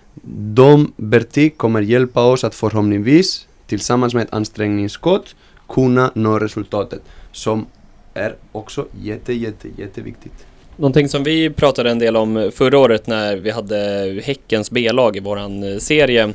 De 0.56 0.94
vertik 0.96 1.58
kommer 1.58 1.82
hjälpa 1.82 2.24
oss 2.24 2.44
att 2.44 2.56
förhoppningsvis 2.56 3.48
tillsammans 3.68 4.14
med 4.14 4.24
ett 4.24 4.34
ansträngningsskott 4.34 5.36
kunna 5.68 6.12
nå 6.16 6.40
resultatet 6.40 7.02
som 7.32 7.66
är 8.14 8.36
också 8.52 8.88
jätte, 9.02 9.34
jätte, 9.34 9.68
jätteviktigt. 9.78 10.46
Någonting 10.76 11.10
som 11.10 11.24
vi 11.24 11.50
pratade 11.50 11.92
en 11.92 12.00
del 12.00 12.18
om 12.18 12.52
förra 12.56 12.80
året 12.80 13.08
när 13.08 13.36
vi 13.36 13.52
hade 13.52 14.22
Häckens 14.24 14.72
B-lag 14.72 15.18
i 15.18 15.20
våran 15.20 15.64
eh, 15.64 15.78
serie 15.78 16.34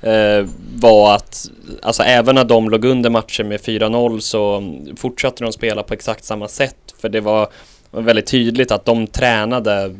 eh, 0.00 0.46
var 0.74 1.14
att 1.14 1.50
alltså 1.82 2.02
även 2.02 2.34
när 2.34 2.44
de 2.44 2.70
låg 2.70 2.84
under 2.84 3.10
matchen 3.10 3.48
med 3.48 3.60
4-0 3.60 4.20
så 4.20 4.62
fortsatte 4.96 5.44
de 5.44 5.52
spela 5.52 5.82
på 5.82 5.94
exakt 5.94 6.24
samma 6.24 6.48
sätt 6.48 6.94
för 7.00 7.08
det 7.08 7.20
var 7.20 7.48
väldigt 7.90 8.26
tydligt 8.26 8.70
att 8.70 8.84
de 8.84 9.06
tränade 9.06 9.96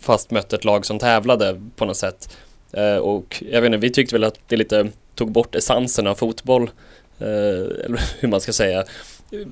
fast 0.00 0.30
mötte 0.30 0.56
ett 0.56 0.64
lag 0.64 0.86
som 0.86 0.98
tävlade 0.98 1.60
på 1.76 1.84
något 1.84 1.96
sätt. 1.96 2.36
Eh, 2.72 2.96
och 2.96 3.42
jag 3.50 3.60
vet 3.60 3.66
inte, 3.66 3.78
vi 3.78 3.90
tyckte 3.90 4.14
väl 4.14 4.24
att 4.24 4.38
det 4.48 4.56
lite 4.56 4.88
tog 5.14 5.32
bort 5.32 5.54
essensen 5.54 6.06
av 6.06 6.14
fotboll. 6.14 6.70
Eh, 7.18 7.84
eller 7.84 8.00
hur 8.20 8.28
man 8.28 8.40
ska 8.40 8.52
säga. 8.52 8.84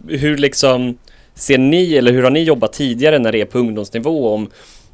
Hur 0.09 0.37
liksom 0.37 0.99
ser 1.35 1.59
ni, 1.59 1.97
eller 1.97 2.13
hur 2.13 2.23
har 2.23 2.31
ni 2.31 2.43
jobbat 2.43 2.73
tidigare 2.73 3.19
när 3.19 3.33
det 3.33 3.41
är 3.41 3.45
på 3.45 3.59
ungdomsnivå 3.59 4.35
om 4.35 4.51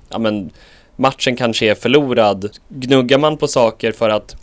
ja, 0.09 0.19
men, 0.19 0.51
matchen 0.97 1.37
kanske 1.37 1.71
är 1.71 1.75
förlorad? 1.75 2.51
Gnuggar 2.69 3.19
man 3.19 3.37
på 3.37 3.49
saker 3.49 3.93
för 3.93 4.11
att 4.11 4.37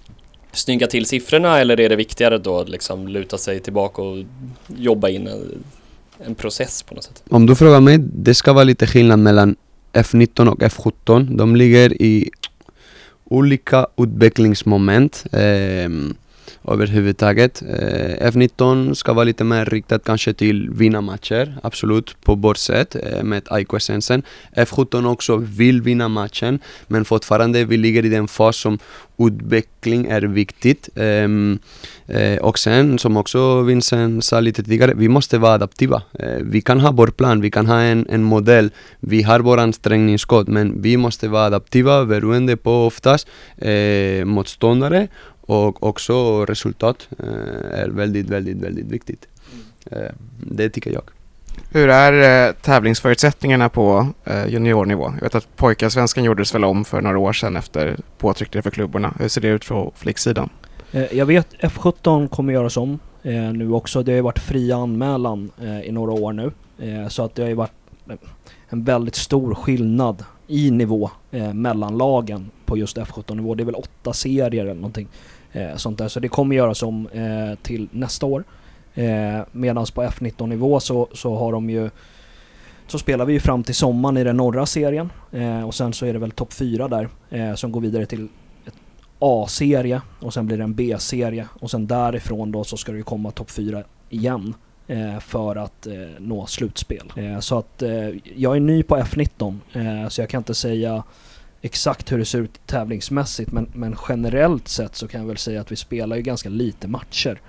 snygga 0.51 0.87
till 0.87 1.05
siffrorna 1.05 1.59
eller 1.59 1.79
är 1.79 1.89
det 1.89 1.95
viktigare 1.95 2.37
då 2.37 2.59
att 2.59 2.69
liksom 2.69 3.07
luta 3.07 3.37
sig 3.37 3.59
tillbaka 3.59 4.01
och 4.01 4.23
jobba 4.77 5.09
in 5.09 5.27
en, 5.27 5.63
en 6.25 6.35
process 6.35 6.83
på 6.83 6.95
något 6.95 7.03
sätt? 7.03 7.23
Om 7.29 7.45
du 7.45 7.55
frågar 7.55 7.81
mig, 7.81 7.97
det 7.99 8.33
ska 8.33 8.53
vara 8.53 8.63
lite 8.63 8.87
skillnad 8.87 9.19
mellan 9.19 9.55
F19 9.93 10.47
och 10.47 10.59
F17. 10.59 11.37
De 11.37 11.55
ligger 11.55 12.01
i 12.01 12.29
olika 13.23 13.87
utvecklingsmoment 13.97 15.25
eh, 15.31 15.89
överhuvudtaget. 16.67 17.61
Eh, 17.61 18.29
F19 18.31 18.93
ska 18.93 19.13
vara 19.13 19.23
lite 19.23 19.43
mer 19.43 19.65
riktat 19.65 20.03
kanske 20.03 20.33
till 20.33 20.69
vinna 20.69 21.01
matcher, 21.01 21.57
absolut, 21.63 22.15
på 22.23 22.35
vårt 22.35 22.57
sätt 22.57 22.95
eh, 22.95 23.23
med 23.23 23.43
AIK-essensen. 23.49 24.23
F17 24.55 25.07
också 25.07 25.37
vill 25.37 25.81
vinna 25.81 26.07
matchen, 26.07 26.59
men 26.87 27.05
fortfarande 27.05 27.65
vi 27.65 27.77
ligger 27.77 28.05
i 28.05 28.09
den 28.09 28.27
fas 28.27 28.57
som 28.57 28.79
utveckling 29.17 30.05
är 30.05 30.21
viktigt. 30.21 30.89
Ehm, 30.95 31.59
eh, 32.07 32.37
och 32.37 32.59
sen, 32.59 32.99
som 32.99 33.17
också 33.17 33.61
Vincent 33.61 34.23
sa 34.23 34.39
lite 34.39 34.63
tidigare, 34.63 34.93
vi 34.95 35.09
måste 35.09 35.37
vara 35.37 35.53
adaptiva. 35.53 36.01
Eh, 36.19 36.37
vi 36.41 36.61
kan 36.61 36.79
ha 36.79 36.91
vår 36.91 37.07
plan, 37.07 37.41
vi 37.41 37.51
kan 37.51 37.67
ha 37.67 37.79
en, 37.79 38.07
en 38.09 38.23
modell, 38.23 38.71
vi 38.99 39.21
har 39.21 39.39
vår 39.39 39.57
ansträngningskod, 39.57 40.49
men 40.49 40.81
vi 40.81 40.97
måste 40.97 41.27
vara 41.27 41.45
adaptiva 41.45 42.05
beroende 42.05 42.57
på 42.57 42.85
oftast 42.87 43.27
eh, 43.57 44.25
motståndare 44.25 45.07
och 45.41 45.83
också 45.83 46.45
resultat 46.45 47.07
eh, 47.19 47.79
är 47.79 47.89
väldigt, 47.89 48.29
väldigt, 48.29 48.57
väldigt 48.57 48.91
viktigt. 48.91 49.27
Eh, 49.91 50.11
det 50.39 50.69
tycker 50.69 50.91
jag. 50.91 51.03
Hur 51.71 51.89
är 51.89 52.47
eh, 52.47 52.53
tävlingsförutsättningarna 52.53 53.69
på 53.69 54.07
eh, 54.23 54.47
juniornivå? 54.47 55.13
Jag 55.15 55.21
vet 55.21 55.35
att 55.35 55.55
pojkarsvenskan 55.55 56.23
gjordes 56.23 56.55
väl 56.55 56.63
om 56.63 56.85
för 56.85 57.01
några 57.01 57.19
år 57.19 57.33
sedan 57.33 57.55
efter 57.55 57.97
påtryckningar 58.17 58.61
för 58.61 58.71
klubborna. 58.71 59.13
Hur 59.19 59.27
ser 59.27 59.41
det 59.41 59.47
ut 59.47 59.65
från 59.65 59.91
flicksidan? 59.95 60.49
Eh, 60.95 61.17
jag 61.17 61.25
vet 61.25 61.53
F17 61.53 62.27
kommer 62.27 62.53
göras 62.53 62.77
om 62.77 62.99
eh, 63.23 63.53
nu 63.53 63.71
också. 63.71 64.03
Det 64.03 64.11
har 64.11 64.15
ju 64.15 64.21
varit 64.21 64.39
fri 64.39 64.71
anmälan 64.71 65.51
eh, 65.61 65.81
i 65.81 65.91
några 65.91 66.11
år 66.11 66.33
nu. 66.33 66.51
Eh, 66.79 67.07
så 67.07 67.23
att 67.23 67.35
det 67.35 67.41
har 67.41 67.49
ju 67.49 67.55
varit 67.55 67.71
eh, 68.09 68.15
en 68.69 68.83
väldigt 68.83 69.15
stor 69.15 69.55
skillnad 69.55 70.23
i 70.47 70.71
nivå 70.71 71.09
eh, 71.31 71.53
mellan 71.53 71.97
lagen 71.97 72.51
på 72.65 72.77
just 72.77 72.97
F17-nivå. 72.97 73.55
Det 73.55 73.63
är 73.63 73.65
väl 73.65 73.75
åtta 73.75 74.13
serier 74.13 74.61
eller 74.61 74.73
någonting 74.73 75.07
eh, 75.51 75.75
sånt 75.75 75.97
där. 75.97 76.07
Så 76.07 76.19
det 76.19 76.27
kommer 76.27 76.55
göras 76.55 76.83
om 76.83 77.07
eh, 77.07 77.59
till 77.61 77.87
nästa 77.91 78.25
år. 78.25 78.43
Eh, 78.93 79.39
Medan 79.51 79.85
på 79.93 80.03
F19-nivå 80.03 80.79
så, 80.79 81.07
så 81.13 81.35
har 81.35 81.51
de 81.51 81.69
ju 81.69 81.89
så 82.87 82.99
spelar 82.99 83.25
vi 83.25 83.33
ju 83.33 83.39
fram 83.39 83.63
till 83.63 83.75
sommaren 83.75 84.17
i 84.17 84.23
den 84.23 84.37
norra 84.37 84.65
serien 84.65 85.11
eh, 85.31 85.67
och 85.67 85.75
sen 85.75 85.93
så 85.93 86.05
är 86.05 86.13
det 86.13 86.19
väl 86.19 86.31
topp 86.31 86.53
fyra 86.53 86.87
där 86.87 87.09
eh, 87.29 87.55
som 87.55 87.71
går 87.71 87.81
vidare 87.81 88.05
till 88.05 88.27
A-serie 89.19 90.01
och 90.19 90.33
sen 90.33 90.47
blir 90.47 90.57
det 90.57 90.63
en 90.63 90.73
B-serie 90.73 91.47
och 91.59 91.71
sen 91.71 91.87
därifrån 91.87 92.51
då 92.51 92.63
så 92.63 92.77
ska 92.77 92.91
det 92.91 92.97
ju 92.97 93.03
komma 93.03 93.31
topp 93.31 93.51
4 93.51 93.83
igen 94.09 94.53
eh, 94.87 95.19
för 95.19 95.55
att 95.55 95.87
eh, 95.87 95.93
nå 96.19 96.45
slutspel. 96.45 97.13
Eh, 97.15 97.39
så 97.39 97.57
att 97.57 97.81
eh, 97.81 98.09
jag 98.35 98.55
är 98.55 98.59
ny 98.59 98.83
på 98.83 98.97
F19 98.97 99.57
eh, 99.73 100.09
så 100.09 100.21
jag 100.21 100.29
kan 100.29 100.37
inte 100.37 100.55
säga 100.55 101.03
exakt 101.61 102.11
hur 102.11 102.17
det 102.17 102.25
ser 102.25 102.39
ut 102.39 102.59
tävlingsmässigt 102.65 103.51
men, 103.51 103.67
men 103.73 103.95
generellt 104.09 104.67
sett 104.67 104.95
så 104.95 105.07
kan 105.07 105.21
jag 105.21 105.27
väl 105.27 105.37
säga 105.37 105.61
att 105.61 105.71
vi 105.71 105.75
spelar 105.75 106.15
ju 106.15 106.21
ganska 106.21 106.49
lite 106.49 106.87
matcher. 106.87 107.41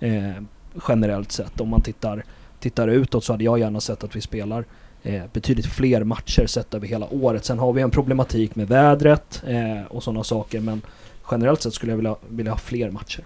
Eh, 0.00 0.42
generellt 0.88 1.32
sett. 1.32 1.60
Om 1.60 1.68
man 1.68 1.80
tittar, 1.80 2.24
tittar 2.60 2.88
utåt 2.88 3.24
så 3.24 3.32
hade 3.32 3.44
jag 3.44 3.58
gärna 3.58 3.80
sett 3.80 4.04
att 4.04 4.16
vi 4.16 4.20
spelar 4.20 4.64
eh, 5.02 5.22
betydligt 5.32 5.66
fler 5.66 6.04
matcher 6.04 6.46
sett 6.46 6.74
över 6.74 6.86
hela 6.86 7.06
året. 7.14 7.44
Sen 7.44 7.58
har 7.58 7.72
vi 7.72 7.82
en 7.82 7.90
problematik 7.90 8.54
med 8.54 8.68
vädret 8.68 9.42
eh, 9.46 9.86
och 9.88 10.02
sådana 10.02 10.24
saker 10.24 10.60
men 10.60 10.82
generellt 11.32 11.62
sett 11.62 11.74
skulle 11.74 11.92
jag 11.92 11.96
vilja, 11.96 12.16
vilja 12.28 12.52
ha 12.52 12.58
fler 12.58 12.90
matcher. 12.90 13.24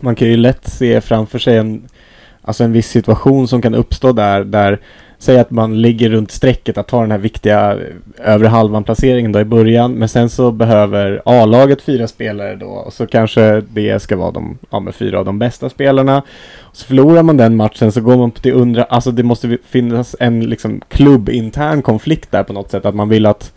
Man 0.00 0.14
kan 0.14 0.28
ju 0.28 0.36
lätt 0.36 0.68
se 0.68 1.00
framför 1.00 1.38
sig 1.38 1.56
en, 1.56 1.88
alltså 2.42 2.64
en 2.64 2.72
viss 2.72 2.88
situation 2.88 3.48
som 3.48 3.62
kan 3.62 3.74
uppstå 3.74 4.12
där, 4.12 4.44
där 4.44 4.80
Säg 5.22 5.38
att 5.38 5.50
man 5.50 5.82
ligger 5.82 6.10
runt 6.10 6.30
strecket 6.30 6.78
att 6.78 6.88
ta 6.88 7.00
den 7.00 7.10
här 7.10 7.18
viktiga 7.18 7.72
eh, 7.72 8.34
övre 8.34 8.48
halvan 8.48 8.84
placeringen 8.84 9.32
då 9.32 9.40
i 9.40 9.44
början 9.44 9.92
men 9.92 10.08
sen 10.08 10.30
så 10.30 10.50
behöver 10.50 11.22
A-laget 11.24 11.82
fyra 11.82 12.08
spelare 12.08 12.56
då 12.56 12.66
och 12.66 12.92
så 12.92 13.06
kanske 13.06 13.60
det 13.60 14.02
ska 14.02 14.16
vara 14.16 14.30
de, 14.30 14.58
ja, 14.70 14.80
med 14.80 14.94
fyra 14.94 15.18
av 15.18 15.24
de 15.24 15.38
bästa 15.38 15.70
spelarna. 15.70 16.22
Och 16.60 16.76
så 16.76 16.86
förlorar 16.86 17.22
man 17.22 17.36
den 17.36 17.56
matchen 17.56 17.92
så 17.92 18.00
går 18.00 18.16
man 18.16 18.30
till 18.30 18.52
undra, 18.52 18.84
alltså 18.84 19.10
det 19.10 19.22
måste 19.22 19.58
finnas 19.66 20.16
en 20.20 20.40
liksom 20.40 20.80
klubbintern 20.88 21.82
konflikt 21.82 22.30
där 22.30 22.42
på 22.42 22.52
något 22.52 22.70
sätt 22.70 22.86
att 22.86 22.94
man 22.94 23.08
vill 23.08 23.26
att 23.26 23.52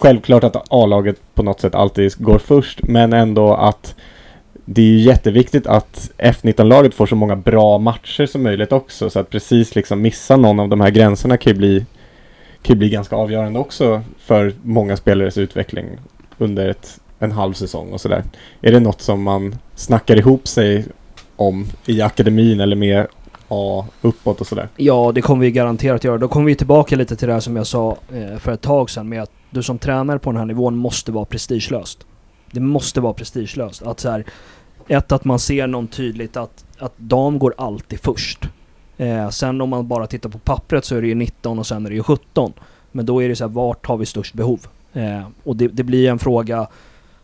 självklart 0.00 0.44
att 0.44 0.66
A-laget 0.70 1.16
på 1.34 1.42
något 1.42 1.60
sätt 1.60 1.74
alltid 1.74 2.12
går 2.18 2.38
först 2.38 2.80
men 2.82 3.12
ändå 3.12 3.54
att 3.54 3.94
det 4.64 4.82
är 4.82 4.86
ju 4.86 5.00
jätteviktigt 5.00 5.66
att 5.66 6.10
F19-laget 6.18 6.94
får 6.94 7.06
så 7.06 7.16
många 7.16 7.36
bra 7.36 7.78
matcher 7.78 8.26
som 8.26 8.42
möjligt 8.42 8.72
också 8.72 9.10
så 9.10 9.20
att 9.20 9.30
precis 9.30 9.74
liksom 9.74 10.02
missa 10.02 10.36
någon 10.36 10.60
av 10.60 10.68
de 10.68 10.80
här 10.80 10.90
gränserna 10.90 11.36
kan 11.36 11.52
ju 11.52 11.58
bli, 11.58 11.86
kan 12.62 12.74
ju 12.74 12.78
bli 12.78 12.88
ganska 12.88 13.16
avgörande 13.16 13.58
också 13.58 14.02
för 14.18 14.52
många 14.62 14.96
spelares 14.96 15.38
utveckling 15.38 15.86
under 16.38 16.68
ett, 16.68 17.00
en 17.18 17.32
halv 17.32 17.52
säsong 17.52 17.92
och 17.92 18.00
sådär. 18.00 18.22
Är 18.60 18.72
det 18.72 18.80
något 18.80 19.00
som 19.00 19.22
man 19.22 19.56
snackar 19.74 20.16
ihop 20.16 20.48
sig 20.48 20.84
om 21.36 21.66
i 21.86 22.02
akademin 22.02 22.60
eller 22.60 22.76
med 22.76 23.06
A 23.48 23.84
uppåt 24.02 24.40
och 24.40 24.46
sådär? 24.46 24.68
Ja, 24.76 25.12
det 25.14 25.22
kommer 25.22 25.44
vi 25.44 25.50
garanterat 25.50 26.04
göra. 26.04 26.18
Då 26.18 26.28
kommer 26.28 26.46
vi 26.46 26.54
tillbaka 26.54 26.96
lite 26.96 27.16
till 27.16 27.28
det 27.28 27.34
här 27.34 27.40
som 27.40 27.56
jag 27.56 27.66
sa 27.66 27.96
eh, 28.12 28.38
för 28.38 28.52
ett 28.52 28.60
tag 28.60 28.90
sedan 28.90 29.08
med 29.08 29.22
att 29.22 29.30
du 29.56 29.62
som 29.62 29.78
tränare 29.78 30.18
på 30.18 30.30
den 30.30 30.38
här 30.38 30.46
nivån 30.46 30.76
måste 30.76 31.12
vara 31.12 31.24
prestigelöst. 31.24 32.06
Det 32.50 32.60
måste 32.60 33.00
vara 33.00 33.12
prestigelöst. 33.12 33.82
Att 33.82 34.00
så 34.00 34.10
här, 34.10 34.24
ett, 34.88 35.12
att 35.12 35.24
man 35.24 35.38
ser 35.38 35.66
någon 35.66 35.86
tydligt 35.86 36.36
att, 36.36 36.64
att 36.78 36.98
dam 36.98 37.38
går 37.38 37.54
alltid 37.58 38.00
först. 38.00 38.48
Eh, 38.96 39.28
sen 39.28 39.60
om 39.60 39.68
man 39.68 39.88
bara 39.88 40.06
tittar 40.06 40.30
på 40.30 40.38
pappret 40.38 40.84
så 40.84 40.96
är 40.96 41.02
det 41.02 41.08
ju 41.08 41.14
19 41.14 41.58
och 41.58 41.66
sen 41.66 41.86
är 41.86 41.90
det 41.90 41.96
ju 41.96 42.02
17. 42.02 42.52
Men 42.92 43.06
då 43.06 43.22
är 43.22 43.28
det 43.28 43.36
så 43.36 43.44
här, 43.44 43.52
vart 43.52 43.86
har 43.86 43.96
vi 43.96 44.06
störst 44.06 44.34
behov? 44.34 44.66
Eh, 44.92 45.28
och 45.44 45.56
det, 45.56 45.68
det 45.68 45.84
blir 45.84 46.10
en 46.10 46.18
fråga 46.18 46.68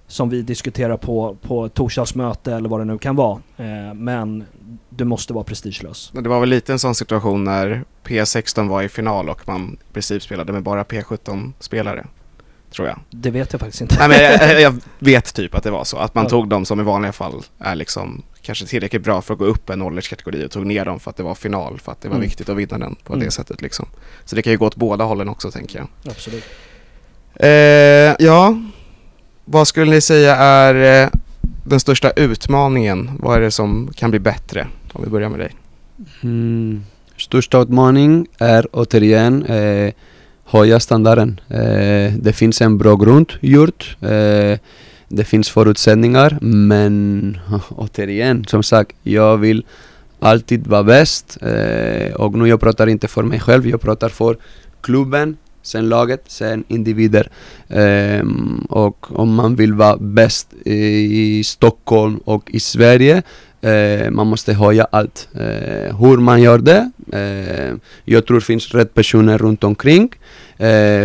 som 0.06 0.28
vi 0.28 0.42
diskuterar 0.42 0.96
på, 0.96 1.36
på 1.42 1.68
torsdagsmöte 1.68 2.54
eller 2.54 2.68
vad 2.68 2.80
det 2.80 2.84
nu 2.84 2.98
kan 2.98 3.16
vara. 3.16 3.38
Eh, 3.56 3.94
men 3.94 4.44
du 4.88 5.04
måste 5.04 5.32
vara 5.32 5.44
prestigelös. 5.44 6.12
Det 6.14 6.28
var 6.28 6.40
väl 6.40 6.48
lite 6.48 6.72
en 6.72 6.78
sån 6.78 6.94
situation 6.94 7.44
när 7.44 7.84
P16 8.04 8.68
var 8.68 8.82
i 8.82 8.88
final 8.88 9.28
och 9.28 9.48
man 9.48 9.78
i 9.90 9.92
princip 9.92 10.22
spelade 10.22 10.52
med 10.52 10.62
bara 10.62 10.82
P17-spelare. 10.82 12.06
Tror 12.76 12.88
jag. 12.88 12.98
Det 13.10 13.30
vet 13.30 13.52
jag 13.52 13.60
faktiskt 13.60 13.80
inte. 13.80 13.96
Nej 13.98 14.08
men 14.08 14.50
jag, 14.50 14.60
jag 14.60 14.74
vet 14.98 15.34
typ 15.34 15.54
att 15.54 15.62
det 15.62 15.70
var 15.70 15.84
så. 15.84 15.96
Att 15.96 16.14
man 16.14 16.24
Ja. 16.24 16.30
tog 16.30 16.48
dem 16.48 16.64
som 16.64 16.80
i 16.80 16.82
vanliga 16.82 17.12
fall 17.12 17.42
är 17.58 17.74
liksom 17.74 18.22
kanske 18.42 18.66
tillräckligt 18.66 19.02
bra 19.04 19.22
för 19.22 19.34
att 19.34 19.38
gå 19.38 19.44
upp 19.44 19.70
en 19.70 19.82
ålderskategori 19.82 20.46
och 20.46 20.50
tog 20.50 20.66
ner 20.66 20.84
dem 20.84 21.00
för 21.00 21.10
att 21.10 21.16
det 21.16 21.22
var 21.22 21.34
final. 21.34 21.80
För 21.80 21.92
att 21.92 22.00
det 22.00 22.08
var 22.08 22.16
Mm. 22.16 22.28
viktigt 22.28 22.48
att 22.48 22.56
vinna 22.56 22.78
den 22.78 22.94
på 23.04 23.12
Mm. 23.12 23.24
det 23.24 23.30
sättet 23.30 23.62
liksom. 23.62 23.86
Så 24.24 24.36
det 24.36 24.42
kan 24.42 24.52
ju 24.52 24.58
gå 24.58 24.66
åt 24.66 24.76
båda 24.76 25.04
hållen 25.04 25.28
också 25.28 25.50
tänker 25.50 25.78
jag. 25.78 25.88
Absolut. 26.12 26.44
Eh, 27.34 27.48
ja, 28.26 28.56
vad 29.44 29.68
skulle 29.68 29.90
ni 29.90 30.00
säga 30.00 30.36
är 30.36 31.02
eh, 31.04 31.08
den 31.64 31.80
största 31.80 32.10
utmaningen? 32.10 33.10
Vad 33.20 33.36
är 33.36 33.40
det 33.40 33.50
som 33.50 33.90
kan 33.96 34.10
bli 34.10 34.18
bättre? 34.20 34.66
Om 34.92 35.04
vi 35.04 35.10
börjar 35.10 35.28
med 35.28 35.38
dig. 35.40 35.54
Mm. 36.22 36.84
Största 37.16 37.58
utmaning 37.62 38.26
är 38.38 38.66
återigen 38.72 39.46
eh, 39.46 39.92
höja 40.52 40.80
standarden. 40.80 41.40
Eh, 41.48 42.12
det 42.18 42.32
finns 42.32 42.60
en 42.60 42.78
bra 42.78 42.96
grund 42.96 43.32
gjort. 43.40 43.96
Eh, 44.00 44.58
det 45.08 45.24
finns 45.24 45.50
förutsättningar 45.50 46.38
men 46.40 47.38
återigen, 47.68 48.44
som 48.44 48.62
sagt, 48.62 48.96
jag 49.02 49.36
vill 49.36 49.64
alltid 50.20 50.66
vara 50.66 50.82
bäst. 50.82 51.38
Eh, 51.42 52.14
och 52.14 52.34
nu 52.34 52.48
jag 52.48 52.60
pratar 52.60 52.86
inte 52.86 53.08
för 53.08 53.22
mig 53.22 53.40
själv, 53.40 53.66
jag 53.66 53.80
pratar 53.80 54.08
för 54.08 54.36
klubben, 54.80 55.36
sen 55.62 55.88
laget, 55.88 56.22
sen 56.26 56.64
individer. 56.68 57.30
Eh, 57.68 58.24
och 58.68 59.20
om 59.20 59.34
man 59.34 59.56
vill 59.56 59.72
vara 59.74 59.96
bäst 59.96 60.48
i 60.64 61.44
Stockholm 61.44 62.20
och 62.24 62.50
i 62.50 62.60
Sverige 62.60 63.22
Eh, 63.64 64.10
man 64.10 64.26
måste 64.26 64.52
höja 64.52 64.86
allt. 64.90 65.28
Eh, 65.34 65.98
hur 65.98 66.16
man 66.16 66.42
gör 66.42 66.58
det, 66.58 66.90
eh, 67.12 67.74
jag 68.04 68.26
tror 68.26 68.34
det 68.38 68.44
finns 68.44 68.74
rätt 68.74 68.94
personer 68.94 69.38
runt 69.38 69.64
omkring. 69.64 70.02
Eh, 70.02 70.18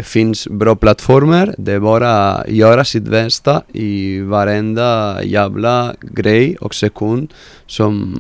finns 0.03 0.47
bra 0.47 0.75
plattformar. 0.75 1.55
Det 1.57 1.71
är 1.71 1.79
bara 1.79 2.33
att 2.33 2.49
göra 2.49 2.85
sitt 2.85 3.03
bästa 3.03 3.61
i 3.73 4.19
varenda 4.21 5.23
jävla 5.23 5.95
grej 6.01 6.57
och 6.61 6.75
sekund 6.75 7.33
som, 7.65 8.17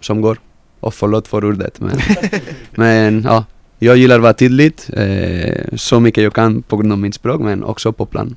som 0.00 0.20
går. 0.20 0.38
Och 0.80 0.94
förlåt 0.94 1.28
för 1.28 1.44
ordet 1.44 1.80
men, 1.80 1.98
men 2.70 3.22
ja, 3.22 3.44
jag 3.78 3.96
gillar 3.96 4.16
att 4.16 4.22
vara 4.22 4.32
tydligt. 4.32 4.90
Eh, 4.92 5.64
så 5.76 6.00
mycket 6.00 6.24
jag 6.24 6.34
kan 6.34 6.62
på 6.62 6.76
grund 6.76 6.92
av 6.92 6.98
mitt 6.98 7.14
språk 7.14 7.40
men 7.40 7.64
också 7.64 7.92
på 7.92 8.06
plan. 8.06 8.36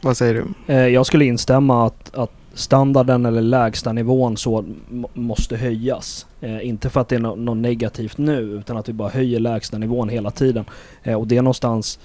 Vad 0.00 0.16
säger 0.16 0.34
du? 0.34 0.74
Eh, 0.74 0.88
jag 0.88 1.06
skulle 1.06 1.24
instämma 1.24 1.86
att, 1.86 2.14
att 2.14 2.32
standarden 2.56 3.26
eller 3.26 3.42
lägsta 3.42 3.92
nivån 3.92 4.36
så 4.36 4.64
måste 5.14 5.56
höjas. 5.56 6.26
Eh, 6.40 6.68
inte 6.68 6.90
för 6.90 7.00
att 7.00 7.08
det 7.08 7.14
är 7.14 7.20
nå- 7.20 7.34
något 7.36 7.56
negativt 7.56 8.18
nu 8.18 8.38
utan 8.40 8.76
att 8.76 8.88
vi 8.88 8.92
bara 8.92 9.08
höjer 9.08 9.40
lägsta 9.40 9.78
nivån 9.78 10.08
hela 10.08 10.30
tiden. 10.30 10.64
Eh, 11.02 11.14
och 11.14 11.26
det 11.26 11.42
någonstans 11.42 11.98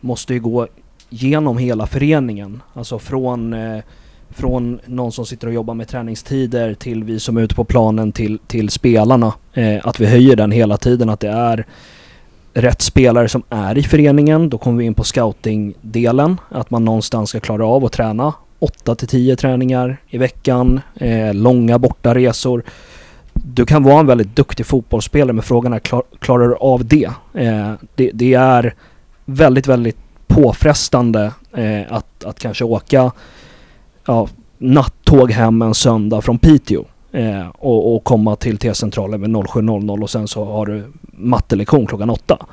måste 0.00 0.34
ju 0.34 0.40
gå 0.40 0.66
genom 1.10 1.58
hela 1.58 1.86
föreningen. 1.86 2.62
Alltså 2.74 2.98
från, 2.98 3.52
eh, 3.52 3.82
från 4.30 4.80
någon 4.86 5.12
som 5.12 5.26
sitter 5.26 5.46
och 5.46 5.52
jobbar 5.52 5.74
med 5.74 5.88
träningstider 5.88 6.74
till 6.74 7.04
vi 7.04 7.20
som 7.20 7.36
är 7.36 7.40
ute 7.42 7.54
på 7.54 7.64
planen 7.64 8.12
till, 8.12 8.38
till 8.46 8.70
spelarna. 8.70 9.32
Eh, 9.52 9.86
att 9.86 10.00
vi 10.00 10.06
höjer 10.06 10.36
den 10.36 10.50
hela 10.52 10.76
tiden. 10.76 11.08
Att 11.08 11.20
det 11.20 11.28
är 11.30 11.66
rätt 12.54 12.82
spelare 12.82 13.28
som 13.28 13.42
är 13.50 13.78
i 13.78 13.82
föreningen. 13.82 14.50
Då 14.50 14.58
kommer 14.58 14.78
vi 14.78 14.84
in 14.84 14.94
på 14.94 15.04
scoutingdelen, 15.04 16.36
Att 16.48 16.70
man 16.70 16.84
någonstans 16.84 17.30
ska 17.30 17.40
klara 17.40 17.66
av 17.66 17.84
att 17.84 17.92
träna 17.92 18.32
8 18.60 18.94
till 18.94 19.08
10 19.08 19.36
träningar 19.36 19.96
i 20.08 20.18
veckan, 20.18 20.80
eh, 20.94 21.34
långa 21.34 21.78
bortaresor. 21.78 22.62
Du 23.32 23.66
kan 23.66 23.82
vara 23.82 24.00
en 24.00 24.06
väldigt 24.06 24.36
duktig 24.36 24.66
fotbollsspelare 24.66 25.32
men 25.32 25.42
frågan 25.42 25.72
är 25.72 25.78
klar, 25.78 26.02
klarar 26.18 26.48
du 26.48 26.54
av 26.54 26.84
det? 26.84 27.10
Eh, 27.34 27.72
det? 27.94 28.10
det? 28.14 28.34
är 28.34 28.74
väldigt, 29.24 29.66
väldigt 29.66 29.96
påfrestande 30.26 31.32
eh, 31.52 31.82
att, 31.88 32.24
att 32.24 32.38
kanske 32.38 32.64
åka 32.64 33.12
ja, 34.06 34.28
nattåg 34.58 35.30
hem 35.30 35.62
en 35.62 35.74
söndag 35.74 36.20
från 36.20 36.38
Piteå 36.38 36.84
eh, 37.12 37.48
och, 37.48 37.94
och, 37.94 38.04
komma 38.04 38.36
till 38.36 38.58
T-centralen 38.58 39.20
vid 39.20 39.30
07.00 39.30 40.02
och 40.02 40.10
sen 40.10 40.28
så 40.28 40.44
har 40.44 40.66
du 40.66 40.92
mattelektion 41.12 41.86
klockan 41.86 42.10
8 42.10 42.46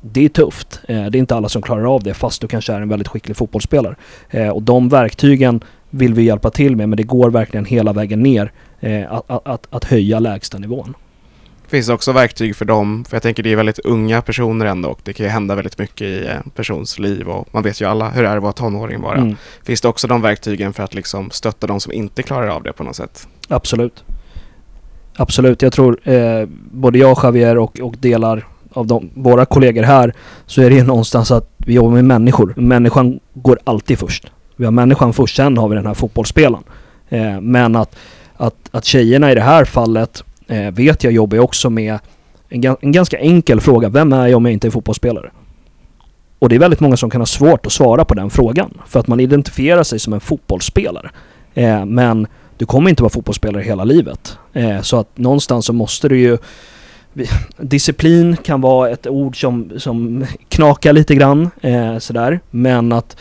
det 0.00 0.24
är 0.24 0.28
tufft. 0.28 0.80
Eh, 0.88 1.06
det 1.06 1.18
är 1.18 1.20
inte 1.20 1.36
alla 1.36 1.48
som 1.48 1.62
klarar 1.62 1.94
av 1.94 2.02
det 2.02 2.14
fast 2.14 2.40
du 2.40 2.48
kanske 2.48 2.72
är 2.72 2.80
en 2.80 2.88
väldigt 2.88 3.08
skicklig 3.08 3.36
fotbollsspelare. 3.36 3.94
Eh, 4.30 4.48
och 4.48 4.62
de 4.62 4.88
verktygen 4.88 5.60
vill 5.90 6.14
vi 6.14 6.22
hjälpa 6.22 6.50
till 6.50 6.76
med 6.76 6.88
men 6.88 6.96
det 6.96 7.02
går 7.02 7.30
verkligen 7.30 7.64
hela 7.64 7.92
vägen 7.92 8.22
ner 8.22 8.52
eh, 8.80 9.12
att, 9.12 9.30
att, 9.30 9.46
att, 9.46 9.66
att 9.70 9.84
höja 9.84 10.18
lägsta 10.18 10.58
nivån. 10.58 10.94
Finns 11.68 11.86
det 11.86 11.92
också 11.92 12.12
verktyg 12.12 12.56
för 12.56 12.64
dem? 12.64 13.04
För 13.08 13.16
jag 13.16 13.22
tänker 13.22 13.42
det 13.42 13.52
är 13.52 13.56
väldigt 13.56 13.78
unga 13.78 14.22
personer 14.22 14.66
ändå 14.66 14.88
och 14.88 15.00
det 15.04 15.12
kan 15.12 15.26
ju 15.26 15.30
hända 15.30 15.54
väldigt 15.54 15.78
mycket 15.78 16.02
i 16.02 16.26
en 16.26 16.50
persons 16.50 16.98
liv 16.98 17.28
och 17.28 17.48
man 17.50 17.62
vet 17.62 17.80
ju 17.80 17.84
alla 17.84 18.10
hur 18.10 18.22
det 18.22 18.28
är 18.28 18.36
att 18.36 18.42
vara 18.42 18.52
tonåring 18.52 19.00
bara. 19.00 19.16
Mm, 19.18 19.36
Finns 19.62 19.80
det 19.80 19.88
också 19.88 20.06
de 20.08 20.22
verktygen 20.22 20.72
för 20.72 20.82
att 20.82 20.94
liksom 20.94 21.30
stötta 21.30 21.66
de 21.66 21.80
som 21.80 21.92
inte 21.92 22.22
klarar 22.22 22.48
av 22.48 22.62
det 22.62 22.72
på 22.72 22.84
något 22.84 22.96
sätt? 22.96 23.28
absolut. 23.48 24.04
Absolut. 25.20 25.62
Jag 25.62 25.72
tror 25.72 26.08
eh, 26.08 26.48
både 26.70 26.98
jag 26.98 27.12
och 27.12 27.24
Javier 27.24 27.58
och, 27.58 27.80
och 27.80 27.94
delar 27.98 28.46
av 28.72 28.86
de, 28.86 29.10
våra 29.14 29.44
kollegor 29.44 29.82
här 29.82 30.14
så 30.46 30.62
är 30.62 30.70
det 30.70 30.76
ju 30.76 30.82
någonstans 30.82 31.30
att 31.30 31.50
vi 31.56 31.74
jobbar 31.74 31.90
med 31.90 32.04
människor. 32.04 32.54
Människan 32.56 33.20
går 33.34 33.58
alltid 33.64 33.98
först. 33.98 34.26
Vi 34.56 34.64
har 34.64 34.72
människan 34.72 35.12
först, 35.12 35.36
sen 35.36 35.58
har 35.58 35.68
vi 35.68 35.76
den 35.76 35.86
här 35.86 35.94
fotbollsspelaren. 35.94 36.64
Eh, 37.08 37.40
men 37.40 37.76
att, 37.76 37.96
att, 38.36 38.54
att 38.70 38.84
tjejerna 38.84 39.32
i 39.32 39.34
det 39.34 39.40
här 39.40 39.64
fallet 39.64 40.24
eh, 40.46 40.70
vet 40.70 41.04
jag 41.04 41.12
jobbar 41.12 41.36
ju 41.36 41.42
också 41.42 41.70
med 41.70 41.98
en, 42.48 42.76
en 42.80 42.92
ganska 42.92 43.18
enkel 43.18 43.60
fråga. 43.60 43.88
Vem 43.88 44.12
är 44.12 44.26
jag 44.26 44.36
om 44.36 44.44
jag 44.44 44.52
inte 44.52 44.68
är 44.68 44.70
fotbollsspelare? 44.70 45.30
Och 46.38 46.48
det 46.48 46.54
är 46.54 46.58
väldigt 46.58 46.80
många 46.80 46.96
som 46.96 47.10
kan 47.10 47.20
ha 47.20 47.26
svårt 47.26 47.66
att 47.66 47.72
svara 47.72 48.04
på 48.04 48.14
den 48.14 48.30
frågan. 48.30 48.80
För 48.86 49.00
att 49.00 49.06
man 49.06 49.20
identifierar 49.20 49.82
sig 49.82 49.98
som 49.98 50.12
en 50.12 50.20
fotbollsspelare. 50.20 51.10
Eh, 51.54 51.84
men 51.84 52.26
du 52.56 52.66
kommer 52.66 52.90
inte 52.90 53.02
vara 53.02 53.10
fotbollsspelare 53.10 53.62
hela 53.62 53.84
livet. 53.84 54.38
Eh, 54.52 54.80
så 54.80 54.96
att 54.96 55.18
någonstans 55.18 55.66
så 55.66 55.72
måste 55.72 56.08
du 56.08 56.18
ju 56.18 56.38
Disciplin 57.56 58.36
kan 58.36 58.60
vara 58.60 58.90
ett 58.90 59.06
ord 59.06 59.40
som, 59.40 59.72
som 59.76 60.26
knakar 60.48 60.92
lite 60.92 61.14
grann 61.14 61.50
eh, 61.60 61.98
sådär. 61.98 62.40
Men 62.50 62.92
att 62.92 63.16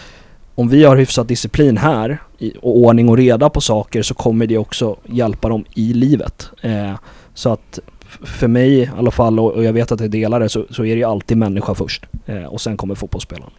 om 0.56 0.70
vi 0.70 0.84
har 0.84 0.98
hyfsat 0.98 1.28
disciplin 1.28 1.78
här 1.78 2.22
och 2.62 2.78
ordning 2.78 3.10
och 3.10 3.18
reda 3.18 3.50
på 3.50 3.62
saker 3.62 4.02
så 4.02 4.14
kommer 4.14 4.48
det 4.48 4.58
också 4.58 4.98
hjälpa 5.06 5.50
dem 5.50 5.66
i 5.76 5.94
livet. 5.94 6.50
Eh, 6.62 6.94
så 7.34 7.50
att 7.50 7.80
för 8.26 8.48
mig 8.48 8.80
i 8.80 8.90
alla 8.98 9.12
fall, 9.12 9.40
och, 9.40 9.64
jag 9.64 9.74
vet 9.74 9.92
att 9.92 10.00
jag 10.00 10.12
delar 10.12 10.40
det, 10.40 10.50
så, 10.50 10.66
så 10.70 10.86
är 10.86 10.90
det 10.90 11.00
ju 11.00 11.04
alltid 11.04 11.38
människa 11.38 11.76
först. 11.76 12.06
Eh, 12.26 12.44
och 12.44 12.62
sen 12.62 12.78
kommer 12.78 12.96
fotbollsspelaren. 12.96 13.52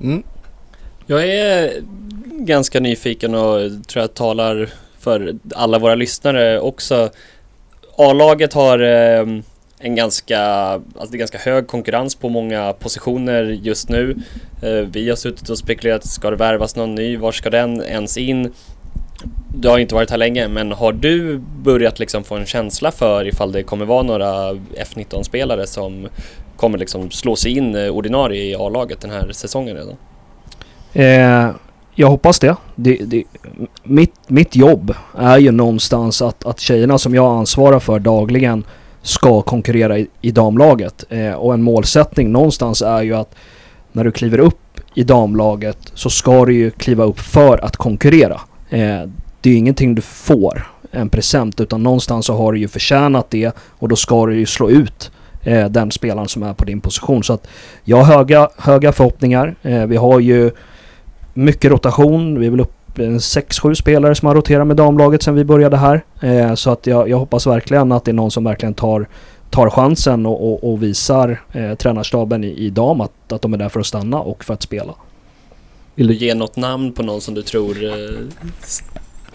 Mm. 0.00 0.22
Jag 1.06 1.28
är 1.28 1.72
ganska 2.30 2.80
nyfiken 2.80 3.34
och 3.34 3.58
tror 3.86 4.02
jag 4.02 4.14
talar 4.14 4.68
för 4.98 5.34
alla 5.54 5.78
våra 5.78 5.94
lyssnare 5.94 6.60
också. 6.60 7.10
A-laget 7.96 8.52
har 8.52 8.78
eh, 8.78 9.26
en 9.78 9.94
ganska, 9.94 10.40
alltså 10.40 11.10
det 11.10 11.16
är 11.16 11.18
ganska 11.18 11.38
hög 11.38 11.66
konkurrens 11.66 12.14
på 12.14 12.28
många 12.28 12.72
positioner 12.72 13.42
just 13.42 13.88
nu. 13.88 14.16
Eh, 14.62 14.70
vi 14.70 15.08
har 15.08 15.16
suttit 15.16 15.48
och 15.48 15.58
spekulerat, 15.58 16.06
ska 16.06 16.30
det 16.30 16.36
värvas 16.36 16.76
någon 16.76 16.94
ny? 16.94 17.16
Var 17.16 17.32
ska 17.32 17.50
den 17.50 17.82
ens 17.82 18.16
in? 18.16 18.52
Du 19.56 19.68
har 19.68 19.78
inte 19.78 19.94
varit 19.94 20.10
här 20.10 20.18
länge, 20.18 20.48
men 20.48 20.72
har 20.72 20.92
du 20.92 21.38
börjat 21.62 21.98
liksom 21.98 22.24
få 22.24 22.34
en 22.34 22.46
känsla 22.46 22.90
för 22.90 23.28
ifall 23.28 23.52
det 23.52 23.62
kommer 23.62 23.84
vara 23.84 24.02
några 24.02 24.52
F19-spelare 24.54 25.66
som 25.66 26.08
kommer 26.56 26.78
liksom 26.78 27.10
slå 27.10 27.36
sig 27.36 27.56
in 27.58 27.74
eh, 27.74 27.88
ordinarie 27.88 28.44
i 28.44 28.54
A-laget 28.54 29.00
den 29.00 29.10
här 29.10 29.32
säsongen 29.32 29.76
redan? 29.76 29.96
Eh, 30.92 31.54
jag 31.94 32.08
hoppas 32.08 32.38
det. 32.38 32.56
det, 32.74 32.96
det 32.96 33.24
mitt, 33.82 34.14
mitt 34.26 34.56
jobb 34.56 34.94
är 35.18 35.38
ju 35.38 35.50
någonstans 35.50 36.22
att, 36.22 36.44
att 36.44 36.60
tjejerna 36.60 36.98
som 36.98 37.14
jag 37.14 37.36
ansvarar 37.38 37.80
för 37.80 37.98
dagligen 37.98 38.64
ska 39.02 39.42
konkurrera 39.42 39.98
i, 39.98 40.08
i 40.20 40.30
damlaget. 40.30 41.04
Eh, 41.08 41.32
och 41.32 41.54
en 41.54 41.62
målsättning 41.62 42.32
någonstans 42.32 42.82
är 42.82 43.02
ju 43.02 43.14
att 43.14 43.34
när 43.92 44.04
du 44.04 44.12
kliver 44.12 44.38
upp 44.38 44.80
i 44.94 45.04
damlaget 45.04 45.78
så 45.94 46.10
ska 46.10 46.44
du 46.44 46.54
ju 46.54 46.70
kliva 46.70 47.04
upp 47.04 47.20
för 47.20 47.64
att 47.64 47.76
konkurrera. 47.76 48.40
Eh, 48.70 49.02
det 49.40 49.50
är 49.50 49.52
ju 49.52 49.56
ingenting 49.56 49.94
du 49.94 50.02
får. 50.02 50.66
en 50.90 51.08
present 51.08 51.60
utan 51.60 51.82
någonstans 51.82 52.26
så 52.26 52.34
har 52.34 52.52
du 52.52 52.58
ju 52.58 52.68
förtjänat 52.68 53.30
det 53.30 53.52
och 53.56 53.88
då 53.88 53.96
ska 53.96 54.26
du 54.26 54.38
ju 54.38 54.46
slå 54.46 54.70
ut 54.70 55.10
eh, 55.42 55.68
den 55.68 55.90
spelaren 55.90 56.28
som 56.28 56.42
är 56.42 56.54
på 56.54 56.64
din 56.64 56.80
position. 56.80 57.24
Så 57.24 57.32
att 57.32 57.46
jag 57.84 57.96
har 57.96 58.16
höga, 58.16 58.48
höga 58.58 58.92
förhoppningar. 58.92 59.54
Eh, 59.62 59.86
vi 59.86 59.96
har 59.96 60.20
ju 60.20 60.50
mycket 61.34 61.70
rotation. 61.70 62.40
Vi 62.40 62.46
är 62.46 62.50
väl 62.50 62.60
upp 62.60 62.98
en 62.98 63.18
6-7 63.18 63.74
spelare 63.74 64.14
som 64.14 64.28
har 64.28 64.34
roterat 64.34 64.66
med 64.66 64.76
damlaget 64.76 65.22
sedan 65.22 65.34
vi 65.34 65.44
började 65.44 65.76
här. 65.76 66.04
Eh, 66.20 66.54
så 66.54 66.70
att 66.70 66.86
jag, 66.86 67.08
jag 67.08 67.18
hoppas 67.18 67.46
verkligen 67.46 67.92
att 67.92 68.04
det 68.04 68.10
är 68.10 68.12
någon 68.12 68.30
som 68.30 68.44
verkligen 68.44 68.74
tar, 68.74 69.08
tar 69.50 69.70
chansen 69.70 70.26
och, 70.26 70.52
och, 70.52 70.72
och 70.72 70.82
visar 70.82 71.40
eh, 71.52 71.74
tränarstaben 71.74 72.44
i, 72.44 72.48
i 72.48 72.70
dam 72.70 73.00
att, 73.00 73.32
att 73.32 73.42
de 73.42 73.54
är 73.54 73.58
där 73.58 73.68
för 73.68 73.80
att 73.80 73.86
stanna 73.86 74.20
och 74.20 74.44
för 74.44 74.54
att 74.54 74.62
spela. 74.62 74.94
Vill 75.94 76.06
du 76.06 76.14
ge 76.14 76.34
något 76.34 76.56
namn 76.56 76.92
på 76.92 77.02
någon 77.02 77.20
som 77.20 77.34
du 77.34 77.42
tror 77.42 77.84
eh, 77.84 77.90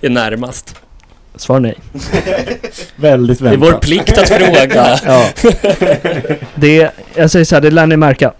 är 0.01 0.09
närmast? 0.09 0.75
Svar 1.35 1.59
nej. 1.59 1.75
Väldigt 2.95 3.39
Det 3.39 3.45
är 3.49 3.57
väntat. 3.57 3.73
vår 3.73 3.79
plikt 3.79 4.17
att 4.17 4.29
fråga. 4.29 4.99
Ja. 5.05 5.25
Det, 6.55 6.91
jag 7.15 7.31
säger 7.31 7.45
så 7.45 7.55
här, 7.55 7.61
det 7.61 7.71
lär 7.71 7.87
ni 7.87 7.97
märka 7.97 8.33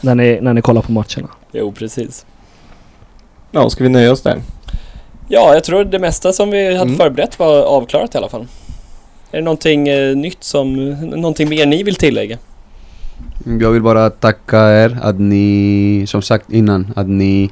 när 0.00 0.14
ni, 0.14 0.38
när 0.40 0.54
ni 0.54 0.62
kollar 0.62 0.82
på 0.82 0.92
matcherna. 0.92 1.28
Jo, 1.52 1.72
precis. 1.72 2.26
Ja, 3.54 3.70
ska 3.70 3.84
vi 3.84 3.90
nöja 3.90 4.12
oss 4.12 4.22
där? 4.22 4.42
Ja, 5.28 5.54
jag 5.54 5.64
tror 5.64 5.84
det 5.84 5.98
mesta 5.98 6.32
som 6.32 6.50
vi 6.50 6.66
hade 6.76 6.82
Mm. 6.88 6.96
förberett 6.96 7.38
var 7.38 7.62
avklarat 7.62 8.14
i 8.14 8.18
alla 8.18 8.28
fall. 8.28 8.46
Är 9.32 9.36
det 9.38 9.44
någonting 9.44 9.88
eh, 9.88 10.16
nytt 10.16 10.44
som, 10.44 10.74
någonting 11.00 11.48
mer 11.48 11.66
ni 11.66 11.82
vill 11.82 11.94
tillägga? 11.94 12.38
Jag 13.60 13.70
vill 13.70 13.82
bara 13.82 14.10
tacka 14.10 14.58
er 14.84 14.98
att 15.02 15.20
ni, 15.20 16.04
som 16.08 16.22
sagt 16.22 16.52
innan, 16.52 16.92
att 16.96 17.08
ni 17.08 17.50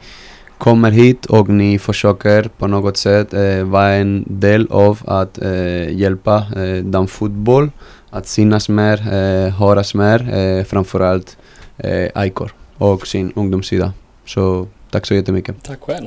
kommer 0.59 0.91
hit 0.91 1.27
och 1.27 1.49
ni 1.49 1.79
försöker 1.79 2.43
på 2.59 2.67
något 2.67 2.97
sätt 2.97 3.35
eh, 3.35 3.63
vara 3.65 3.93
en 3.93 4.25
del 4.27 4.67
av 4.71 4.99
att 5.07 5.39
eh, 5.39 5.89
hjälpa 5.99 6.37
eh, 6.57 6.85
damfotboll 6.85 7.71
att 8.11 8.27
synas 8.27 8.69
mer, 8.69 8.99
eh, 9.15 9.53
höras 9.55 9.95
mer, 9.95 10.35
eh, 10.39 10.65
framförallt 10.65 11.37
eh, 11.79 12.09
Aikor 12.15 12.53
och 12.79 13.07
sin 13.07 13.33
ungdomssida. 13.37 13.93
Så 14.27 14.67
Tack 14.93 15.07
så 15.07 15.15
jättemycket. 15.15 15.57
Tack 15.63 15.81
själv. 15.81 16.07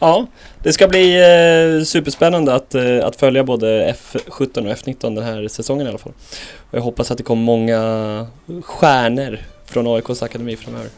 Ja, 0.00 0.26
det 0.62 0.72
ska 0.72 0.88
bli 0.88 1.14
eh, 1.14 1.84
superspännande 1.84 2.54
att, 2.54 2.74
eh, 2.74 3.04
att 3.04 3.16
följa 3.16 3.44
både 3.44 3.94
F17 4.12 4.58
och 4.58 4.76
F19 4.76 5.14
den 5.14 5.24
här 5.24 5.48
säsongen 5.48 5.86
i 5.86 5.88
alla 5.90 5.98
fall. 5.98 6.12
Och 6.70 6.78
jag 6.78 6.82
hoppas 6.82 7.10
att 7.10 7.18
det 7.18 7.24
kommer 7.24 7.42
många 7.42 8.26
stjärnor 8.62 9.38
från 9.66 9.86
AIKs 9.86 10.22
akademi 10.22 10.56
framöver. 10.56 10.88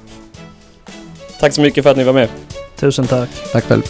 Tack 1.41 1.53
så 1.53 1.61
mycket 1.61 1.85
för 1.85 1.91
att 1.91 1.97
ni 1.97 2.05
var 2.05 2.13
med. 2.13 2.29
Tusen 2.77 3.07
tack. 3.07 3.31
Tack 3.53 3.65
själv. 3.65 3.83